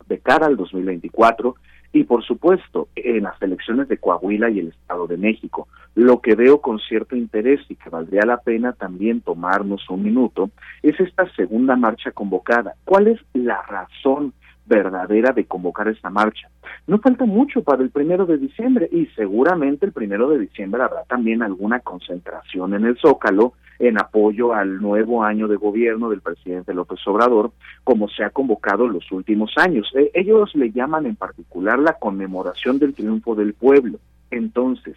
[0.08, 1.54] de cara al 2024
[1.92, 5.68] y por supuesto en las elecciones de Coahuila y el Estado de México.
[5.94, 10.50] Lo que veo con cierto interés y que valdría la pena también tomarnos un minuto
[10.82, 12.74] es esta segunda marcha convocada.
[12.84, 14.32] ¿Cuál es la razón
[14.66, 16.48] verdadera de convocar esta marcha?
[16.86, 21.04] No falta mucho para el primero de diciembre y seguramente el primero de diciembre habrá
[21.04, 26.74] también alguna concentración en el Zócalo en apoyo al nuevo año de gobierno del presidente
[26.74, 27.52] López Obrador,
[27.82, 29.90] como se ha convocado en los últimos años.
[29.94, 33.98] E, ellos le llaman en particular la conmemoración del triunfo del pueblo.
[34.30, 34.96] Entonces,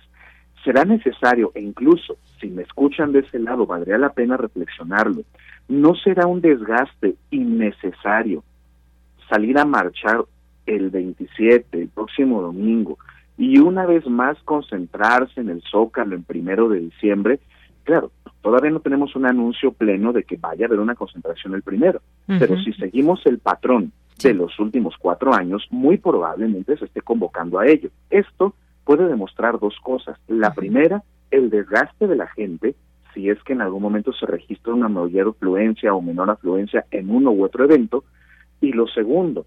[0.63, 5.24] será necesario, e incluso si me escuchan de ese lado, valdría la pena reflexionarlo,
[5.68, 8.43] no será un desgaste innecesario
[9.30, 10.25] salir a marchar
[10.65, 12.97] el 27, el próximo domingo,
[13.38, 17.39] y una vez más concentrarse en el Zócalo en primero de diciembre,
[17.84, 18.11] claro,
[18.41, 22.01] todavía no tenemos un anuncio pleno de que vaya a haber una concentración el primero,
[22.25, 27.59] pero si seguimos el patrón de los últimos cuatro años, muy probablemente se esté convocando
[27.59, 27.89] a ello.
[28.09, 30.17] Esto puede demostrar dos cosas.
[30.28, 32.75] La primera, el desgaste de la gente,
[33.13, 37.09] si es que en algún momento se registra una mayor afluencia o menor afluencia en
[37.09, 38.03] uno u otro evento.
[38.62, 39.45] Y lo segundo,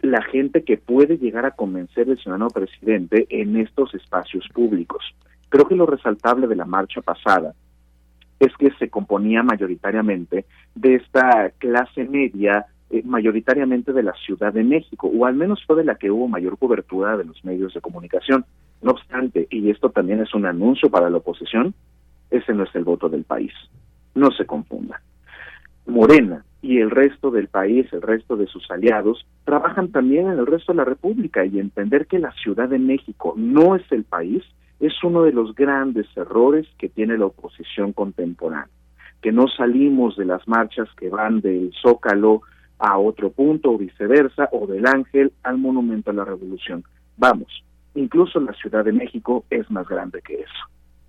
[0.00, 5.04] la gente que puede llegar a convencer al ciudadano presidente en estos espacios públicos.
[5.48, 7.54] Creo que lo resaltable de la marcha pasada
[8.40, 10.44] es que se componía mayoritariamente
[10.74, 15.76] de esta clase media, eh, mayoritariamente de la Ciudad de México, o al menos fue
[15.76, 18.44] de la que hubo mayor cobertura de los medios de comunicación.
[18.82, 21.74] No obstante, y esto también es un anuncio para la oposición,
[22.30, 23.52] ese no es el voto del país.
[24.14, 25.00] No se confunda.
[25.86, 30.46] Morena y el resto del país, el resto de sus aliados, trabajan también en el
[30.46, 34.42] resto de la República y entender que la Ciudad de México no es el país
[34.80, 38.68] es uno de los grandes errores que tiene la oposición contemporánea,
[39.20, 42.40] que no salimos de las marchas que van del Zócalo
[42.78, 46.82] a otro punto o viceversa, o del Ángel al Monumento a la Revolución.
[47.18, 47.62] Vamos,
[47.94, 50.64] incluso la Ciudad de México es más grande que eso.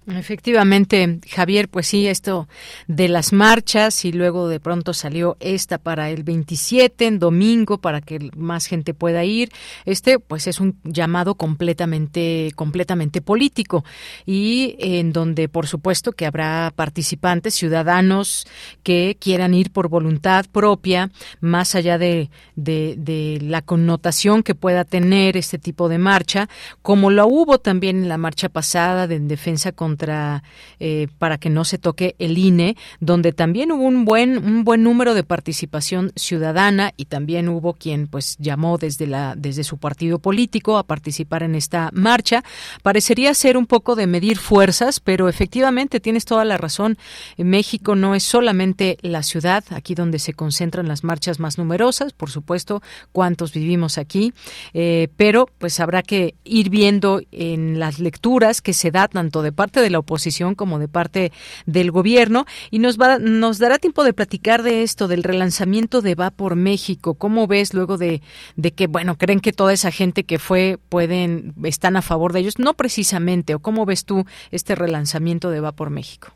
[0.07, 2.47] Efectivamente, Javier, pues sí, esto
[2.87, 8.01] de las marchas y luego de pronto salió esta para el 27 en domingo para
[8.01, 9.51] que más gente pueda ir.
[9.85, 13.83] Este pues es un llamado completamente completamente político
[14.27, 18.45] y en donde por supuesto que habrá participantes, ciudadanos
[18.83, 21.09] que quieran ir por voluntad propia,
[21.41, 26.47] más allá de, de, la connotación que pueda tener este tipo de marcha,
[26.83, 30.43] como lo hubo también en la marcha pasada de en defensa contra contra
[30.79, 34.83] eh, para que no se toque el INE, donde también hubo un buen un buen
[34.83, 40.19] número de participación ciudadana y también hubo quien pues llamó desde la desde su partido
[40.19, 42.43] político a participar en esta marcha.
[42.83, 46.97] Parecería ser un poco de medir fuerzas, pero efectivamente tienes toda la razón.
[47.37, 52.29] México no es solamente la ciudad aquí donde se concentran las marchas más numerosas, por
[52.29, 52.81] supuesto,
[53.13, 54.33] cuántos vivimos aquí,
[54.73, 59.51] eh, pero pues habrá que ir viendo en las lecturas que se da tanto de
[59.51, 61.31] parte de de la oposición como de parte
[61.65, 66.15] del gobierno y nos va nos dará tiempo de platicar de esto del relanzamiento de
[66.15, 67.13] Va por México.
[67.13, 68.21] ¿Cómo ves luego de,
[68.55, 72.39] de que bueno, creen que toda esa gente que fue pueden están a favor de
[72.39, 72.59] ellos?
[72.59, 76.29] No precisamente, o cómo ves tú este relanzamiento de Va por México?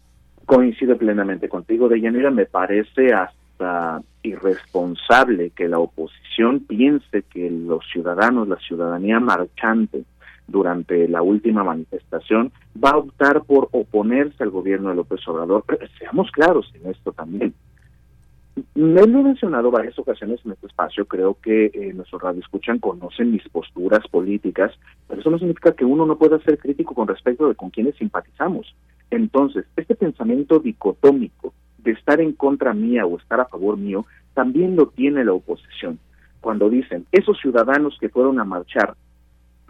[0.45, 8.47] Coincido plenamente contigo, Deyanira, me parece hasta irresponsable que la oposición piense que los ciudadanos,
[8.47, 10.03] la ciudadanía marchante,
[10.49, 15.63] durante la última manifestación, va a optar por oponerse al gobierno de López Obrador.
[15.65, 17.53] Pero seamos claros en esto también.
[18.75, 23.31] Me lo he mencionado varias ocasiones en este espacio, creo que eh, nuestros radioescuchan conocen
[23.31, 24.73] mis posturas políticas,
[25.07, 27.95] pero eso no significa que uno no pueda ser crítico con respecto de con quienes
[27.95, 28.75] simpatizamos.
[29.11, 34.75] Entonces, este pensamiento dicotómico de estar en contra mía o estar a favor mío, también
[34.75, 35.99] lo tiene la oposición.
[36.41, 38.95] Cuando dicen, esos ciudadanos que fueron a marchar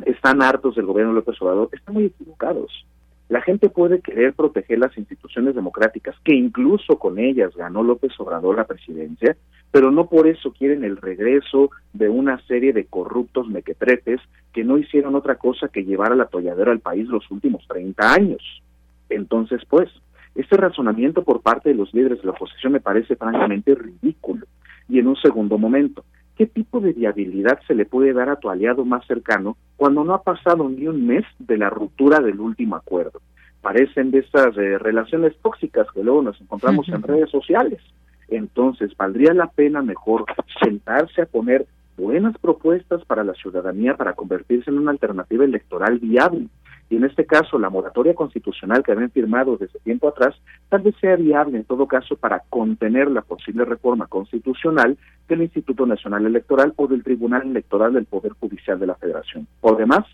[0.05, 2.85] están hartos del gobierno de López Obrador, están muy equivocados.
[3.29, 8.57] La gente puede querer proteger las instituciones democráticas, que incluso con ellas ganó López Obrador
[8.57, 9.37] la presidencia,
[9.71, 14.19] pero no por eso quieren el regreso de una serie de corruptos mequetretes
[14.51, 18.63] que no hicieron otra cosa que llevar al atolladero al país los últimos 30 años.
[19.09, 19.89] Entonces, pues,
[20.33, 24.47] este razonamiento por parte de los líderes de la oposición me parece francamente ridículo.
[24.87, 26.03] Y en un segundo momento,
[26.39, 30.13] ¿qué tipo de viabilidad se le puede dar a tu aliado más cercano cuando no
[30.13, 33.19] ha pasado ni un mes de la ruptura del último acuerdo?
[33.61, 37.81] Parecen de esas eh, relaciones tóxicas que luego nos encontramos en redes sociales.
[38.29, 40.23] Entonces, valdría la pena mejor
[40.63, 41.65] sentarse a poner
[41.97, 46.47] buenas propuestas para la ciudadanía para convertirse en una alternativa electoral viable
[46.89, 50.35] y en este caso la moratoria constitucional que habían firmado desde tiempo atrás
[50.69, 55.85] tal vez sea viable en todo caso para contener la posible reforma constitucional del Instituto
[55.85, 59.47] Nacional Electoral o del Tribunal Electoral del Poder Judicial de la Federación.
[59.61, 60.05] Por demás,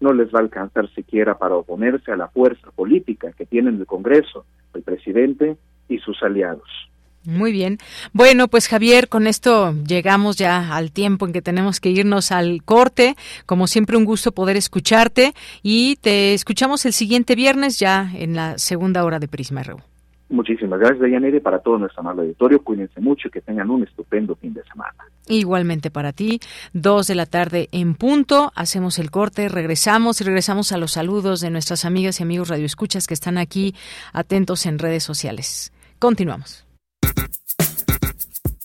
[0.00, 3.86] no les va a alcanzar siquiera para oponerse a la fuerza política que tienen el
[3.86, 5.56] Congreso, el presidente
[5.88, 6.68] y sus aliados.
[7.24, 7.78] Muy bien.
[8.12, 12.62] Bueno, pues Javier, con esto llegamos ya al tiempo en que tenemos que irnos al
[12.64, 13.14] corte.
[13.44, 18.56] Como siempre, un gusto poder escucharte y te escuchamos el siguiente viernes ya en la
[18.56, 19.80] segunda hora de Prisma RU.
[20.30, 22.62] Muchísimas gracias, Deyanira, y para todo nuestro amable auditorio.
[22.62, 24.94] Cuídense mucho y que tengan un estupendo fin de semana.
[25.26, 26.40] Igualmente para ti,
[26.72, 28.52] dos de la tarde en punto.
[28.54, 33.08] Hacemos el corte, regresamos y regresamos a los saludos de nuestras amigas y amigos radioescuchas
[33.08, 33.74] que están aquí
[34.12, 35.72] atentos en redes sociales.
[35.98, 36.69] Continuamos.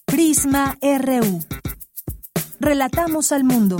[0.05, 1.43] Prisma RU.
[2.59, 3.77] Relatamos al mundo.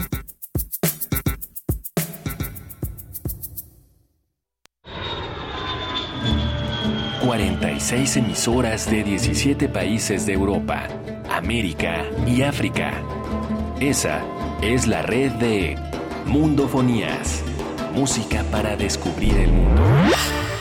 [7.23, 10.87] ...46 emisoras de 17 países de Europa,
[11.29, 12.93] América y África.
[13.79, 14.21] Esa
[14.61, 15.75] es la red de
[16.25, 17.41] Mundofonías.
[17.93, 19.81] Música para descubrir el mundo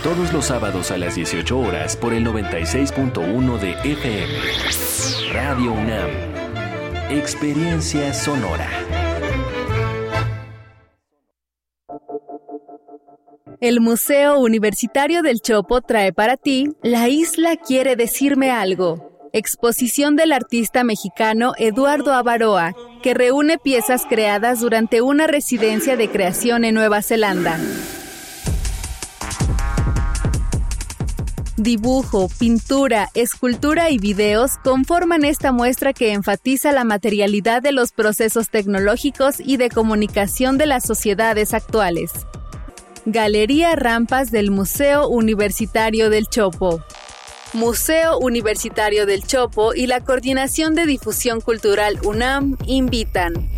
[0.04, 4.34] todos los sábados a las 18 horas por el 96.1 de FM.
[5.32, 6.10] Radio UNAM.
[7.08, 8.68] Experiencia sonora.
[13.62, 19.30] El Museo Universitario del Chopo trae para ti La isla quiere decirme algo.
[19.32, 26.66] Exposición del artista mexicano Eduardo Avaroa, que reúne piezas creadas durante una residencia de creación
[26.66, 27.58] en Nueva Zelanda.
[31.56, 38.50] Dibujo, pintura, escultura y videos conforman esta muestra que enfatiza la materialidad de los procesos
[38.50, 42.10] tecnológicos y de comunicación de las sociedades actuales.
[43.06, 46.82] Galería Rampas del Museo Universitario del Chopo.
[47.52, 53.48] Museo Universitario del Chopo y la Coordinación de Difusión Cultural UNAM invitan.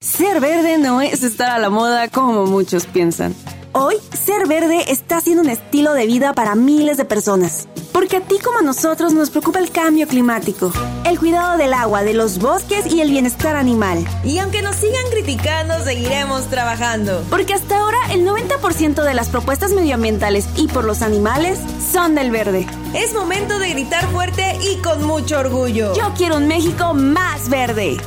[0.00, 3.34] Ser verde no es estar a la moda como muchos piensan.
[3.72, 7.68] Hoy, ser verde está siendo un estilo de vida para miles de personas.
[7.92, 10.72] Porque a ti como a nosotros nos preocupa el cambio climático,
[11.04, 14.06] el cuidado del agua, de los bosques y el bienestar animal.
[14.24, 17.22] Y aunque nos sigan criticando, seguiremos trabajando.
[17.28, 21.58] Porque hasta ahora el 90% de las propuestas medioambientales y por los animales
[21.92, 22.66] son del verde.
[22.94, 25.94] Es momento de gritar fuerte y con mucho orgullo.
[25.94, 27.98] Yo quiero un México más verde.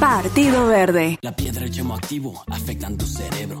[0.00, 1.18] Partido Verde.
[1.20, 3.60] La piedra y el activo afectan tu cerebro,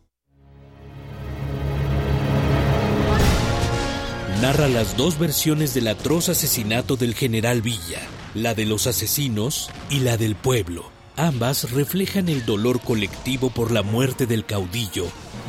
[4.41, 7.99] Narra las dos versiones del atroz asesinato del general Villa,
[8.33, 10.89] la de los asesinos y la del pueblo.
[11.15, 15.05] Ambas reflejan el dolor colectivo por la muerte del caudillo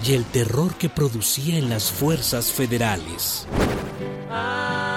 [0.07, 3.47] y el terror que producía en las fuerzas federales.
[4.31, 4.92] Ay,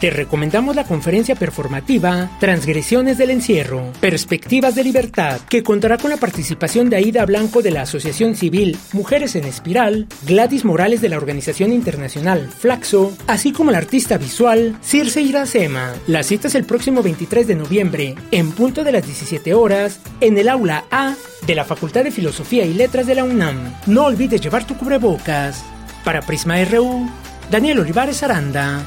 [0.00, 6.18] Te recomendamos la conferencia performativa Transgresiones del Encierro, Perspectivas de Libertad, que contará con la
[6.18, 11.16] participación de Aida Blanco de la Asociación Civil Mujeres en Espiral, Gladys Morales de la
[11.16, 15.94] organización internacional Flaxo, así como el artista visual Circe Iracema.
[16.06, 20.36] La cita es el próximo 23 de noviembre, en punto de las 17 horas, en
[20.36, 21.14] el aula A
[21.46, 23.72] de la Facultad de Filosofía y Letras de la UNAM.
[23.86, 25.64] No olvides llevar tu cubrebocas.
[26.06, 27.10] Para Prisma RU,
[27.50, 28.80] Daniel Olivares Aranda.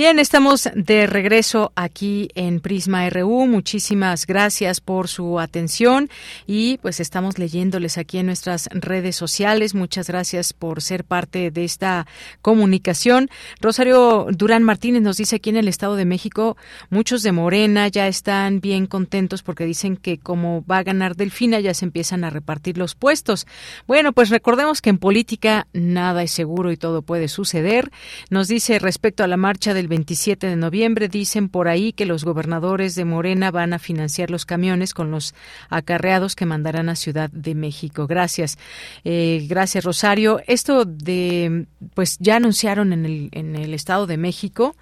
[0.00, 3.46] Bien, estamos de regreso aquí en Prisma RU.
[3.46, 6.08] Muchísimas gracias por su atención
[6.46, 9.74] y pues estamos leyéndoles aquí en nuestras redes sociales.
[9.74, 12.06] Muchas gracias por ser parte de esta
[12.40, 13.28] comunicación.
[13.60, 16.56] Rosario Durán Martínez nos dice aquí en el Estado de México,
[16.88, 21.60] muchos de Morena ya están bien contentos porque dicen que como va a ganar Delfina
[21.60, 23.46] ya se empiezan a repartir los puestos.
[23.86, 27.90] Bueno, pues recordemos que en política nada es seguro y todo puede suceder.
[28.30, 31.08] Nos dice respecto a la marcha del 27 de noviembre.
[31.08, 35.34] Dicen por ahí que los gobernadores de Morena van a financiar los camiones con los
[35.68, 38.06] acarreados que mandarán a Ciudad de México.
[38.06, 38.56] Gracias.
[39.04, 40.40] Eh, gracias, Rosario.
[40.46, 44.74] Esto de, pues ya anunciaron en el, en el Estado de México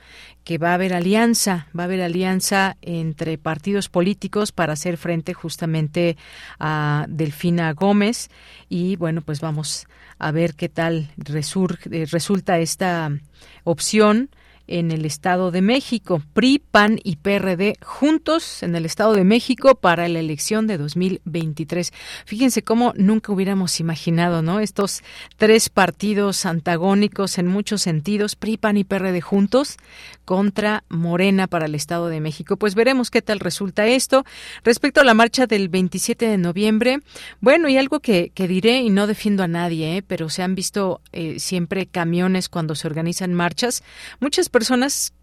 [0.45, 5.35] que va a haber alianza, va a haber alianza entre partidos políticos para hacer frente
[5.35, 6.17] justamente
[6.59, 8.31] a Delfina Gómez
[8.69, 9.87] y bueno, pues vamos
[10.19, 13.11] a ver qué tal eh, resulta esta
[13.65, 14.31] opción
[14.69, 16.23] en el Estado de México.
[16.35, 21.93] PRI, PAN y PRD juntos en el Estado de México para la elección de 2023.
[22.27, 24.61] Fíjense cómo nunca hubiéramos imaginado, ¿no?
[24.61, 25.03] Estos
[25.37, 29.79] tres partidos antagónicos en muchos sentidos, PRI, PAN y PRD juntos
[30.25, 32.59] contra Morena para el Estado de México.
[32.59, 34.25] Pues veremos qué tal resulta esto.
[34.63, 37.01] Respecto a la marcha del 27 de noviembre,
[37.41, 40.03] bueno, y algo que, diré, y no defiendo a nadie, ¿eh?
[40.03, 43.83] pero se han visto eh, siempre camiones cuando se organizan marchas.
[44.21, 44.58] Muchas personas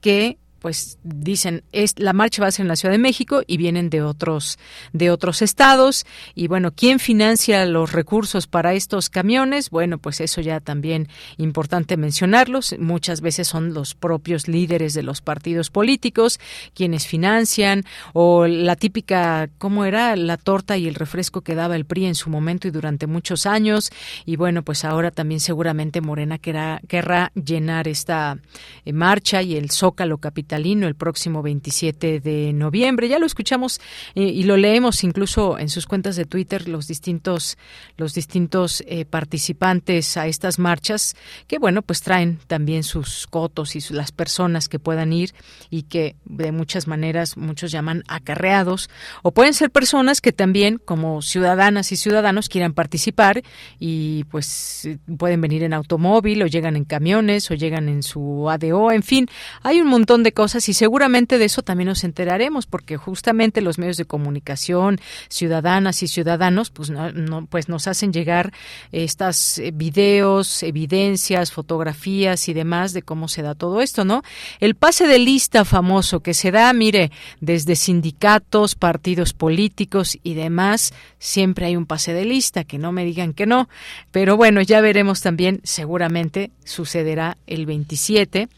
[0.01, 3.57] que pues dicen es la marcha va a ser en la Ciudad de México y
[3.57, 4.57] vienen de otros
[4.93, 6.05] de otros estados.
[6.33, 11.97] Y bueno quién financia los recursos para estos camiones bueno pues eso ya también importante
[11.97, 12.75] mencionarlos.
[12.79, 16.39] Muchas veces son los propios líderes de los partidos políticos
[16.73, 17.83] quienes financian
[18.13, 22.15] o la típica cómo era la torta y el refresco que daba el PRI en
[22.15, 23.91] su momento y durante muchos años.
[24.25, 28.37] Y bueno pues ahora también seguramente Morena querrá, llenar esta
[28.85, 30.54] eh, marcha y el Zócalo capital
[30.87, 33.07] el próximo 27 de noviembre.
[33.07, 33.79] Ya lo escuchamos
[34.15, 37.57] eh, y lo leemos incluso en sus cuentas de Twitter los distintos
[37.97, 41.15] los distintos eh, participantes a estas marchas
[41.47, 45.33] que bueno pues traen también sus cotos y las personas que puedan ir
[45.69, 48.89] y que de muchas maneras muchos llaman acarreados
[49.23, 53.43] o pueden ser personas que también como ciudadanas y ciudadanos quieran participar
[53.79, 58.91] y pues pueden venir en automóvil o llegan en camiones o llegan en su ADO,
[58.91, 59.27] en fin,
[59.61, 63.79] hay un montón de cosas y seguramente de eso también nos enteraremos porque justamente los
[63.79, 68.53] medios de comunicación, ciudadanas y ciudadanos, pues no, pues nos hacen llegar
[68.91, 74.21] estas eh, videos, evidencias, fotografías y demás de cómo se da todo esto, ¿no?
[74.59, 80.93] El pase de lista famoso que se da, mire, desde sindicatos, partidos políticos y demás,
[81.17, 83.69] siempre hay un pase de lista, que no me digan que no,
[84.11, 88.49] pero bueno, ya veremos también, seguramente sucederá el 27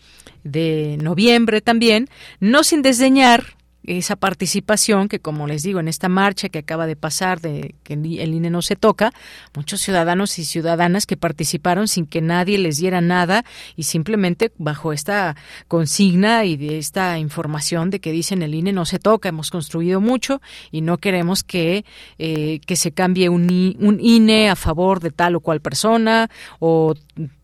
[0.52, 6.50] de noviembre también, no sin desdeñar esa participación que, como les digo, en esta marcha
[6.50, 9.14] que acaba de pasar de que el INE no se toca,
[9.56, 13.46] muchos ciudadanos y ciudadanas que participaron sin que nadie les diera nada
[13.78, 15.38] y simplemente bajo esta
[15.70, 20.02] consigna y de esta información de que dicen el INE no se toca, hemos construido
[20.02, 21.86] mucho y no queremos que,
[22.20, 26.30] eh, que se cambie un, un INE a favor de tal o cual persona
[26.60, 26.94] o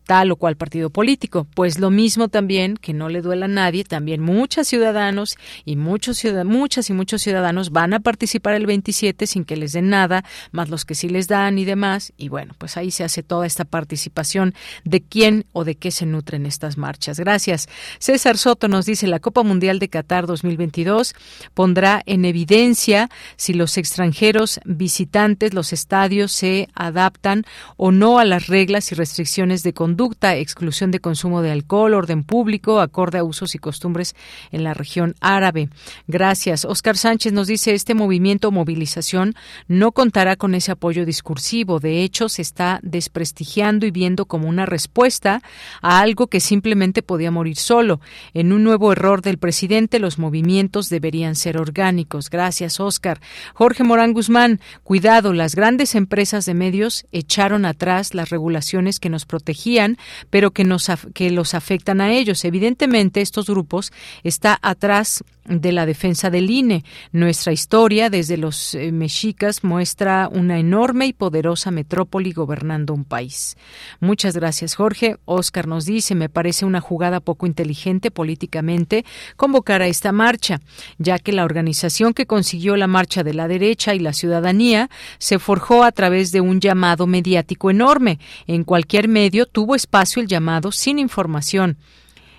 [0.04, 1.46] tal o cual partido político.
[1.54, 6.22] Pues lo mismo también, que no le duela a nadie, también muchos ciudadanos y muchos
[6.44, 10.68] muchas y muchos ciudadanos van a participar el 27 sin que les den nada, más
[10.68, 12.12] los que sí les dan y demás.
[12.16, 16.06] Y bueno, pues ahí se hace toda esta participación de quién o de qué se
[16.06, 17.18] nutren estas marchas.
[17.18, 17.68] Gracias.
[17.98, 21.14] César Soto nos dice, la Copa Mundial de Qatar 2022
[21.54, 27.44] pondrá en evidencia si los extranjeros visitantes, los estadios se adaptan
[27.76, 31.94] o no a las reglas y restricciones de conducta conducta, exclusión de consumo de alcohol,
[31.94, 34.16] orden público, acorde a usos y costumbres
[34.50, 35.68] en la región árabe.
[36.08, 36.64] Gracias.
[36.64, 39.36] Oscar Sánchez nos dice, este movimiento movilización
[39.68, 41.78] no contará con ese apoyo discursivo.
[41.78, 45.42] De hecho, se está desprestigiando y viendo como una respuesta
[45.80, 48.00] a algo que simplemente podía morir solo.
[48.32, 52.30] En un nuevo error del presidente, los movimientos deberían ser orgánicos.
[52.30, 53.20] Gracias, Oscar.
[53.54, 59.24] Jorge Morán Guzmán, cuidado, las grandes empresas de medios echaron atrás las regulaciones que nos
[59.24, 59.83] protegían
[60.30, 62.44] pero que, nos, que los afectan a ellos.
[62.44, 66.84] Evidentemente, estos grupos está atrás de la defensa del INE.
[67.12, 73.56] Nuestra historia desde los eh, mexicas muestra una enorme y poderosa metrópoli gobernando un país.
[74.00, 75.16] Muchas gracias, Jorge.
[75.24, 79.04] Oscar nos dice, me parece una jugada poco inteligente políticamente
[79.36, 80.60] convocar a esta marcha,
[80.98, 84.88] ya que la organización que consiguió la marcha de la derecha y la ciudadanía
[85.18, 88.18] se forjó a través de un llamado mediático enorme.
[88.46, 91.76] En cualquier medio tuvo espacio el llamado sin información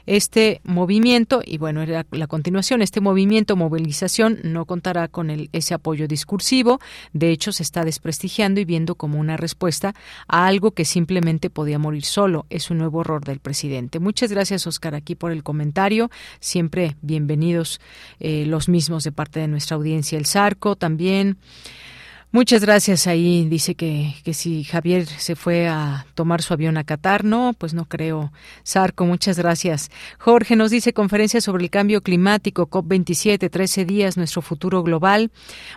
[0.06, 5.74] Este movimiento, y bueno, era la continuación, este movimiento, movilización, no contará con el, ese
[5.74, 6.80] apoyo discursivo.
[7.14, 9.96] De hecho, se está desprestigiando y viendo como una respuesta
[10.28, 12.46] a algo que simplemente podía morir solo.
[12.50, 14.00] Es un nuevo error del presidente.
[14.00, 16.10] Muchas gracias, Oscar, aquí por el comentario.
[16.40, 17.80] Siempre bienvenidos
[18.20, 20.18] eh, los mismos de parte de nuestra audiencia.
[20.18, 21.38] El Zarco también.
[22.36, 23.48] Muchas gracias ahí.
[23.48, 27.24] Dice que, que si Javier se fue a tomar su avión a Qatar.
[27.24, 28.34] No, pues no creo.
[28.64, 29.90] Sarco, muchas gracias.
[30.20, 35.32] Jorge nos dice conferencia sobre el cambio climático, COP27, 13 días, nuestro futuro global.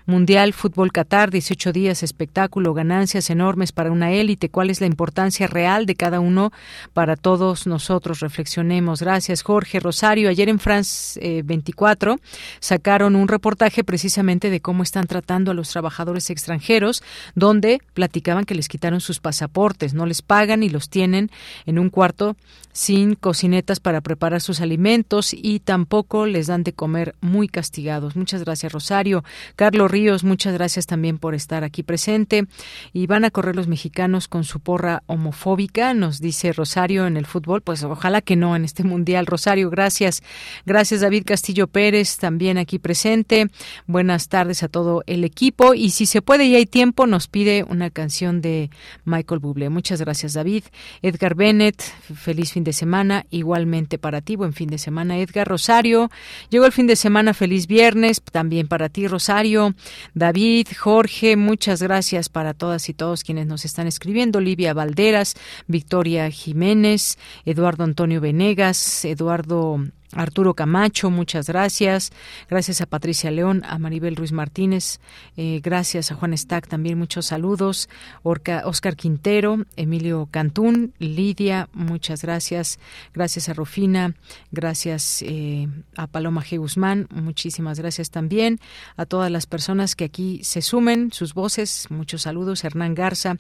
[0.05, 4.49] Mundial, Fútbol Qatar, 18 días, espectáculo, ganancias enormes para una élite.
[4.49, 6.51] ¿Cuál es la importancia real de cada uno
[6.93, 8.19] para todos nosotros?
[8.19, 9.01] Reflexionemos.
[9.01, 9.79] Gracias, Jorge.
[9.79, 12.17] Rosario, ayer en France 24 eh,
[12.59, 17.03] sacaron un reportaje precisamente de cómo están tratando a los trabajadores extranjeros extranjeros,
[17.35, 21.31] donde platicaban que les quitaron sus pasaportes, no les pagan y los tienen
[21.67, 22.37] en un cuarto
[22.79, 28.15] sin cocinetas para preparar sus alimentos y tampoco les dan de comer muy castigados.
[28.15, 29.25] Muchas gracias, Rosario.
[29.57, 32.47] Carlos Ríos, muchas gracias también por estar aquí presente.
[32.93, 37.27] Y van a correr los mexicanos con su porra homofóbica, nos dice Rosario en el
[37.27, 37.63] fútbol.
[37.63, 39.27] Pues ojalá que no en este mundial.
[39.27, 40.23] Rosario, gracias.
[40.65, 43.49] Gracias, David Castillo Pérez, también aquí presente.
[43.89, 45.75] Buenas tardes a todo el equipo.
[45.75, 48.71] Y si se puede y hay tiempo, nos pide una canción de
[49.05, 49.69] Michael Bublé.
[49.69, 50.65] Muchas gracias, David.
[51.03, 53.27] Edgar Bennett, feliz fin de semana.
[53.31, 55.49] Igualmente para ti, buen fin de semana, Edgar.
[55.49, 56.11] Rosario,
[56.51, 58.23] llegó el fin de semana, feliz viernes.
[58.23, 59.75] También para ti, Rosario.
[60.15, 64.41] David, Jorge, muchas gracias para todas y todos quienes nos están escribiendo.
[64.41, 65.35] Livia Valderas,
[65.67, 69.81] Victoria Jiménez, Eduardo Antonio Venegas, Eduardo
[70.13, 72.13] Arturo Camacho, muchas gracias.
[72.49, 75.01] Gracias a Patricia León, a Maribel Ruiz Martínez,
[75.37, 77.89] eh, gracias a Juan Stack también, muchos saludos.
[78.23, 82.79] Oscar Quintero, Emilio Cantún, Lidia, muchas gracias.
[83.13, 84.15] Gracias a Rufina,
[84.51, 86.59] gracias eh, a Paloma G.
[86.59, 88.61] Guzmán, muchísimas gracias también.
[88.97, 92.65] A todas las personas que aquí se sumen, sus voces, muchos saludos.
[92.65, 93.37] Hernán Garza,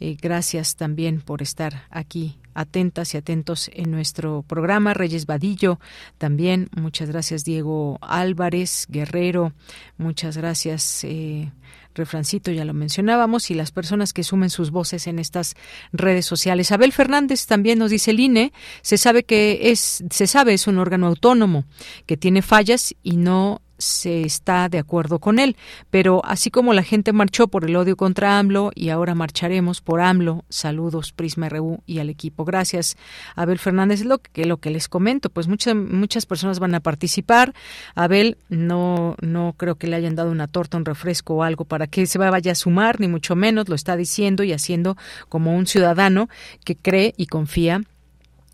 [0.00, 4.94] eh, gracias también por estar aquí atentas y atentos en nuestro programa.
[4.94, 5.78] Reyes Vadillo,
[6.18, 9.52] también muchas gracias Diego Álvarez, Guerrero,
[9.96, 11.04] muchas gracias.
[11.04, 11.50] Eh,
[11.94, 15.54] refrancito, ya lo mencionábamos, y las personas que sumen sus voces en estas
[15.92, 16.72] redes sociales.
[16.72, 20.78] Abel Fernández también nos dice el INE, se sabe que es, se sabe es un
[20.78, 21.64] órgano autónomo
[22.06, 25.56] que tiene fallas y no se está de acuerdo con él.
[25.90, 30.00] Pero así como la gente marchó por el odio contra AMLO y ahora marcharemos por
[30.00, 32.44] AMLO, saludos Prisma RU y al equipo.
[32.44, 32.96] Gracias,
[33.36, 34.04] Abel Fernández.
[34.04, 37.54] Lo que, lo que les comento, pues muchas, muchas personas van a participar.
[37.94, 41.86] Abel, no, no creo que le hayan dado una torta, un refresco o algo para
[41.86, 44.96] que se vaya a sumar, ni mucho menos, lo está diciendo y haciendo
[45.28, 46.28] como un ciudadano
[46.64, 47.82] que cree y confía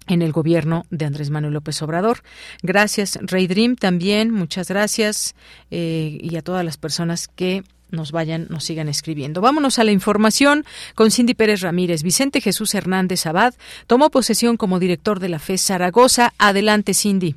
[0.06, 2.22] en el gobierno de Andrés Manuel López Obrador.
[2.62, 5.34] Gracias, Rey Dream, también, muchas gracias,
[5.70, 9.40] eh, y a todas las personas que nos vayan, nos sigan escribiendo.
[9.40, 10.64] Vámonos a la información
[10.94, 12.02] con Cindy Pérez Ramírez.
[12.02, 13.54] Vicente Jesús Hernández Abad
[13.86, 16.34] tomó posesión como director de la FES Zaragoza.
[16.38, 17.36] Adelante, Cindy.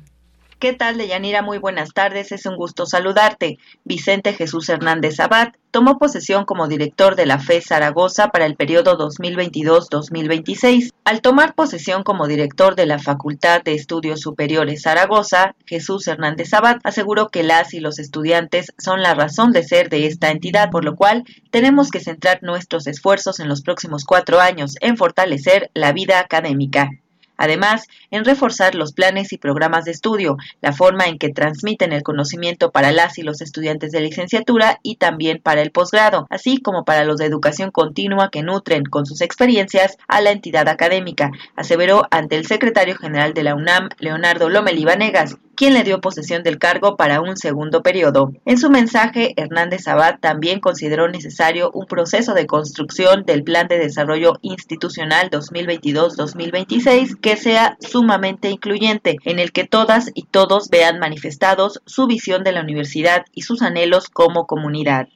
[0.58, 1.40] ¿Qué tal, Deyanira?
[1.40, 2.32] Muy buenas tardes.
[2.32, 3.58] Es un gusto saludarte.
[3.84, 8.98] Vicente Jesús Hernández Abad tomó posesión como director de la FE Zaragoza para el periodo
[8.98, 10.90] 2022-2026.
[11.04, 16.78] Al tomar posesión como director de la Facultad de Estudios Superiores Zaragoza, Jesús Hernández Abad
[16.82, 20.84] aseguró que las y los estudiantes son la razón de ser de esta entidad, por
[20.84, 21.22] lo cual
[21.52, 26.90] tenemos que centrar nuestros esfuerzos en los próximos cuatro años en fortalecer la vida académica.
[27.38, 32.02] Además, en reforzar los planes y programas de estudio, la forma en que transmiten el
[32.02, 36.84] conocimiento para las y los estudiantes de licenciatura y también para el posgrado, así como
[36.84, 42.02] para los de educación continua que nutren con sus experiencias a la entidad académica, aseveró
[42.10, 46.60] ante el secretario general de la UNAM, Leonardo Lomeli Vanegas, quien le dio posesión del
[46.60, 48.30] cargo para un segundo periodo.
[48.44, 53.78] En su mensaje, Hernández Abad también consideró necesario un proceso de construcción del Plan de
[53.78, 61.82] Desarrollo Institucional 2022-2026 que sea sumamente incluyente, en el que todas y todos vean manifestados
[61.86, 65.08] su visión de la universidad y sus anhelos como comunidad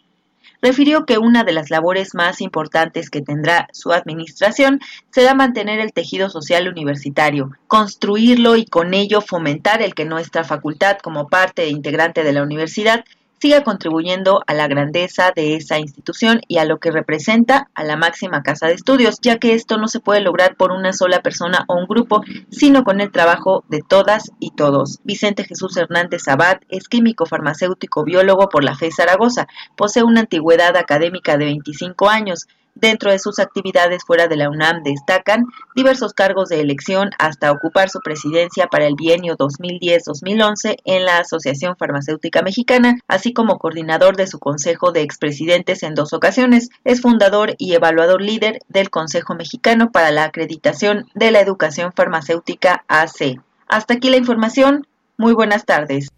[0.62, 4.80] refirió que una de las labores más importantes que tendrá su administración
[5.10, 10.98] será mantener el tejido social universitario, construirlo y con ello fomentar el que nuestra facultad
[11.02, 13.04] como parte integrante de la universidad
[13.42, 17.96] siga contribuyendo a la grandeza de esa institución y a lo que representa a la
[17.96, 21.64] máxima casa de estudios, ya que esto no se puede lograr por una sola persona
[21.66, 25.00] o un grupo, sino con el trabajo de todas y todos.
[25.02, 30.76] Vicente Jesús Hernández Abad es químico farmacéutico biólogo por la FE Zaragoza, posee una antigüedad
[30.76, 35.44] académica de 25 años, Dentro de sus actividades fuera de la UNAM destacan
[35.76, 41.76] diversos cargos de elección hasta ocupar su presidencia para el bienio 2010-2011 en la Asociación
[41.76, 46.70] Farmacéutica Mexicana, así como coordinador de su Consejo de Expresidentes en dos ocasiones.
[46.84, 52.84] Es fundador y evaluador líder del Consejo Mexicano para la Acreditación de la Educación Farmacéutica
[52.88, 53.38] AC.
[53.68, 54.86] Hasta aquí la información.
[55.18, 56.08] Muy buenas tardes.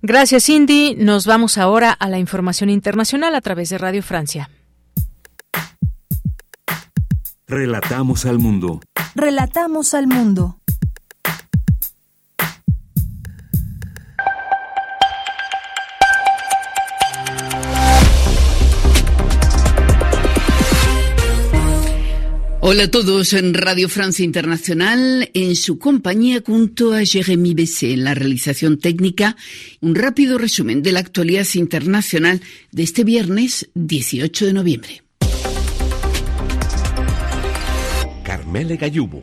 [0.00, 0.96] Gracias, Cindy.
[0.96, 4.48] Nos vamos ahora a la información internacional a través de Radio Francia.
[7.54, 8.80] Relatamos al mundo.
[9.14, 10.56] Relatamos al mundo.
[22.60, 28.04] Hola a todos en Radio Francia Internacional, en su compañía junto a Jérémy Bessé en
[28.04, 29.36] la realización técnica,
[29.82, 35.02] un rápido resumen de la actualidad internacional de este viernes 18 de noviembre.
[38.52, 39.22] Carmele Gallubo.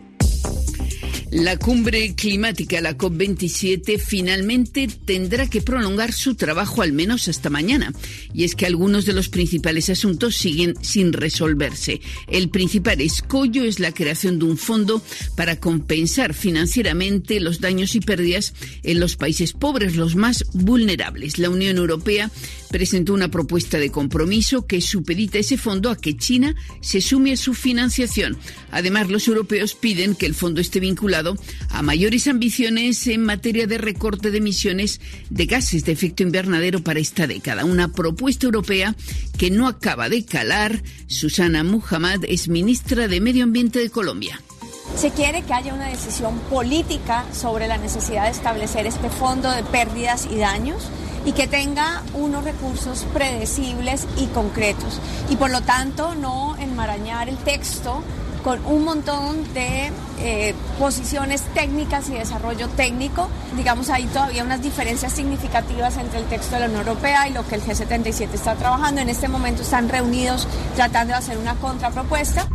[1.30, 7.94] La cumbre climática, la COP27, finalmente tendrá que prolongar su trabajo al menos hasta mañana.
[8.34, 12.02] Y es que algunos de los principales asuntos siguen sin resolverse.
[12.28, 15.04] El principal escollo es la creación de un fondo
[15.36, 21.38] para compensar financieramente los daños y pérdidas en los países pobres, los más vulnerables.
[21.38, 22.32] La Unión Europea
[22.70, 27.38] presentó una propuesta de compromiso que supedita ese fondo a que China se sume a
[27.38, 28.38] su financiación.
[28.72, 31.36] Además, los europeos piden que el fondo esté vinculado
[31.70, 37.00] a mayores ambiciones en materia de recorte de emisiones de gases de efecto invernadero para
[37.00, 37.66] esta década.
[37.66, 38.96] Una propuesta europea
[39.38, 40.82] que no acaba de calar.
[41.08, 44.42] Susana Muhammad es ministra de Medio Ambiente de Colombia.
[44.96, 49.64] Se quiere que haya una decisión política sobre la necesidad de establecer este fondo de
[49.64, 50.90] pérdidas y daños
[51.30, 55.00] y que tenga unos recursos predecibles y concretos.
[55.30, 58.02] Y por lo tanto no enmarañar el texto
[58.44, 59.92] con un montón de
[60.22, 63.30] eh, posiciones técnicas y desarrollo técnico.
[63.56, 67.46] Digamos, hay todavía unas diferencias significativas entre el texto de la Unión Europea y lo
[67.48, 69.02] que el G77 está trabajando.
[69.02, 72.48] En este momento están reunidos tratando de hacer una contrapropuesta.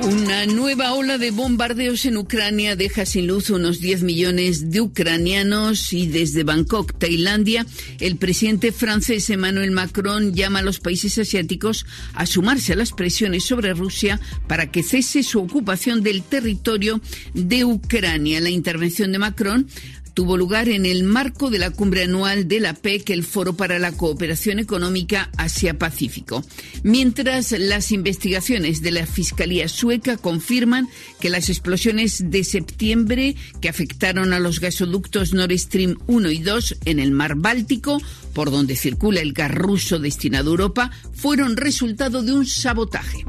[0.00, 5.92] Una nueva ola de bombardeos en Ucrania deja sin luz unos 10 millones de ucranianos
[5.92, 7.66] y desde Bangkok, Tailandia,
[8.00, 13.44] el presidente francés Emmanuel Macron llama a los países asiáticos a sumarse a las presiones
[13.44, 17.00] sobre Rusia para que cese su ocupación del territorio
[17.34, 18.40] de Ucrania.
[18.40, 19.68] La intervención de Macron
[20.14, 23.78] tuvo lugar en el marco de la cumbre anual de la PEC, el Foro para
[23.78, 26.44] la Cooperación Económica Asia-Pacífico.
[26.82, 30.88] Mientras las investigaciones de la Fiscalía sueca confirman
[31.20, 36.76] que las explosiones de septiembre que afectaron a los gasoductos Nord Stream 1 y 2
[36.84, 38.00] en el mar Báltico,
[38.34, 43.24] por donde circula el gas ruso destinado a Europa, fueron resultado de un sabotaje.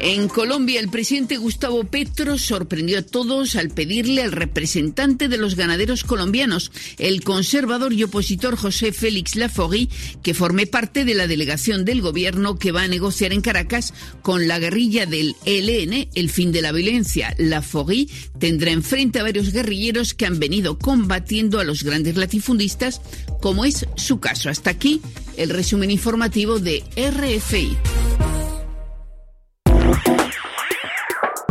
[0.00, 5.56] En Colombia, el presidente Gustavo Petro sorprendió a todos al pedirle al representante de los
[5.56, 9.88] ganaderos colombianos, el conservador y opositor José Félix Laforí,
[10.22, 14.46] que forme parte de la delegación del gobierno que va a negociar en Caracas con
[14.46, 17.34] la guerrilla del ELN el fin de la violencia.
[17.38, 23.00] Laforí tendrá enfrente a varios guerrilleros que han venido combatiendo a los grandes latifundistas,
[23.40, 24.50] como es su caso.
[24.50, 25.00] Hasta aquí
[25.36, 27.76] el resumen informativo de RFI.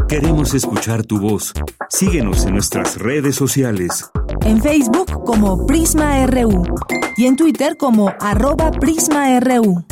[0.08, 1.52] Queremos escuchar tu voz.
[1.90, 4.12] Síguenos en nuestras redes sociales.
[4.42, 6.64] En Facebook como Prisma RU
[7.18, 9.84] y en Twitter como arroba PrismaRU.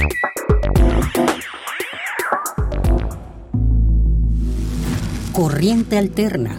[5.31, 6.57] Corriente Alterna.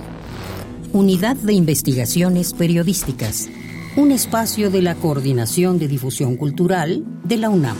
[0.92, 3.48] Unidad de Investigaciones Periodísticas.
[3.96, 7.76] Un espacio de la Coordinación de Difusión Cultural de la UNAM.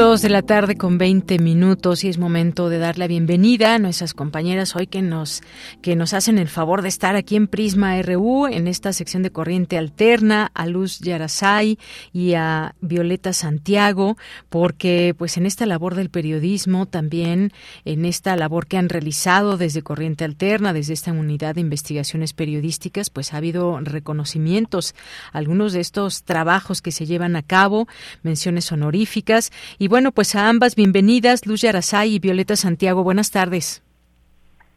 [0.00, 3.78] Dos de la tarde con 20 minutos y es momento de dar la bienvenida a
[3.78, 5.42] nuestras compañeras hoy que nos,
[5.82, 9.30] que nos hacen el favor de estar aquí en Prisma RU en esta sección de
[9.30, 11.78] corriente alterna a Luz Yarasay
[12.14, 14.16] y a Violeta Santiago
[14.48, 17.52] porque pues en esta labor del periodismo también
[17.84, 23.10] en esta labor que han realizado desde Corriente Alterna, desde esta unidad de investigaciones periodísticas
[23.10, 24.94] pues ha habido reconocimientos.
[25.30, 27.86] Algunos de estos trabajos que se llevan a cabo,
[28.22, 33.02] menciones honoríficas y bueno, pues a ambas bienvenidas, Luz Yarasay y Violeta Santiago.
[33.02, 33.82] Buenas tardes.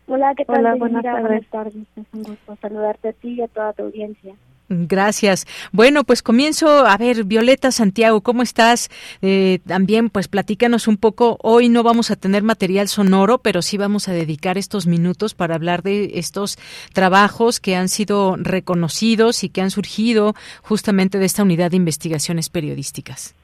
[0.08, 0.58] Hola, ¿qué tal?
[0.60, 1.22] Hola, buenas tardes.
[1.22, 1.76] Buenas tardes.
[1.96, 4.34] Es un gusto saludarte a ti y a toda tu audiencia.
[4.70, 5.46] Gracias.
[5.72, 8.90] Bueno, pues comienzo a ver, Violeta Santiago, ¿cómo estás?
[9.22, 11.38] Eh, también, pues platícanos un poco.
[11.44, 15.54] Hoy no vamos a tener material sonoro, pero sí vamos a dedicar estos minutos para
[15.54, 16.58] hablar de estos
[16.92, 20.34] trabajos que han sido reconocidos y que han surgido
[20.64, 23.36] justamente de esta unidad de investigaciones periodísticas.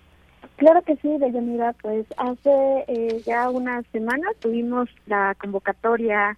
[0.60, 1.73] Claro que sí, Deyanira.
[1.81, 6.38] Pues hace eh, ya unas semanas tuvimos la convocatoria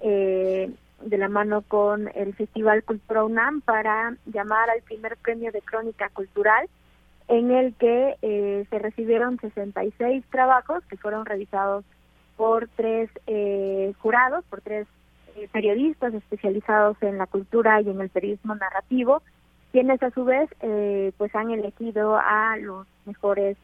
[0.00, 0.70] eh,
[1.00, 6.10] de la mano con el Festival Cultura UNAM para llamar al primer premio de crónica
[6.10, 6.68] cultural
[7.28, 11.82] en el que eh, se recibieron 66 trabajos que fueron revisados
[12.36, 13.08] por tres
[14.00, 14.86] jurados, por tres
[15.50, 19.22] periodistas especializados en la cultura y en el periodismo narrativo
[19.72, 23.56] quienes a su vez eh, pues han elegido a los mejores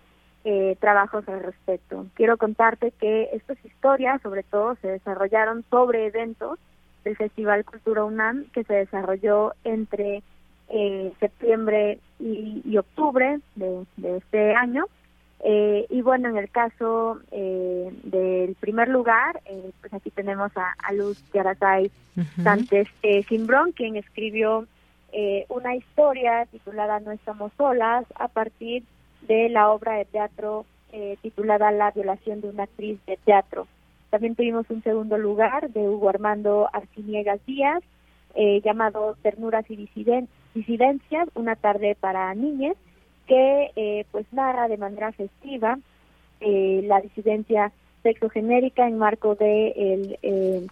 [0.45, 2.07] eh, trabajos al respecto.
[2.15, 6.59] Quiero contarte que estas historias sobre todo se desarrollaron sobre eventos
[7.05, 10.23] del Festival Cultura UNAM que se desarrolló entre
[10.71, 13.87] eh, septiembre y, octubre de,
[14.17, 14.87] este año.
[15.45, 19.41] y bueno, en el caso del primer lugar,
[19.81, 21.91] pues aquí tenemos a, Luz Yarazay
[22.43, 22.89] Santos
[23.29, 24.67] Simbrón, quien escribió
[25.21, 28.85] eh, una historia titulada No estamos solas a partir
[29.23, 33.67] de la obra de teatro eh, titulada La violación de una actriz de teatro.
[34.11, 37.83] También tuvimos un segundo lugar de Hugo Armando Arciniegas Díaz,
[38.37, 39.89] eh, llamado Ternuras y
[40.55, 42.77] Disidencias, una tarde para niñas,
[43.27, 45.81] que pues narra de manera festiva
[46.41, 47.73] la disidencia
[48.05, 50.71] sexogenérica en marco de el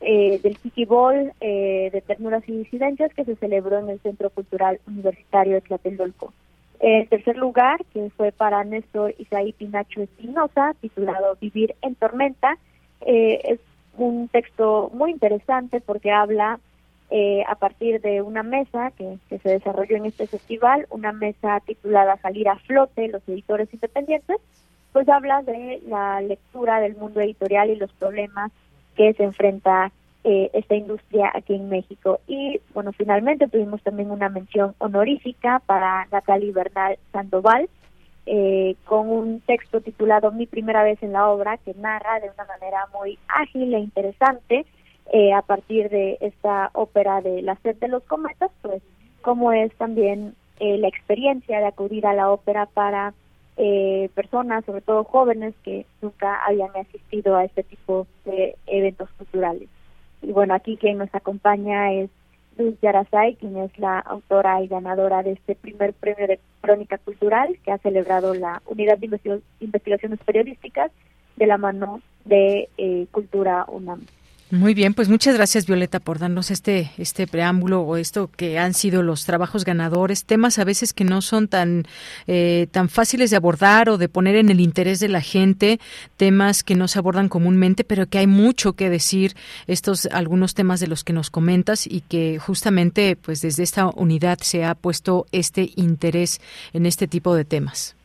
[0.00, 4.30] eh, del Kiki Ball eh, de Ternuras y Disidencias que se celebró en el Centro
[4.30, 6.32] Cultural Universitario de Tlatelolco.
[6.78, 12.58] En tercer lugar, que fue para Néstor Isaí Pinacho Espinosa, titulado Vivir en Tormenta,
[13.00, 13.60] eh, es
[13.96, 16.60] un texto muy interesante porque habla
[17.48, 22.18] a partir de una mesa que, que, se desarrolló en este festival, una mesa titulada
[22.18, 24.36] Salir a flote, los editores independientes,
[24.92, 28.52] pues habla de la lectura del mundo editorial y los problemas
[28.98, 29.92] que se enfrenta
[30.24, 32.20] eh, esta industria aquí en México.
[32.26, 37.68] Y bueno, finalmente tuvimos también una mención honorífica para Natalie Bernal Sandoval,
[38.26, 42.44] eh, con un texto titulado Mi primera vez en la obra, que narra de una
[42.44, 44.66] manera muy ágil e interesante,
[45.12, 48.82] eh, a partir de esta ópera de La sed de los cometas, pues
[49.22, 53.14] cómo es también la experiencia de acudir a la ópera para
[53.58, 59.68] eh, personas, sobre todo jóvenes, que nunca habían asistido a este tipo de eventos culturales.
[60.22, 62.08] Y bueno, aquí quien nos acompaña es
[62.56, 67.58] Luz Yarasay, quien es la autora y ganadora de este primer premio de crónica cultural
[67.64, 70.92] que ha celebrado la Unidad de Investigaciones Periodísticas
[71.36, 74.06] de la mano de eh, Cultura UNAM.
[74.50, 78.72] Muy bien, pues muchas gracias Violeta por darnos este este preámbulo o esto que han
[78.72, 81.84] sido los trabajos ganadores, temas a veces que no son tan
[82.26, 85.80] eh, tan fáciles de abordar o de poner en el interés de la gente,
[86.16, 90.80] temas que no se abordan comúnmente, pero que hay mucho que decir estos algunos temas
[90.80, 95.26] de los que nos comentas y que justamente pues desde esta unidad se ha puesto
[95.30, 96.40] este interés
[96.72, 97.97] en este tipo de temas.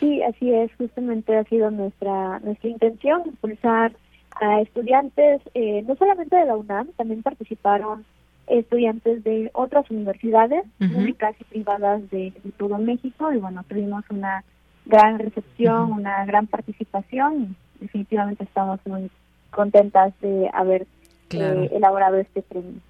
[0.00, 3.92] Sí, así es, justamente ha sido nuestra nuestra intención, impulsar
[4.40, 8.04] a estudiantes, eh, no solamente de la UNAM, también participaron
[8.46, 14.42] estudiantes de otras universidades públicas y privadas de, todo México y bueno, tuvimos una
[14.86, 19.10] gran recepción, una gran participación y definitivamente estamos muy
[19.50, 20.86] contentas de haber
[21.30, 22.80] eh, elaborado este premio.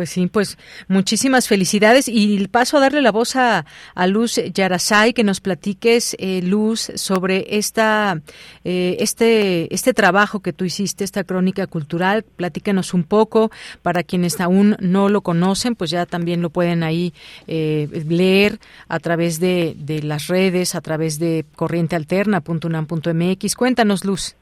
[0.00, 0.56] Pues sí, pues
[0.88, 3.66] muchísimas felicidades y paso a darle la voz a,
[4.08, 8.18] Luz Yarasay que nos platiques, eh, Luz, sobre esta,
[8.64, 12.22] eh, este, este trabajo que tú hiciste, esta crónica cultural.
[12.22, 13.50] Platícanos un poco
[13.82, 17.12] para quienes aún no lo conocen, pues ya también lo pueden ahí
[17.46, 18.58] eh, leer
[18.88, 23.54] a través de, de las redes, a través de corrientealterna.unam.mx.
[23.54, 24.34] Cuéntanos, Luz.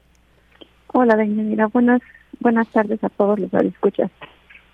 [0.93, 2.01] Hola, Mira, buenas
[2.39, 4.09] buenas tardes a todos los que escuchas.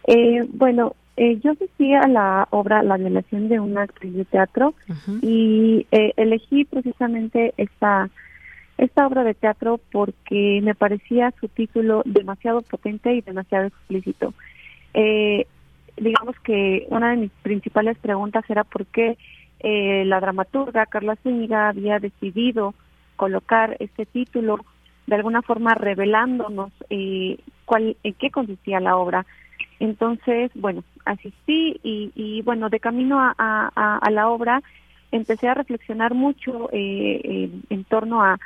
[0.07, 4.73] Eh, bueno, eh, yo decía la obra La violación de una actriz de teatro
[5.22, 8.10] y eh, elegí precisamente esta
[8.77, 14.34] esta obra de teatro porque me parecía su título demasiado potente y demasiado explícito.
[14.94, 15.48] Eh,
[15.98, 19.18] digamos que una de mis principales preguntas era por qué
[19.60, 22.73] eh, la dramaturga Carla Zúñiga había decidido
[23.15, 24.60] colocar este título
[25.07, 29.26] de alguna forma revelándonos eh, cuál, en qué consistía la obra.
[29.80, 34.61] Entonces, bueno, asistí y, y bueno, de camino a, a, la obra
[35.11, 38.39] empecé a reflexionar mucho eh, en torno a,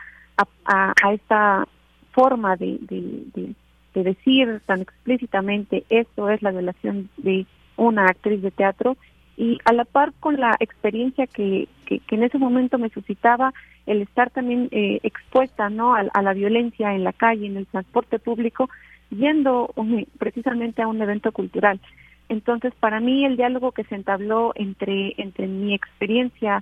[0.66, 1.68] a, a, esta
[2.12, 3.56] forma de, de,
[3.94, 7.46] de, decir tan explícitamente esto es la violación de
[7.76, 8.96] una actriz de teatro
[9.36, 13.54] y a la par con la experiencia que, en ese momento me suscitaba
[13.86, 18.20] el estar también eh, expuesta no a, la violencia en la calle en el transporte
[18.20, 18.70] público
[19.10, 19.74] yendo
[20.18, 21.80] precisamente a un evento cultural.
[22.28, 26.62] Entonces, para mí el diálogo que se entabló entre, entre mi experiencia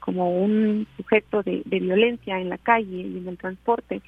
[0.00, 4.02] como un sujeto de, violencia en la calle y en el transporte,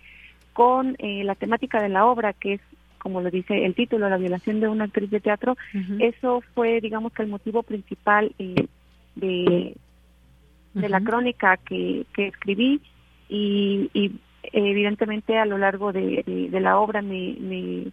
[0.53, 2.61] con la temática de la obra, que es
[2.99, 5.57] como lo dice el título, la violación de una actriz de teatro,
[6.01, 9.77] eso fue, digamos que el motivo principal de,
[10.75, 12.81] de la crónica que, que escribí
[13.29, 14.13] y, y,
[14.53, 17.87] evidentemente a lo largo de, de, la obra me, me,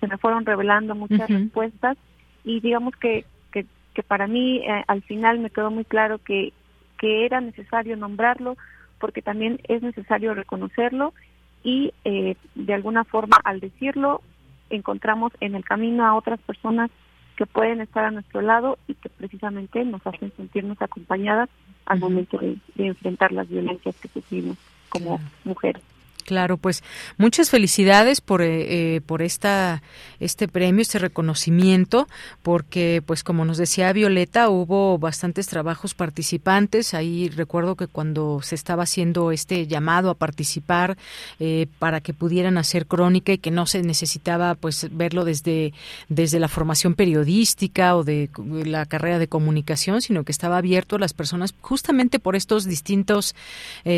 [0.00, 1.96] se me fueron revelando muchas respuestas
[2.44, 6.52] y digamos que, que, que para mí eh, al final me quedó muy claro que,
[6.98, 8.56] que era necesario nombrarlo
[8.98, 11.14] porque también es necesario reconocerlo
[11.62, 14.22] y eh, de alguna forma al decirlo
[14.70, 16.90] encontramos en el camino a otras personas
[17.36, 21.48] que pueden estar a nuestro lado y que precisamente nos hacen sentirnos acompañadas
[21.86, 24.58] al momento de, enfrentar las violencias que sufrimos
[24.90, 25.82] como mujeres.
[26.22, 26.82] Claro, pues
[27.18, 29.82] muchas felicidades por, eh, eh, por esta,
[30.18, 32.08] este premio, este reconocimiento,
[32.42, 36.94] porque pues como nos decía Violeta, hubo bastantes trabajos participantes.
[36.94, 40.96] Ahí recuerdo que cuando se estaba haciendo este llamado a participar
[41.38, 45.72] eh, para que pudieran hacer crónica y que no se necesitaba pues verlo desde,
[46.08, 48.30] desde la formación periodística o de
[48.64, 53.34] la carrera de comunicación, sino que estaba abierto a las personas justamente por estos distintos,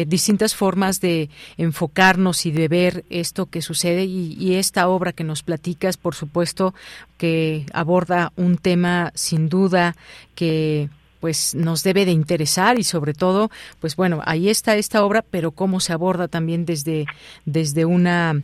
[0.07, 2.12] distintas formas de enfocar
[2.45, 6.75] y de ver esto que sucede y, esta obra que nos platicas, por supuesto,
[7.17, 9.97] que aborda un tema sin duda
[10.35, 10.91] que
[11.21, 15.53] pues nos debe de interesar y sobre todo, pues bueno, ahí está esta obra, pero
[15.53, 17.07] cómo se aborda también desde,
[17.47, 18.43] desde una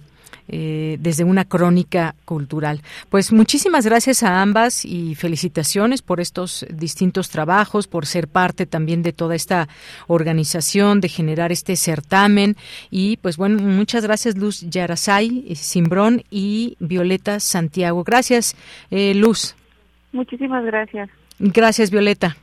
[0.49, 2.81] eh, desde una crónica cultural.
[3.11, 9.03] Pues muchísimas gracias a ambas y felicitaciones por estos distintos trabajos, por ser parte también
[9.03, 9.69] de toda esta
[10.07, 12.57] organización, de generar este certamen
[12.91, 18.05] y pues bueno, muchas gracias Luz Yarasay, Simbrón y Violeta Santiago.
[18.05, 18.57] Gracias,
[18.91, 19.55] eh, Luz.
[20.12, 21.11] Muchísimas gracias.
[21.39, 22.37] Gracias, Violeta.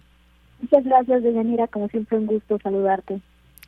[0.62, 1.68] Muchas gracias, Deyanira.
[1.68, 3.20] Como siempre, un gusto saludarte.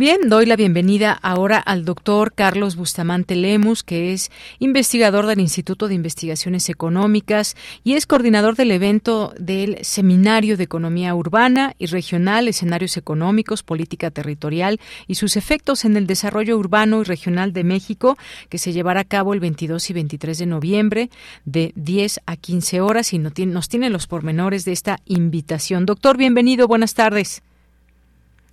[0.00, 5.88] Bien, doy la bienvenida ahora al doctor Carlos Bustamante Lemus, que es investigador del Instituto
[5.88, 7.54] de Investigaciones Económicas
[7.84, 14.10] y es coordinador del evento del Seminario de Economía Urbana y Regional, Escenarios Económicos, Política
[14.10, 18.16] Territorial y sus efectos en el desarrollo urbano y regional de México,
[18.48, 21.10] que se llevará a cabo el 22 y 23 de noviembre
[21.44, 25.84] de 10 a 15 horas y nos tiene los pormenores de esta invitación.
[25.84, 27.42] Doctor, bienvenido, buenas tardes.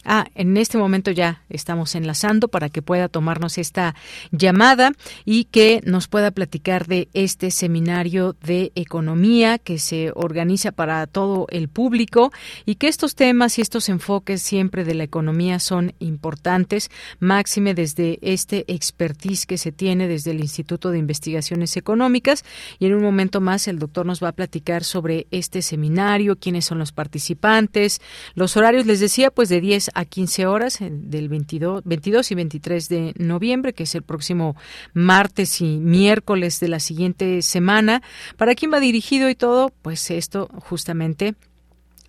[0.09, 3.93] Ah, en este momento ya estamos enlazando para que pueda tomarnos esta
[4.31, 4.93] llamada
[5.25, 11.45] y que nos pueda platicar de este seminario de economía que se organiza para todo
[11.49, 12.31] el público
[12.65, 16.89] y que estos temas y estos enfoques siempre de la economía son importantes,
[17.19, 22.45] máxime desde este expertise que se tiene desde el Instituto de Investigaciones Económicas
[22.79, 26.63] y en un momento más el doctor nos va a platicar sobre este seminario, quiénes
[26.63, 27.99] son los participantes,
[28.35, 32.89] los horarios, les decía, pues de 10 a 15 horas del 22, 22 y 23
[32.89, 34.55] de noviembre, que es el próximo
[34.93, 38.03] martes y miércoles de la siguiente semana.
[38.37, 39.71] ¿Para quién va dirigido y todo?
[39.81, 41.33] Pues esto justamente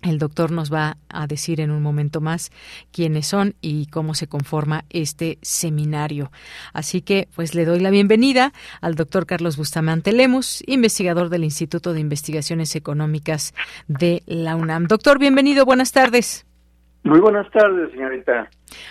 [0.03, 2.51] el doctor nos va a decir en un momento más
[2.91, 6.31] quiénes son y cómo se conforma este seminario.
[6.73, 11.93] Así que, pues le doy la bienvenida al doctor Carlos Bustamante Lemus, investigador del Instituto
[11.93, 13.55] de Investigaciones Económicas
[13.87, 14.85] de la UNAM.
[14.85, 16.45] Doctor, bienvenido, buenas tardes.
[17.03, 18.49] Muy buenas tardes, señorita.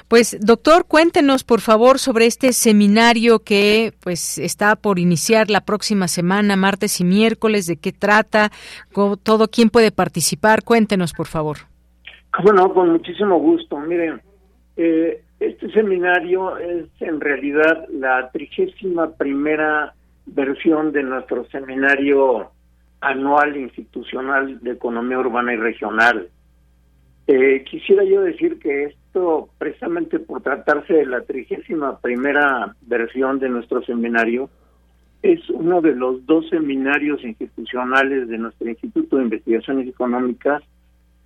[0.09, 6.09] Pues, doctor, cuéntenos, por favor, sobre este seminario que pues está por iniciar la próxima
[6.09, 8.51] semana, martes y miércoles, de qué trata,
[9.23, 10.65] todo quién puede participar.
[10.65, 11.59] Cuéntenos, por favor.
[12.43, 13.79] Bueno, con muchísimo gusto.
[13.79, 14.21] Miren,
[14.77, 19.95] eh, este seminario es en realidad la trigésima primera
[20.27, 22.51] versión de nuestro seminario
[23.01, 26.29] anual institucional de economía urbana y regional
[27.29, 33.49] eh, quisiera yo decir que esto, precisamente por tratarse de la trigésima primera versión de
[33.49, 34.51] nuestro seminario,
[35.23, 40.63] es uno de los dos seminarios institucionales de nuestro Instituto de Investigaciones Económicas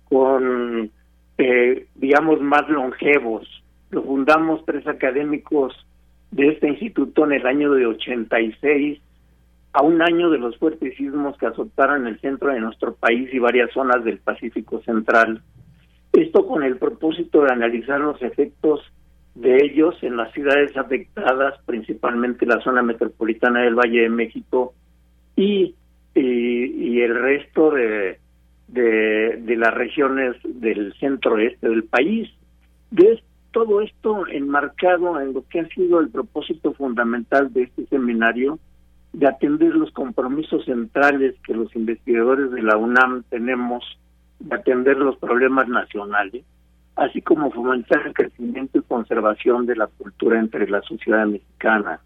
[0.05, 0.91] con,
[1.37, 3.47] eh, digamos, más longevos
[3.93, 5.73] lo fundamos tres académicos
[6.31, 8.99] de este instituto en el año de 86,
[9.71, 13.39] a un año de los fuertes sismos que azotaron el centro de nuestro país y
[13.39, 15.41] varias zonas del Pacífico Central.
[16.13, 18.81] Esto con el propósito de analizar los efectos
[19.35, 24.73] de ellos en las ciudades afectadas, principalmente la zona metropolitana del Valle de México
[25.35, 25.75] y,
[26.13, 28.19] y, el resto de,
[28.67, 32.29] de, de, las regiones del centro este del país.
[33.53, 38.57] Todo esto enmarcado en lo que ha sido el propósito fundamental de este seminario,
[39.13, 43.83] de atender los compromisos centrales que los investigadores de la UNAM tenemos,
[44.43, 46.43] de atender los problemas nacionales,
[46.95, 51.99] así como fomentar el crecimiento y conservación de la cultura entre la sociedad mexicana.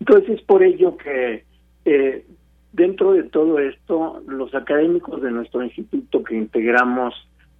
[0.00, 1.44] Entonces es por ello que
[1.84, 2.26] eh,
[2.72, 7.14] dentro de todo esto, los académicos de nuestro instituto que integramos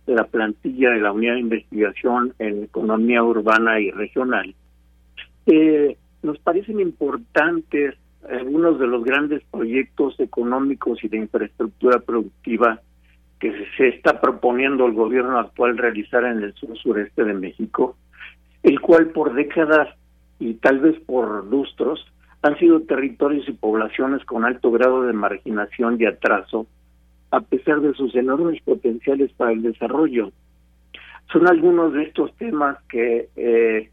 [0.06, 4.54] la plantilla de la unidad de investigación en economía urbana y regional,
[5.46, 7.94] eh, nos parecen importantes
[8.28, 12.80] algunos de los grandes proyectos económicos y de infraestructura productiva
[13.42, 17.96] que se está proponiendo el gobierno actual realizar en el sur sureste de México,
[18.62, 19.88] el cual por décadas
[20.38, 22.06] y tal vez por lustros
[22.42, 26.68] han sido territorios y poblaciones con alto grado de marginación y atraso,
[27.32, 30.30] a pesar de sus enormes potenciales para el desarrollo.
[31.32, 33.90] Son algunos de estos temas que eh,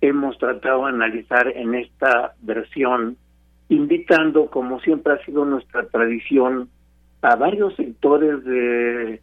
[0.00, 3.16] hemos tratado de analizar en esta versión,
[3.68, 6.68] invitando, como siempre ha sido nuestra tradición,
[7.22, 9.20] a varios sectores de,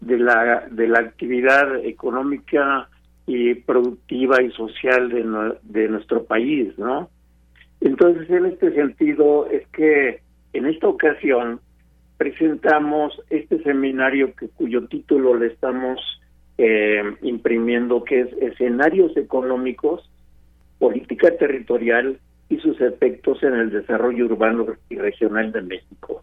[0.00, 2.88] de, la, de la actividad económica
[3.26, 7.08] y productiva y social de, de nuestro país, ¿no?
[7.80, 10.20] Entonces, en este sentido, es que
[10.52, 11.60] en esta ocasión
[12.16, 16.00] presentamos este seminario que cuyo título le estamos
[16.58, 20.08] eh, imprimiendo, que es Escenarios Económicos,
[20.78, 22.18] Política Territorial
[22.48, 26.22] y sus efectos en el desarrollo urbano y regional de México.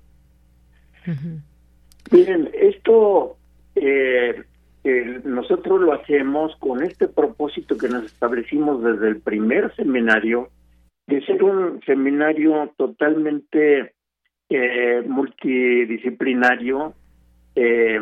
[2.11, 3.37] Miren, esto
[3.75, 4.43] eh,
[5.23, 10.49] nosotros lo hacemos con este propósito que nos establecimos desde el primer seminario,
[11.07, 13.93] de ser un seminario totalmente
[14.49, 16.93] eh, multidisciplinario,
[17.55, 17.99] eh,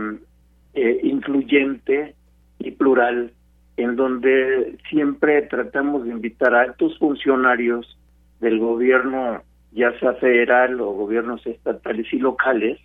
[0.73, 2.15] eh, incluyente
[2.59, 3.31] y plural,
[3.77, 7.97] en donde siempre tratamos de invitar a altos funcionarios
[8.39, 12.79] del gobierno, ya sea federal o gobiernos estatales y locales,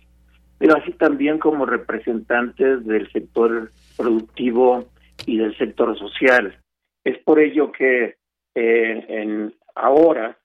[0.63, 4.85] pero así también como representantes del sector productivo
[5.25, 6.57] y del sector social.
[7.03, 8.15] Es por ello que
[8.55, 10.37] eh, en ahora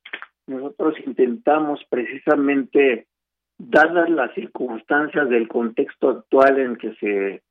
[0.49, 3.07] nosotros intentamos precisamente,
[3.59, 7.43] dadas las circunstancias del contexto actual en que se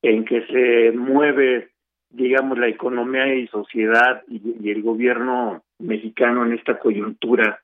[0.00, 1.68] en que se mueve,
[2.08, 7.60] digamos, la economía y sociedad y el gobierno mexicano en esta coyuntura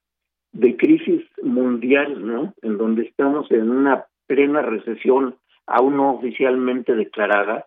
[0.52, 2.52] de crisis mundial, ¿no?
[2.60, 5.36] En donde estamos en una plena recesión
[5.66, 7.66] aún no oficialmente declarada,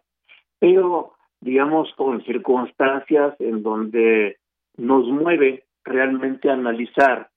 [0.57, 4.37] pero digamos con circunstancias en donde
[4.77, 7.29] nos mueve realmente analizar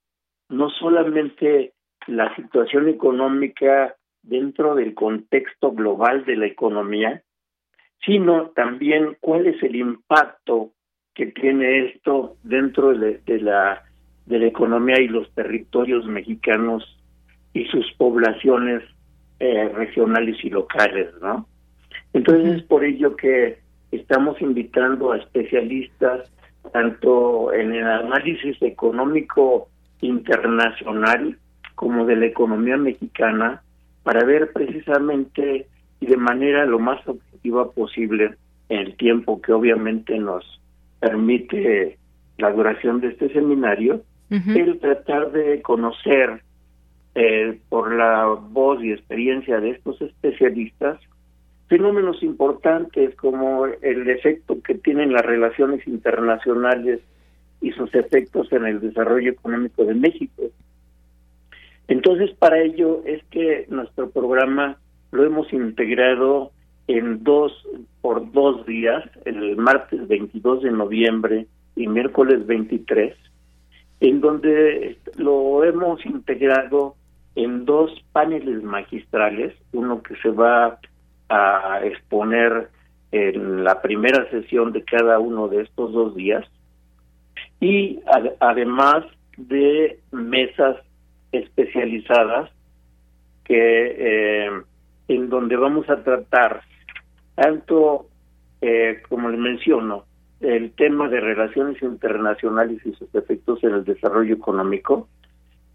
[0.49, 1.75] no solamente
[2.07, 7.23] la situación económica dentro del contexto global de la economía,
[8.07, 10.71] sino también cuál es el impacto
[11.15, 13.83] que tiene esto dentro de, la
[14.25, 16.83] de la economía y los territorios mexicanos
[17.53, 18.83] y sus poblaciones
[19.41, 21.47] eh, regionales y locales, ¿no?
[22.13, 23.59] Entonces es por ello que
[23.93, 26.31] estamos invitando a especialistas
[26.73, 29.69] tanto en el análisis económico
[30.01, 31.39] internacional
[31.75, 33.63] como de la economía mexicana
[34.03, 35.67] para ver precisamente
[36.01, 38.35] y de manera lo más objetiva posible
[38.69, 40.61] en el tiempo que obviamente nos
[41.01, 41.99] permite
[42.39, 46.43] la duración de este seminario, el tratar de conocer
[47.21, 51.01] eh, por la voz y experiencia de estos especialistas
[51.67, 57.01] fenómenos importantes como el efecto que tienen las relaciones internacionales
[57.61, 60.45] y sus efectos en el desarrollo económico de México.
[61.89, 64.79] Entonces, para ello es que nuestro programa
[65.11, 66.53] lo hemos integrado
[66.87, 67.53] en dos,
[68.01, 73.17] por dos días, el martes 22 de noviembre y miércoles 23,
[73.99, 76.95] en donde lo hemos integrado
[77.35, 80.79] en dos paneles magistrales, uno que se va
[81.29, 82.71] a exponer
[83.13, 86.45] en la primera sesión de cada uno de estos dos días
[87.61, 88.01] y
[88.41, 89.05] además
[89.37, 90.77] de mesas
[91.33, 92.51] especializadas
[93.45, 94.51] que eh,
[95.09, 96.63] en donde vamos a tratar
[97.35, 98.07] tanto
[98.61, 100.05] eh, como les menciono
[100.41, 105.09] el tema de relaciones internacionales y sus efectos en el desarrollo económico,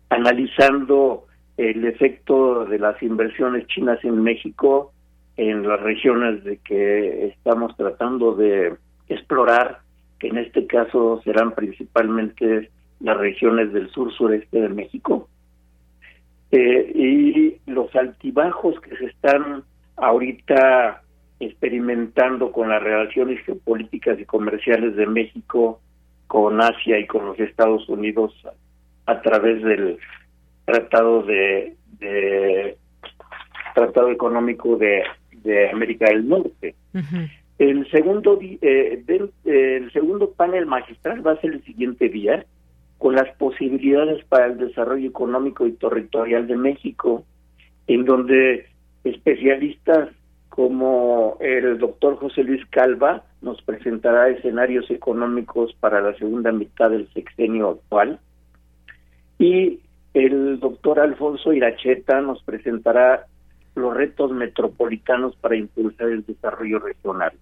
[0.10, 1.26] analizando
[1.58, 4.92] el efecto de las inversiones chinas en México
[5.38, 8.76] en las regiones de que estamos tratando de
[9.10, 9.80] explorar,
[10.20, 12.70] que en este caso serán principalmente
[13.00, 15.28] las regiones del sur sureste de México.
[16.52, 19.64] Eh, y los altibajos que se están
[19.98, 21.02] ahorita
[21.40, 25.82] experimentando con las relaciones geopolíticas y comerciales de México
[26.28, 28.34] con Asia y con los Estados Unidos
[29.06, 29.98] a, través del
[30.74, 31.76] tratado de,
[33.76, 35.04] tratado económico de,
[35.44, 36.76] de América del Norte.
[37.60, 39.04] El segundo eh,
[39.46, 42.46] el segundo panel magistral va a ser el siguiente día
[42.98, 47.24] con las posibilidades para el desarrollo económico y territorial de México,
[47.88, 48.66] en donde
[49.04, 50.10] especialistas
[50.50, 57.08] como el doctor José Luis Calva nos presentará escenarios económicos para la segunda mitad del
[57.14, 58.20] sexenio actual
[59.40, 59.80] y
[60.14, 63.26] el doctor Alfonso Iracheta nos presentará
[63.76, 67.34] los retos metropolitanos para impulsar el desarrollo regional.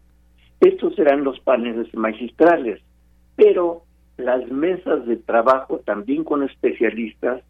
[0.62, 2.82] Estos serán los paneles magistrales,
[3.36, 3.84] pero
[4.18, 7.42] las mesas de trabajo también con especialistas,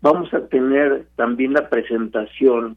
[0.00, 2.76] vamos a tener también la presentación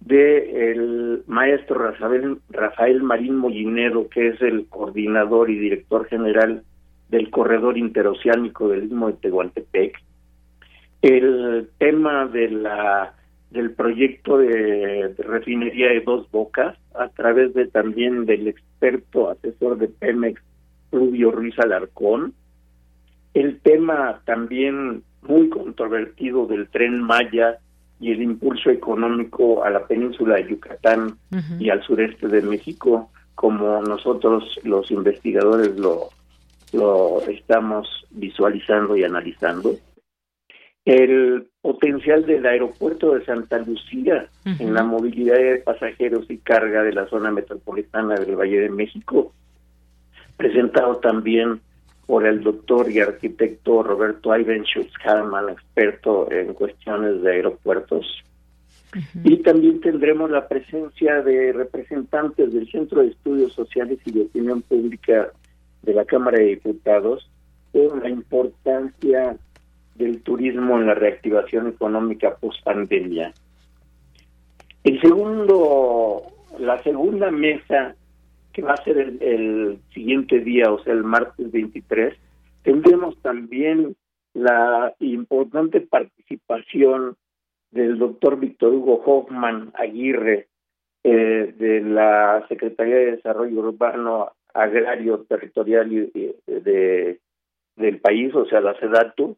[0.00, 6.62] de el maestro Rafael, Rafael Marín Mollinero, que es el coordinador y director general
[7.08, 9.98] del corredor interoceánico del Istmo de Tehuantepec.
[11.02, 13.14] El tema de la
[13.50, 19.88] del proyecto de, refinería de Dos Bocas, a través de también del experto asesor de
[19.88, 20.40] Pemex,
[20.92, 22.34] Rubio Ruiz Alarcón.
[23.34, 27.58] El tema también muy controvertido del tren Maya
[28.00, 31.18] y el impulso económico a la península de Yucatán
[31.58, 36.08] y al sureste de México, como nosotros los investigadores lo,
[36.72, 39.74] lo estamos visualizando y analizando.
[40.88, 46.94] El potencial del aeropuerto de Santa Lucía en la movilidad de pasajeros y carga de
[46.94, 49.34] la zona metropolitana del Valle de México,
[50.38, 51.60] presentado también
[52.06, 58.06] por el doctor y arquitecto Roberto Ivan Schultz-Harman, experto en cuestiones de aeropuertos.
[59.24, 64.62] Y también tendremos la presencia de representantes del Centro de Estudios Sociales y de Opinión
[64.62, 65.32] Pública
[65.82, 67.30] de la Cámara de Diputados
[67.72, 69.36] por la importancia
[69.98, 73.32] del turismo en la reactivación económica post pandemia.
[74.84, 76.22] El segundo,
[76.58, 77.94] la segunda mesa
[78.52, 82.14] que va a ser el, siguiente día, o sea, el martes 23,
[82.62, 83.96] tendremos también
[84.34, 87.16] la importante participación
[87.70, 90.48] del doctor Víctor Hugo Hoffman Aguirre
[91.04, 97.20] eh, de la Secretaría de Desarrollo Urbano, Agrario, Territorial y, de,
[97.76, 99.36] del país, o sea, la SEDATU,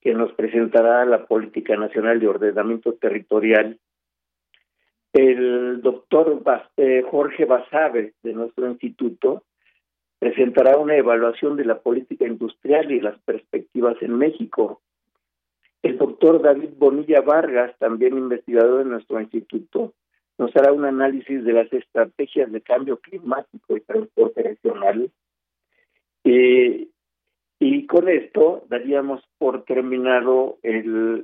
[0.00, 3.78] que nos presentará la Política Nacional de Ordenamiento Territorial
[5.12, 6.40] el doctor
[6.76, 9.42] eh, Jorge Basabe de nuestro instituto
[10.18, 14.82] presentará una evaluación de la política industrial y las perspectivas en México.
[15.82, 19.94] El doctor David Bonilla Vargas, también investigador de nuestro instituto,
[20.38, 25.10] nos hará un análisis de las estrategias de cambio climático y transporte regional.
[27.60, 30.58] Y con esto daríamos por terminado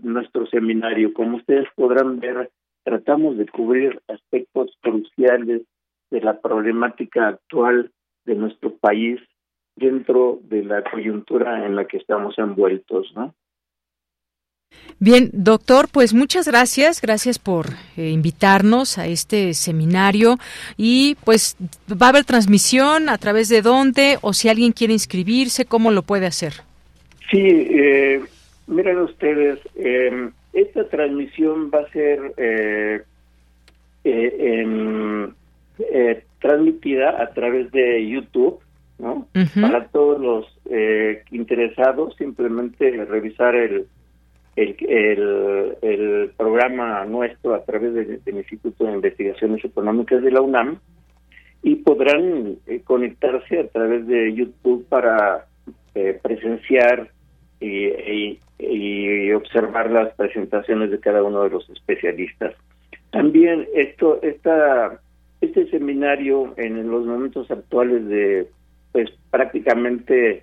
[0.02, 1.14] nuestro seminario.
[1.14, 2.50] Como ustedes podrán ver,
[2.84, 5.62] tratamos de cubrir aspectos cruciales
[6.10, 7.90] de la problemática actual
[8.26, 9.18] de nuestro país
[9.76, 13.34] dentro de la coyuntura en la que estamos envueltos, ¿no?
[14.98, 17.66] Bien, doctor, pues muchas gracias, gracias por
[17.98, 20.36] eh, invitarnos a este seminario
[20.78, 21.54] y pues
[21.90, 26.00] va a haber transmisión a través de dónde o si alguien quiere inscribirse, ¿cómo lo
[26.00, 26.54] puede hacer?
[27.30, 28.22] Sí, eh,
[28.68, 33.02] miren ustedes, eh, esta transmisión va a ser eh,
[34.04, 35.28] eh,
[35.78, 38.60] eh, transmitida a través de YouTube,
[38.98, 39.28] ¿no?
[39.60, 40.46] Para todos los
[41.30, 43.86] interesados, simplemente revisar el,
[44.56, 50.78] el, el, programa nuestro a través del Instituto de Investigaciones Económicas de la UNAM
[51.62, 55.46] y podrán conectarse a través de YouTube para
[56.22, 57.10] presenciar
[57.60, 62.54] y, y, observar las presentaciones de cada uno de los especialistas.
[63.10, 65.00] También esto, esta,
[65.40, 68.46] este seminario en los momentos actuales de,
[68.92, 70.42] pues prácticamente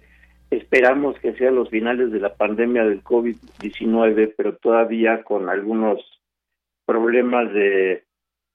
[0.58, 6.00] esperamos que sea los finales de la pandemia del COVID-19, pero todavía con algunos
[6.86, 8.04] problemas de,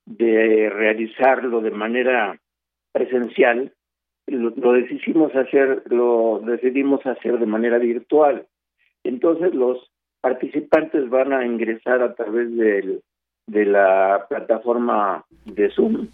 [0.07, 2.39] de realizarlo de manera
[2.93, 3.73] presencial,
[4.27, 8.47] lo, lo decidimos hacer, lo decidimos hacer de manera virtual.
[9.05, 13.01] Entonces los participantes van a ingresar a través del,
[13.47, 16.09] de la plataforma de Zoom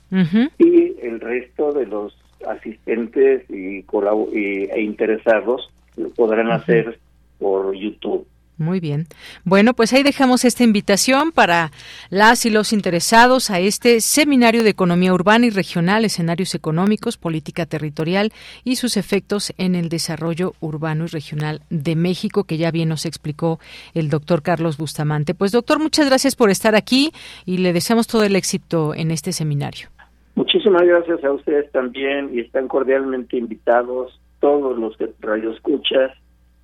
[0.59, 2.17] y el resto de los
[2.47, 6.99] asistentes y, y- e interesados lo podrán hacer
[7.39, 8.27] por YouTube.
[8.57, 9.07] Muy bien.
[9.45, 11.73] Bueno, pues ahí dejamos esta invitación para
[12.09, 17.67] las y los interesados a este seminario de economía urbana y regional, escenarios económicos, política
[17.67, 22.91] territorial y sus efectos en el desarrollo urbano y regional de México, que ya bien
[22.91, 23.59] nos explicó
[23.93, 25.35] el doctor Carlos Bustamante.
[25.35, 27.11] Pues doctor, muchas gracias por estar aquí
[27.45, 29.89] y le deseamos todo el éxito en este seminario.
[30.37, 36.13] Muchísimas gracias a ustedes también y están cordialmente invitados todos los que radioescuchas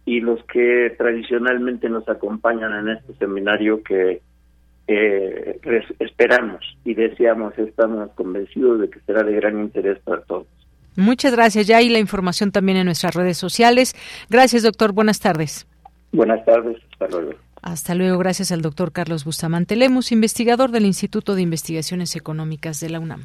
[0.05, 4.20] y los que tradicionalmente nos acompañan en este seminario que
[4.86, 5.59] eh,
[5.98, 10.47] esperamos y deseamos, estamos convencidos de que será de gran interés para todos.
[10.94, 11.66] Muchas gracias.
[11.66, 13.97] Ya hay la información también en nuestras redes sociales.
[14.28, 14.93] Gracias, doctor.
[14.93, 15.66] Buenas tardes.
[16.12, 17.32] Buenas tardes, hasta luego.
[17.62, 22.90] Hasta luego, gracias al doctor Carlos Bustamante Lemus, investigador del Instituto de Investigaciones Económicas de
[22.90, 23.24] la UNAM.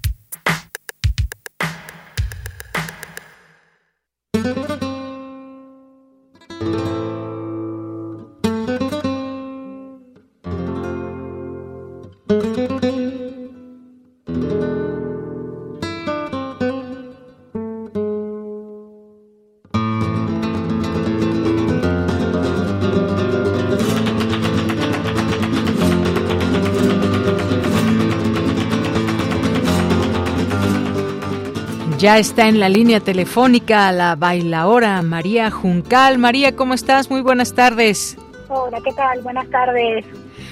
[32.01, 36.17] Ya está en la línea telefónica la bailaora María Juncal.
[36.17, 37.11] María, ¿cómo estás?
[37.11, 38.17] Muy buenas tardes.
[38.49, 39.21] Hola, ¿qué tal?
[39.21, 40.03] Buenas tardes.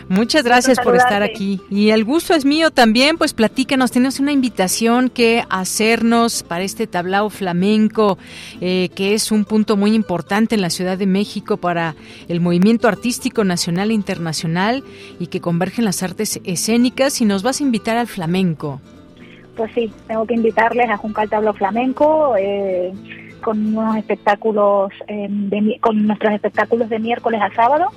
[0.10, 1.60] Muchas gracias por estar aquí.
[1.72, 6.86] Y el gusto es mío también, pues platícanos, tenemos una invitación que hacernos para este
[6.86, 8.20] tablao flamenco,
[8.62, 11.96] eh, que es un punto muy importante en la Ciudad de México para
[12.28, 14.84] el movimiento artístico nacional e internacional
[15.20, 18.80] y que convergen las artes escénicas y nos vas a invitar al flamenco.
[19.60, 22.94] Pues sí, tengo que invitarles a Juncal Tablo Flamenco eh,
[23.44, 27.88] con unos espectáculos, mi- con nuestros espectáculos de miércoles a sábado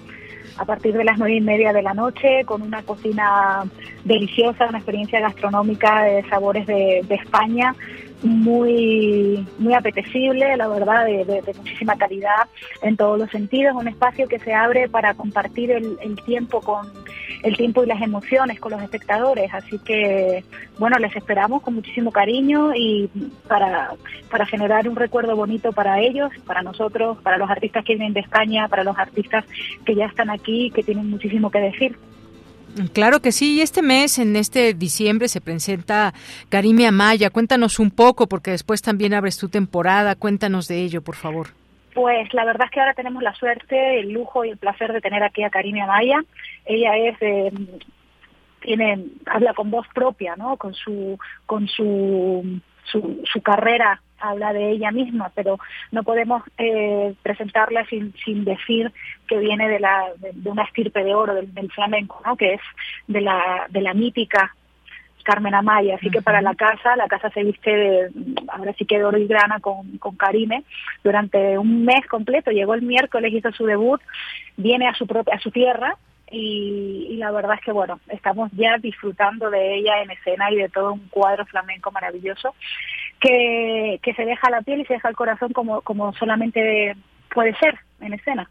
[0.59, 3.62] a partir de las nueve y media de la noche con una cocina
[4.05, 7.76] deliciosa, una experiencia gastronómica de sabores de España
[8.23, 12.49] muy muy apetecible, la verdad, de, muchísima calidad
[12.82, 16.86] en todos los sentidos, un espacio que se abre para compartir el, tiempo con
[17.43, 20.44] el tiempo y las emociones con los espectadores, así que
[20.78, 23.11] bueno, les esperamos con muchísimo cariño y
[23.49, 23.94] para,
[24.31, 28.20] para generar un recuerdo bonito para ellos, para nosotros, para los artistas que vienen de
[28.20, 29.44] España, para los artistas
[29.85, 31.97] que ya están aquí, que tienen muchísimo que decir.
[32.93, 36.12] Claro que sí, y este mes, en este diciembre, se presenta
[36.49, 37.31] Karime Amaya.
[37.31, 40.15] Cuéntanos un poco, porque después también abres tu temporada.
[40.15, 41.49] Cuéntanos de ello, por favor.
[41.94, 45.01] Pues la verdad es que ahora tenemos la suerte, el lujo y el placer de
[45.01, 46.24] tener aquí a Karime Amaya.
[46.65, 47.53] Ella es eh,
[48.61, 50.57] tiene habla con voz propia, ¿no?
[50.57, 55.59] Con su con su su, su carrera habla de ella misma, pero
[55.90, 58.93] no podemos eh, presentarla sin, sin decir
[59.27, 62.36] que viene de la de, una estirpe de oro del, del flamenco, ¿no?
[62.36, 62.61] Que es
[63.09, 64.55] de la de la mítica
[65.23, 68.11] Carmen Amaya, así que para la casa, la casa se viste de,
[68.49, 70.65] ahora sí que de oro y grana con, con Karime
[71.03, 74.01] durante un mes completo, llegó el miércoles, hizo su debut,
[74.57, 75.97] viene a su propia, a su tierra
[76.31, 80.57] y, y la verdad es que bueno, estamos ya disfrutando de ella en escena y
[80.57, 82.55] de todo un cuadro flamenco maravilloso
[83.20, 86.94] que, que se deja la piel y se deja el corazón como, como solamente
[87.32, 88.48] puede ser en escena.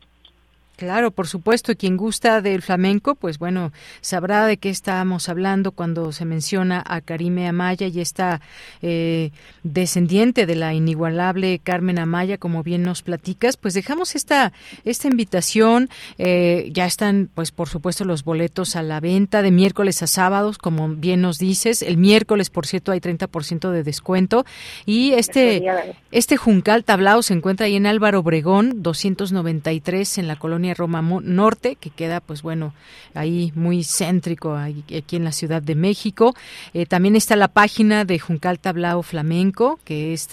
[0.81, 3.71] Claro, por supuesto, quien gusta del flamenco, pues bueno,
[4.01, 8.41] sabrá de qué estamos hablando cuando se menciona a Karime Amaya y esta
[8.81, 9.29] eh,
[9.61, 14.53] descendiente de la inigualable Carmen Amaya, como bien nos platicas, pues dejamos esta,
[14.83, 15.87] esta invitación,
[16.17, 20.57] eh, ya están, pues por supuesto, los boletos a la venta de miércoles a sábados,
[20.57, 24.47] como bien nos dices, el miércoles, por cierto, hay 30% de descuento,
[24.87, 25.63] y este,
[26.11, 31.75] este Juncal Tablao se encuentra ahí en Álvaro Obregón, 293 en la colonia Roma Norte,
[31.75, 32.73] que queda, pues bueno,
[33.13, 36.33] ahí muy céntrico, aquí en la Ciudad de México.
[36.73, 40.27] Eh, también está la página de Juncal Tablao Flamenco, que es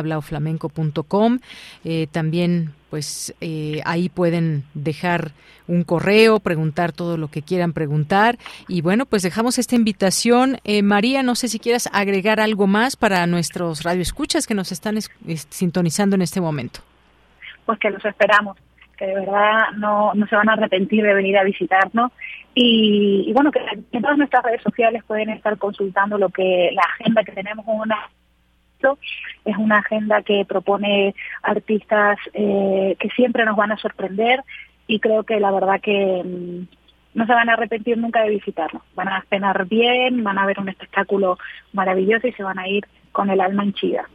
[0.00, 1.38] www.juncaltablaoflamenco.com.
[1.84, 5.30] Eh, también pues eh, ahí pueden dejar
[5.68, 8.36] un correo, preguntar todo lo que quieran preguntar.
[8.66, 10.58] Y bueno, pues dejamos esta invitación.
[10.64, 14.96] Eh, María, no sé si quieras agregar algo más para nuestros radioescuchas que nos están
[14.96, 16.80] es- es- sintonizando en este momento.
[17.66, 18.56] pues que los esperamos.
[19.06, 22.12] De verdad no, no se van a arrepentir de venir a visitarnos
[22.54, 23.60] y, bueno, que
[23.92, 27.96] en todas nuestras redes sociales pueden estar consultando lo que la agenda que tenemos una
[29.44, 34.42] es una agenda que propone artistas eh, que siempre nos van a sorprender
[34.86, 36.66] y creo que la verdad que mm,
[37.14, 38.82] no se van a arrepentir nunca de visitarnos.
[38.94, 41.38] Van a cenar bien, van a ver un espectáculo
[41.72, 44.08] maravilloso y se van a ir con el alma henchida.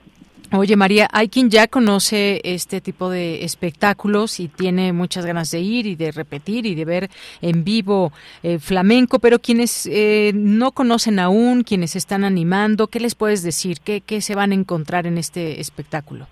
[0.51, 5.59] Oye María, hay quien ya conoce este tipo de espectáculos y tiene muchas ganas de
[5.59, 7.09] ir y de repetir y de ver
[7.41, 8.11] en vivo
[8.43, 13.79] eh, flamenco, pero quienes eh, no conocen aún, quienes están animando, ¿qué les puedes decir?
[13.83, 16.27] ¿Qué, qué se van a encontrar en este espectáculo?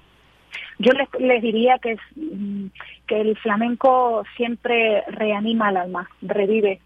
[0.77, 2.67] Yo les, les diría que, es, mm,
[3.07, 6.79] que el flamenco siempre reanima al alma, revive,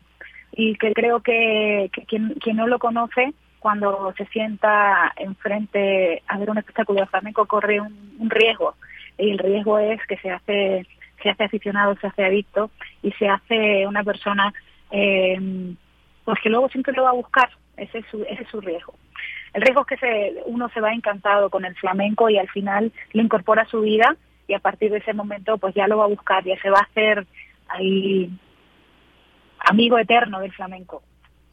[0.53, 6.37] y que creo que, que quien, quien no lo conoce cuando se sienta enfrente a
[6.37, 8.75] ver un espectáculo de flamenco corre un, riesgo
[9.17, 10.85] y el riesgo es que se hace
[11.21, 12.69] se hace aficionado, se hace adicto
[13.01, 14.53] y se hace una persona
[14.91, 15.75] eh,
[16.23, 18.93] pues que luego siempre lo va a buscar, ese es su, ese es su riesgo.
[19.53, 22.91] El riesgo es que se, uno se va encantado con el flamenco y al final
[23.13, 24.15] lo incorpora a su vida
[24.47, 26.79] y a partir de ese momento pues ya lo va a buscar, ya se va
[26.79, 27.25] a hacer
[27.69, 28.29] ahí
[29.59, 31.01] amigo eterno del flamenco.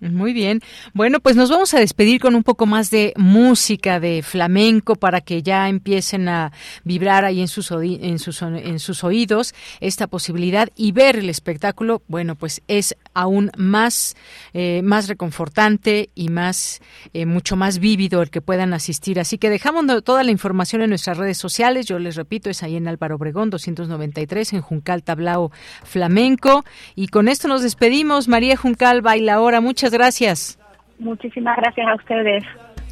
[0.01, 0.61] Muy bien.
[0.93, 5.23] Bueno, pues nos vamos a despedir con un poco más de música de flamenco para
[5.23, 6.53] que ya empiecen a
[6.83, 12.03] vibrar ahí en sus, en sus, en sus oídos esta posibilidad y ver el espectáculo,
[12.07, 14.17] bueno, pues es aún más,
[14.53, 16.83] eh, más reconfortante y más,
[17.13, 19.21] eh, mucho más vívido el que puedan asistir.
[19.21, 21.87] Así que dejamos toda la información en nuestras redes sociales.
[21.87, 25.51] Yo les repito, es ahí en Álvaro Obregón 293 en Juncal Tablao
[25.85, 26.65] Flamenco.
[26.95, 28.29] Y con esto nos despedimos.
[28.29, 29.61] María Juncal baila ahora.
[29.61, 30.59] Muchas gracias.
[30.99, 32.45] Muchísimas gracias a ustedes.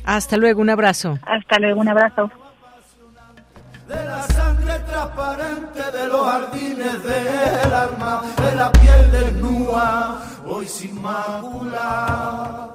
[0.04, 1.18] Hasta luego, un abrazo.
[1.24, 2.30] Hasta luego, un abrazo.
[3.88, 9.10] De la sangre transparente de los jardines del alma, de la piel
[10.46, 12.74] hoy sin mácula.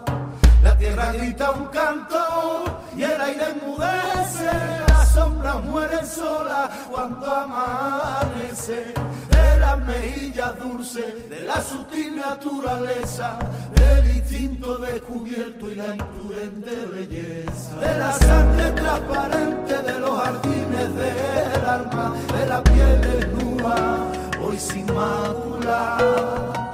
[0.63, 4.51] La tierra grita un canto y el aire enmudece,
[4.87, 8.93] las sombras mueren solas cuando amanece
[9.59, 13.37] las mejillas dulces de la sutil naturaleza,
[13.75, 21.65] del instinto descubierto y la imprudente belleza, de la sangre transparente de los jardines del
[21.65, 23.97] alma, de la piel desnuda,
[24.41, 26.66] hoy sin mácula.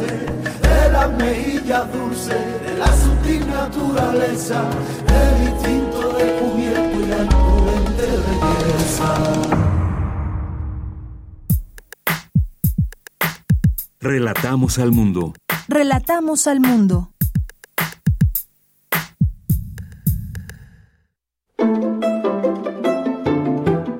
[0.00, 4.70] De las mejillas dulces de la sutil naturaleza,
[5.08, 9.14] el instinto descubierto y la imprudente belleza.
[14.00, 15.34] Relatamos al mundo.
[15.68, 17.11] Relatamos al mundo.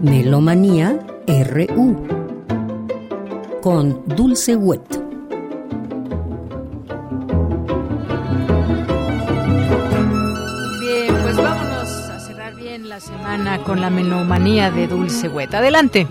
[0.03, 0.99] Melomanía
[1.29, 1.97] RU
[3.61, 4.83] con Dulce Wet.
[12.83, 15.59] la semana con la menomanía de Dulce Hueta.
[15.59, 16.07] Adelante.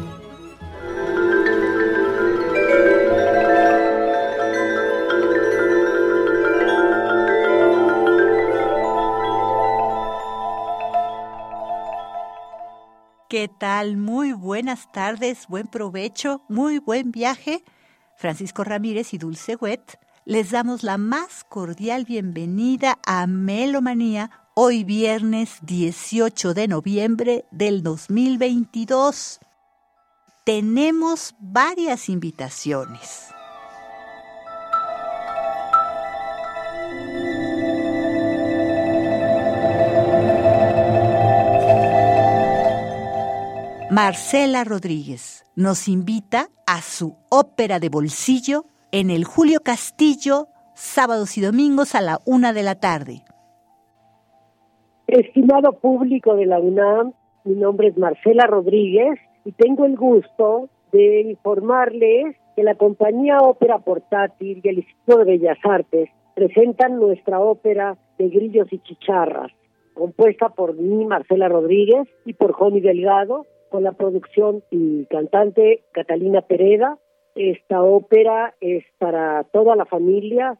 [13.31, 13.95] ¿Qué tal?
[13.95, 17.63] Muy buenas tardes, buen provecho, muy buen viaje.
[18.17, 25.59] Francisco Ramírez y Dulce Huet les damos la más cordial bienvenida a Melomanía hoy viernes
[25.61, 29.39] 18 de noviembre del 2022.
[30.43, 33.29] Tenemos varias invitaciones.
[43.91, 48.63] Marcela Rodríguez nos invita a su ópera de bolsillo
[48.93, 53.23] en el Julio Castillo, sábados y domingos a la una de la tarde.
[55.07, 57.11] Estimado público de la UNAM,
[57.43, 63.79] mi nombre es Marcela Rodríguez y tengo el gusto de informarles que la compañía Ópera
[63.79, 69.51] Portátil y el Instituto de Bellas Artes presentan nuestra ópera de grillos y chicharras,
[69.95, 76.41] compuesta por mí, Marcela Rodríguez, y por Joni Delgado, con la producción y cantante Catalina
[76.41, 76.99] Pereda.
[77.35, 80.59] Esta ópera es para toda la familia,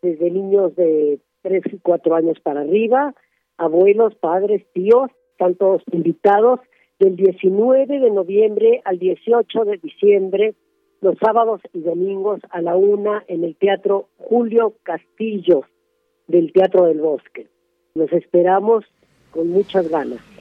[0.00, 3.14] desde niños de 3 y 4 años para arriba,
[3.58, 6.60] abuelos, padres, tíos, están todos invitados
[7.00, 10.54] del 19 de noviembre al 18 de diciembre,
[11.00, 15.64] los sábados y domingos a la una en el Teatro Julio Castillo
[16.28, 17.48] del Teatro del Bosque.
[17.94, 18.84] Los esperamos
[19.32, 20.31] con muchas ganas.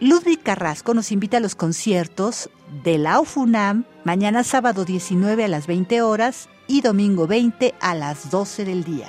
[0.00, 2.50] Ludwig Carrasco nos invita a los conciertos
[2.84, 8.30] de la UFUNAM mañana sábado 19 a las 20 horas y domingo 20 a las
[8.30, 9.08] 12 del día.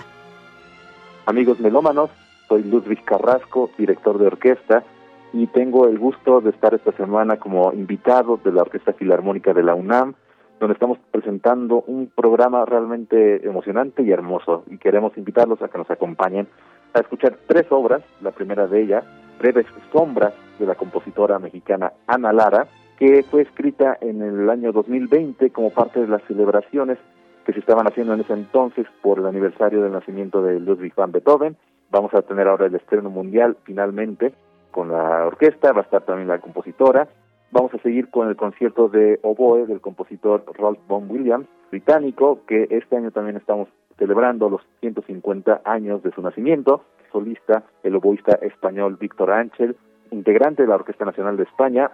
[1.28, 2.10] Amigos melómanos,
[2.48, 4.84] soy Ludwig Carrasco, director de orquesta,
[5.32, 9.62] y tengo el gusto de estar esta semana como invitado de la Orquesta Filarmónica de
[9.62, 10.16] la UNAM,
[10.60, 15.92] donde estamos presentando un programa realmente emocionante y hermoso, y queremos invitarlos a que nos
[15.92, 16.48] acompañen
[16.96, 19.06] a escuchar tres obras, la primera de ellas,
[19.40, 22.68] Breves Sombras, de la compositora mexicana Ana Lara,
[22.98, 26.98] que fue escrita en el año 2020 como parte de las celebraciones
[27.46, 31.14] que se estaban haciendo en ese entonces por el aniversario del nacimiento de Ludwig van
[31.14, 31.56] Beethoven.
[31.90, 34.34] Vamos a tener ahora el estreno mundial finalmente
[34.72, 37.08] con la orquesta, va a estar también la compositora.
[37.52, 42.68] Vamos a seguir con el concierto de oboe del compositor Rolf von Williams, británico, que
[42.70, 46.84] este año también estamos celebrando los 150 años de su nacimiento.
[47.12, 49.76] Solista, el oboísta español Víctor Ángel,
[50.12, 51.92] integrante de la Orquesta Nacional de España.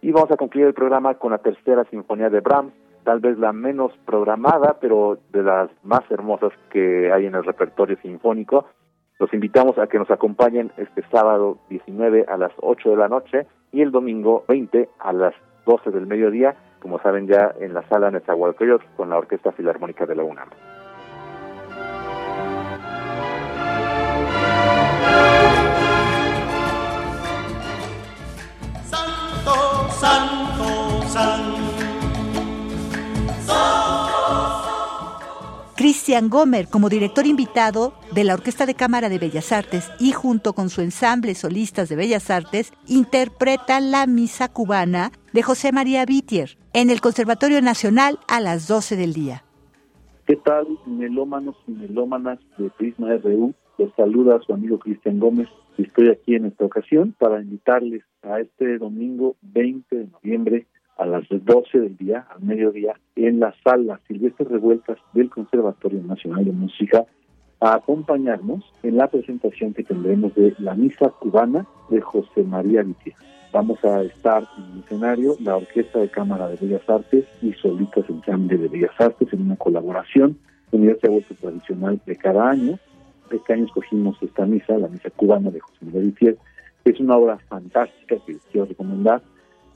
[0.00, 2.72] Y vamos a concluir el programa con la tercera sinfonía de Brahms,
[3.04, 7.96] tal vez la menos programada, pero de las más hermosas que hay en el repertorio
[8.02, 8.66] sinfónico.
[9.18, 13.46] Los invitamos a que nos acompañen este sábado 19 a las 8 de la noche
[13.72, 15.34] y el domingo 20 a las
[15.66, 20.14] 12 del mediodía, como saben ya en la sala Nezahualcóyotl con la Orquesta Filarmónica de
[20.14, 20.48] la UNAM.
[35.98, 40.52] Cristian Gomer como director invitado de la Orquesta de Cámara de Bellas Artes y junto
[40.52, 46.56] con su ensamble solistas de Bellas Artes interpreta la Misa Cubana de José María Vitier
[46.72, 49.42] en el Conservatorio Nacional a las 12 del día.
[50.24, 53.52] ¿Qué tal, melómanos y melómanas de Prisma RU?
[53.76, 55.48] Les saluda su amigo Cristian Gómez.
[55.78, 60.66] Estoy aquí en esta ocasión para invitarles a este domingo 20 de noviembre
[60.98, 66.44] a las 12 del día, al mediodía, en la sala Silvestres Revueltas del Conservatorio Nacional
[66.44, 67.06] de Música,
[67.60, 73.16] a acompañarnos en la presentación que tendremos de la Misa Cubana de José María Vitia.
[73.52, 78.08] Vamos a estar en el escenario la Orquesta de Cámara de Bellas Artes y Solitas
[78.08, 80.38] Ensamble de Bellas Artes en una colaboración.
[80.70, 82.78] La Universidad vuelto tradicional de cada año.
[83.30, 86.34] Este año escogimos esta misa, la Misa Cubana de José María Vitia.
[86.84, 89.22] Es una obra fantástica que les quiero recomendar,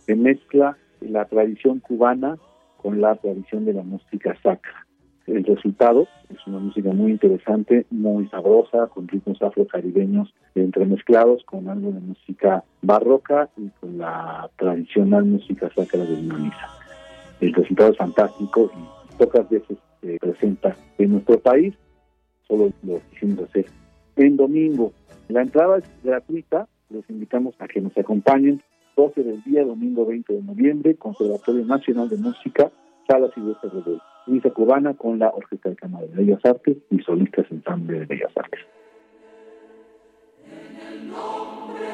[0.07, 0.77] que mezcla
[1.09, 2.39] la tradición cubana
[2.77, 4.87] con la tradición de la música sacra.
[5.27, 11.93] El resultado es una música muy interesante, muy sabrosa, con ritmos afrocaribeños entremezclados con algo
[11.93, 16.69] de música barroca y con la tradicional música sacra de misa.
[17.41, 21.75] El resultado es fantástico y pocas veces se presenta en nuestro país,
[22.49, 23.67] solo lo quisimos hacer
[24.17, 24.93] en domingo.
[25.29, 28.61] La entrada es gratuita, los invitamos a que nos acompañen
[28.97, 32.71] 12 del día, domingo 20 de noviembre, Conservatorio Nacional de Música,
[33.07, 37.47] Sala Silvestre de Misa Cubana con la Orquesta de Cámara de Bellas Artes y Solistas
[37.51, 38.61] Ensamble de Bellas Artes.
[40.45, 41.87] En el nombre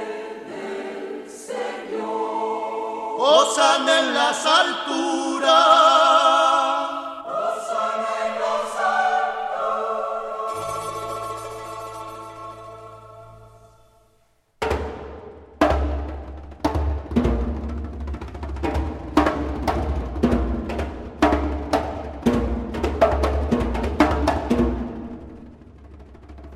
[0.50, 2.08] del Señor,
[3.88, 5.97] en las alturas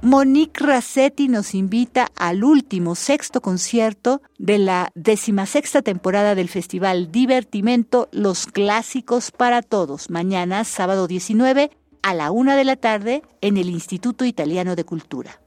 [0.03, 8.09] Monique Rassetti nos invita al último sexto concierto de la decimasexta temporada del Festival Divertimento
[8.11, 11.71] Los Clásicos para Todos, mañana sábado 19
[12.03, 15.41] a la una de la tarde en el Instituto Italiano de Cultura.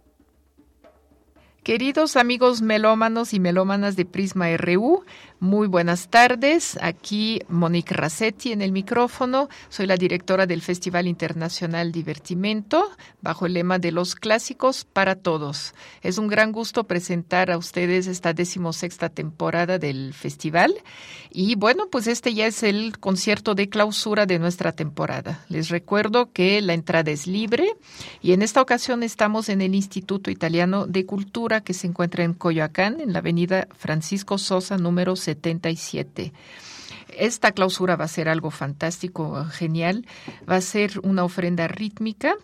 [1.66, 5.04] Queridos amigos melómanos y melómanas de Prisma RU,
[5.40, 6.78] muy buenas tardes.
[6.82, 9.50] Aquí Monique Rassetti en el micrófono.
[9.70, 12.90] Soy la directora del Festival Internacional Divertimento,
[13.22, 15.74] bajo el lema de los clásicos para todos.
[16.02, 20.74] Es un gran gusto presentar a ustedes esta decimosexta temporada del festival.
[21.32, 25.44] Y bueno, pues este ya es el concierto de clausura de nuestra temporada.
[25.50, 27.68] Les recuerdo que la entrada es libre
[28.22, 32.34] y en esta ocasión estamos en el Instituto Italiano de Cultura que se encuentra en
[32.34, 36.34] Coyoacán, en la avenida Francisco Sosa, número 77.
[37.10, 40.06] Esta clausura va a ser algo fantástico, genial.
[40.50, 42.36] Va a ser una ofrenda rítmica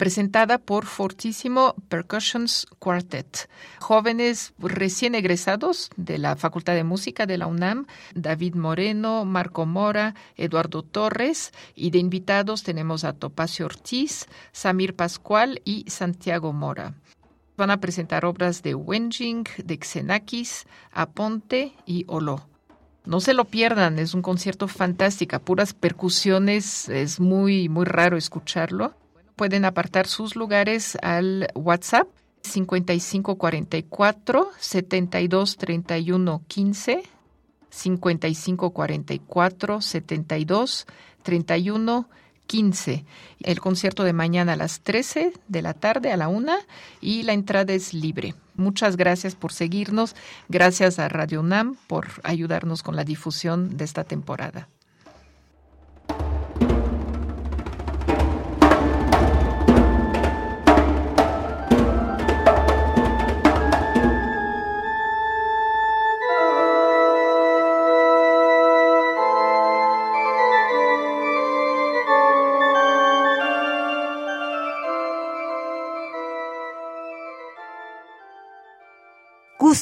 [0.00, 3.50] presentada por Fortísimo Percussions Quartet.
[3.80, 10.14] Jóvenes recién egresados de la Facultad de Música de la UNAM, David Moreno, Marco Mora,
[10.36, 16.94] Eduardo Torres, y de invitados tenemos a Topacio Ortiz, Samir Pascual y Santiago Mora.
[17.60, 22.48] Van a presentar obras de Wenjing, de Xenakis, Aponte y Olo.
[23.04, 28.94] No se lo pierdan, es un concierto fantástico, puras percusiones, es muy, muy raro escucharlo.
[29.36, 32.08] Pueden apartar sus lugares al WhatsApp
[32.44, 37.02] 5544 7231 15
[37.68, 40.86] 5544 72
[41.22, 42.08] 31
[42.50, 43.04] 15.
[43.44, 46.52] El concierto de mañana a las 13 de la tarde a la 1
[47.00, 48.34] y la entrada es libre.
[48.56, 50.16] Muchas gracias por seguirnos.
[50.48, 54.68] Gracias a Radio UNAM por ayudarnos con la difusión de esta temporada.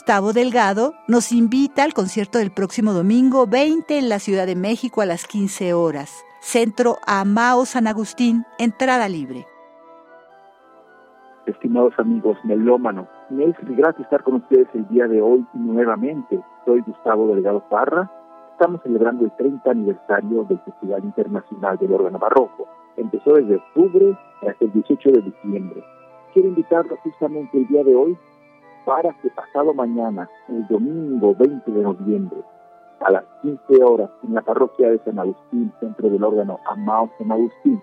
[0.09, 5.02] Gustavo Delgado nos invita al concierto del próximo domingo 20 en la Ciudad de México
[5.02, 6.24] a las 15 horas.
[6.40, 9.44] Centro Amao San Agustín, entrada libre.
[11.44, 16.40] Estimados amigos melómanos, me es grato estar con ustedes el día de hoy nuevamente.
[16.64, 18.10] Soy Gustavo Delgado Parra.
[18.52, 22.66] Estamos celebrando el 30 aniversario del Festival Internacional del Órgano Barroco.
[22.97, 25.85] Empezó desde octubre hasta el 18 de diciembre.
[26.32, 28.18] Quiero invitarlos justamente el día de hoy
[28.84, 32.38] para que pasado mañana, el domingo 20 de noviembre,
[33.00, 37.30] a las 15 horas, en la parroquia de San Agustín, centro del órgano Amado San
[37.30, 37.80] Agustín,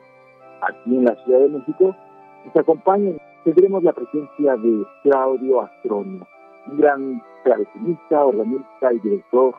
[0.61, 1.95] aquí en la Ciudad de México,
[2.45, 3.17] nos acompañen.
[3.43, 6.27] Tendremos la presencia de Claudio Astronio,
[6.67, 9.53] un gran clavecinista, organista y director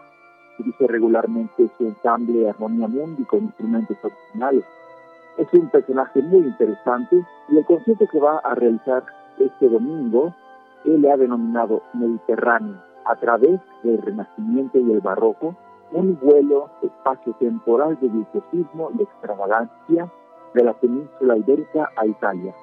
[0.57, 4.65] que dice regularmente su ensamble Armonía Mundi con instrumentos originales.
[5.39, 9.05] Es un personaje muy interesante y el concierto que va a realizar
[9.39, 10.35] este domingo
[10.87, 15.55] él le ha denominado Mediterráneo, a través del Renacimiento y el Barroco,
[15.93, 20.11] un vuelo espacio-temporal de virtuosismo y extravagancia
[20.55, 22.55] de la península ibérica a Italia.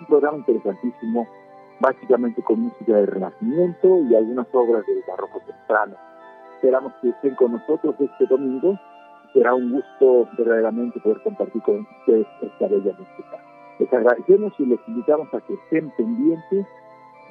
[0.00, 1.26] Un programa interesantísimo,
[1.80, 5.96] básicamente con música del Renacimiento y algunas obras del Barroco temprano.
[6.56, 8.78] Esperamos que estén con nosotros este domingo.
[9.34, 13.38] Será un gusto verdaderamente poder compartir con ustedes esta bella música.
[13.78, 16.66] Les agradecemos y les invitamos a que estén pendientes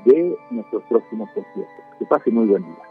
[0.06, 1.86] de nuestros próximos conciertos.
[1.98, 2.84] Que pase muy buen día.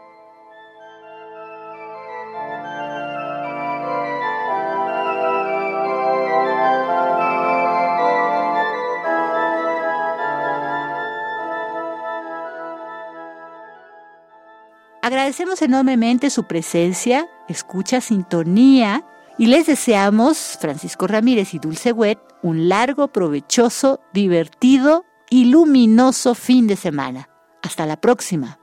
[15.01, 19.03] Agradecemos enormemente su presencia, escucha, sintonía
[19.37, 26.67] y les deseamos, Francisco Ramírez y Dulce Wet, un largo, provechoso, divertido y luminoso fin
[26.67, 27.27] de semana.
[27.63, 28.59] Hasta la próxima.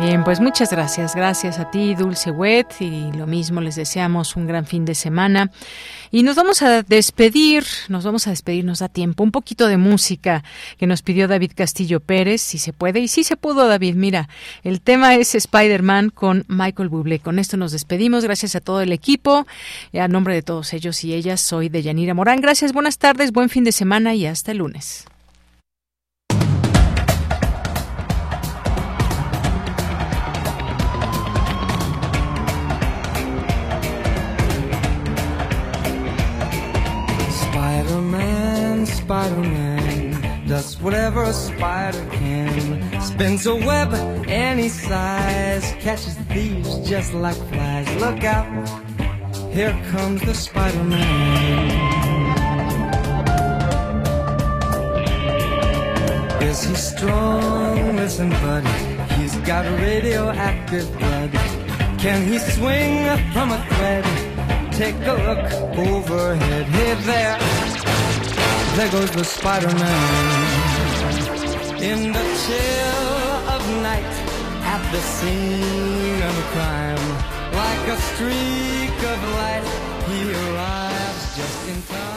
[0.00, 1.14] Bien, pues muchas gracias.
[1.14, 5.50] Gracias a ti, Dulce Wet, y lo mismo les deseamos un gran fin de semana.
[6.10, 9.22] Y nos vamos a despedir, nos vamos a despedirnos a tiempo.
[9.22, 10.42] Un poquito de música
[10.78, 13.00] que nos pidió David Castillo Pérez, si se puede.
[13.00, 13.94] Y si se pudo, David.
[13.94, 14.30] Mira,
[14.62, 17.18] el tema es Spider-Man con Michael Bublé.
[17.18, 18.24] Con esto nos despedimos.
[18.24, 19.46] Gracias a todo el equipo.
[19.92, 22.40] a nombre de todos ellos y ellas, soy de Yanira Morán.
[22.40, 25.09] Gracias, buenas tardes, buen fin de semana y hasta el lunes.
[39.10, 43.00] Spider-Man does whatever a spider can.
[43.00, 43.92] Spins a web
[44.28, 47.88] any size, catches thieves just like flies.
[47.96, 48.46] Look out,
[49.50, 51.72] here comes the Spider-Man.
[56.40, 57.96] Is he strong?
[57.96, 58.68] Listen, buddy,
[59.14, 61.32] he's got radioactive blood.
[61.98, 64.04] Can he swing from a thread?
[64.72, 65.44] Take a look
[65.76, 66.66] overhead.
[66.66, 67.89] Hey there
[68.76, 70.40] there goes the Spider-Man.
[71.82, 74.12] In the chill of night,
[74.64, 77.06] at the scene of a crime,
[77.52, 79.66] like a streak of light,
[80.08, 82.10] he arrives just in time.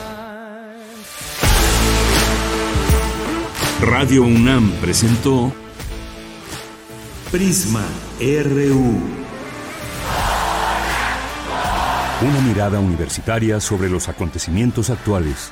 [3.82, 5.52] Radio UNAM presentó
[7.32, 7.86] Prisma
[8.20, 9.02] RU.
[12.22, 15.52] Una mirada universitaria sobre los acontecimientos actuales.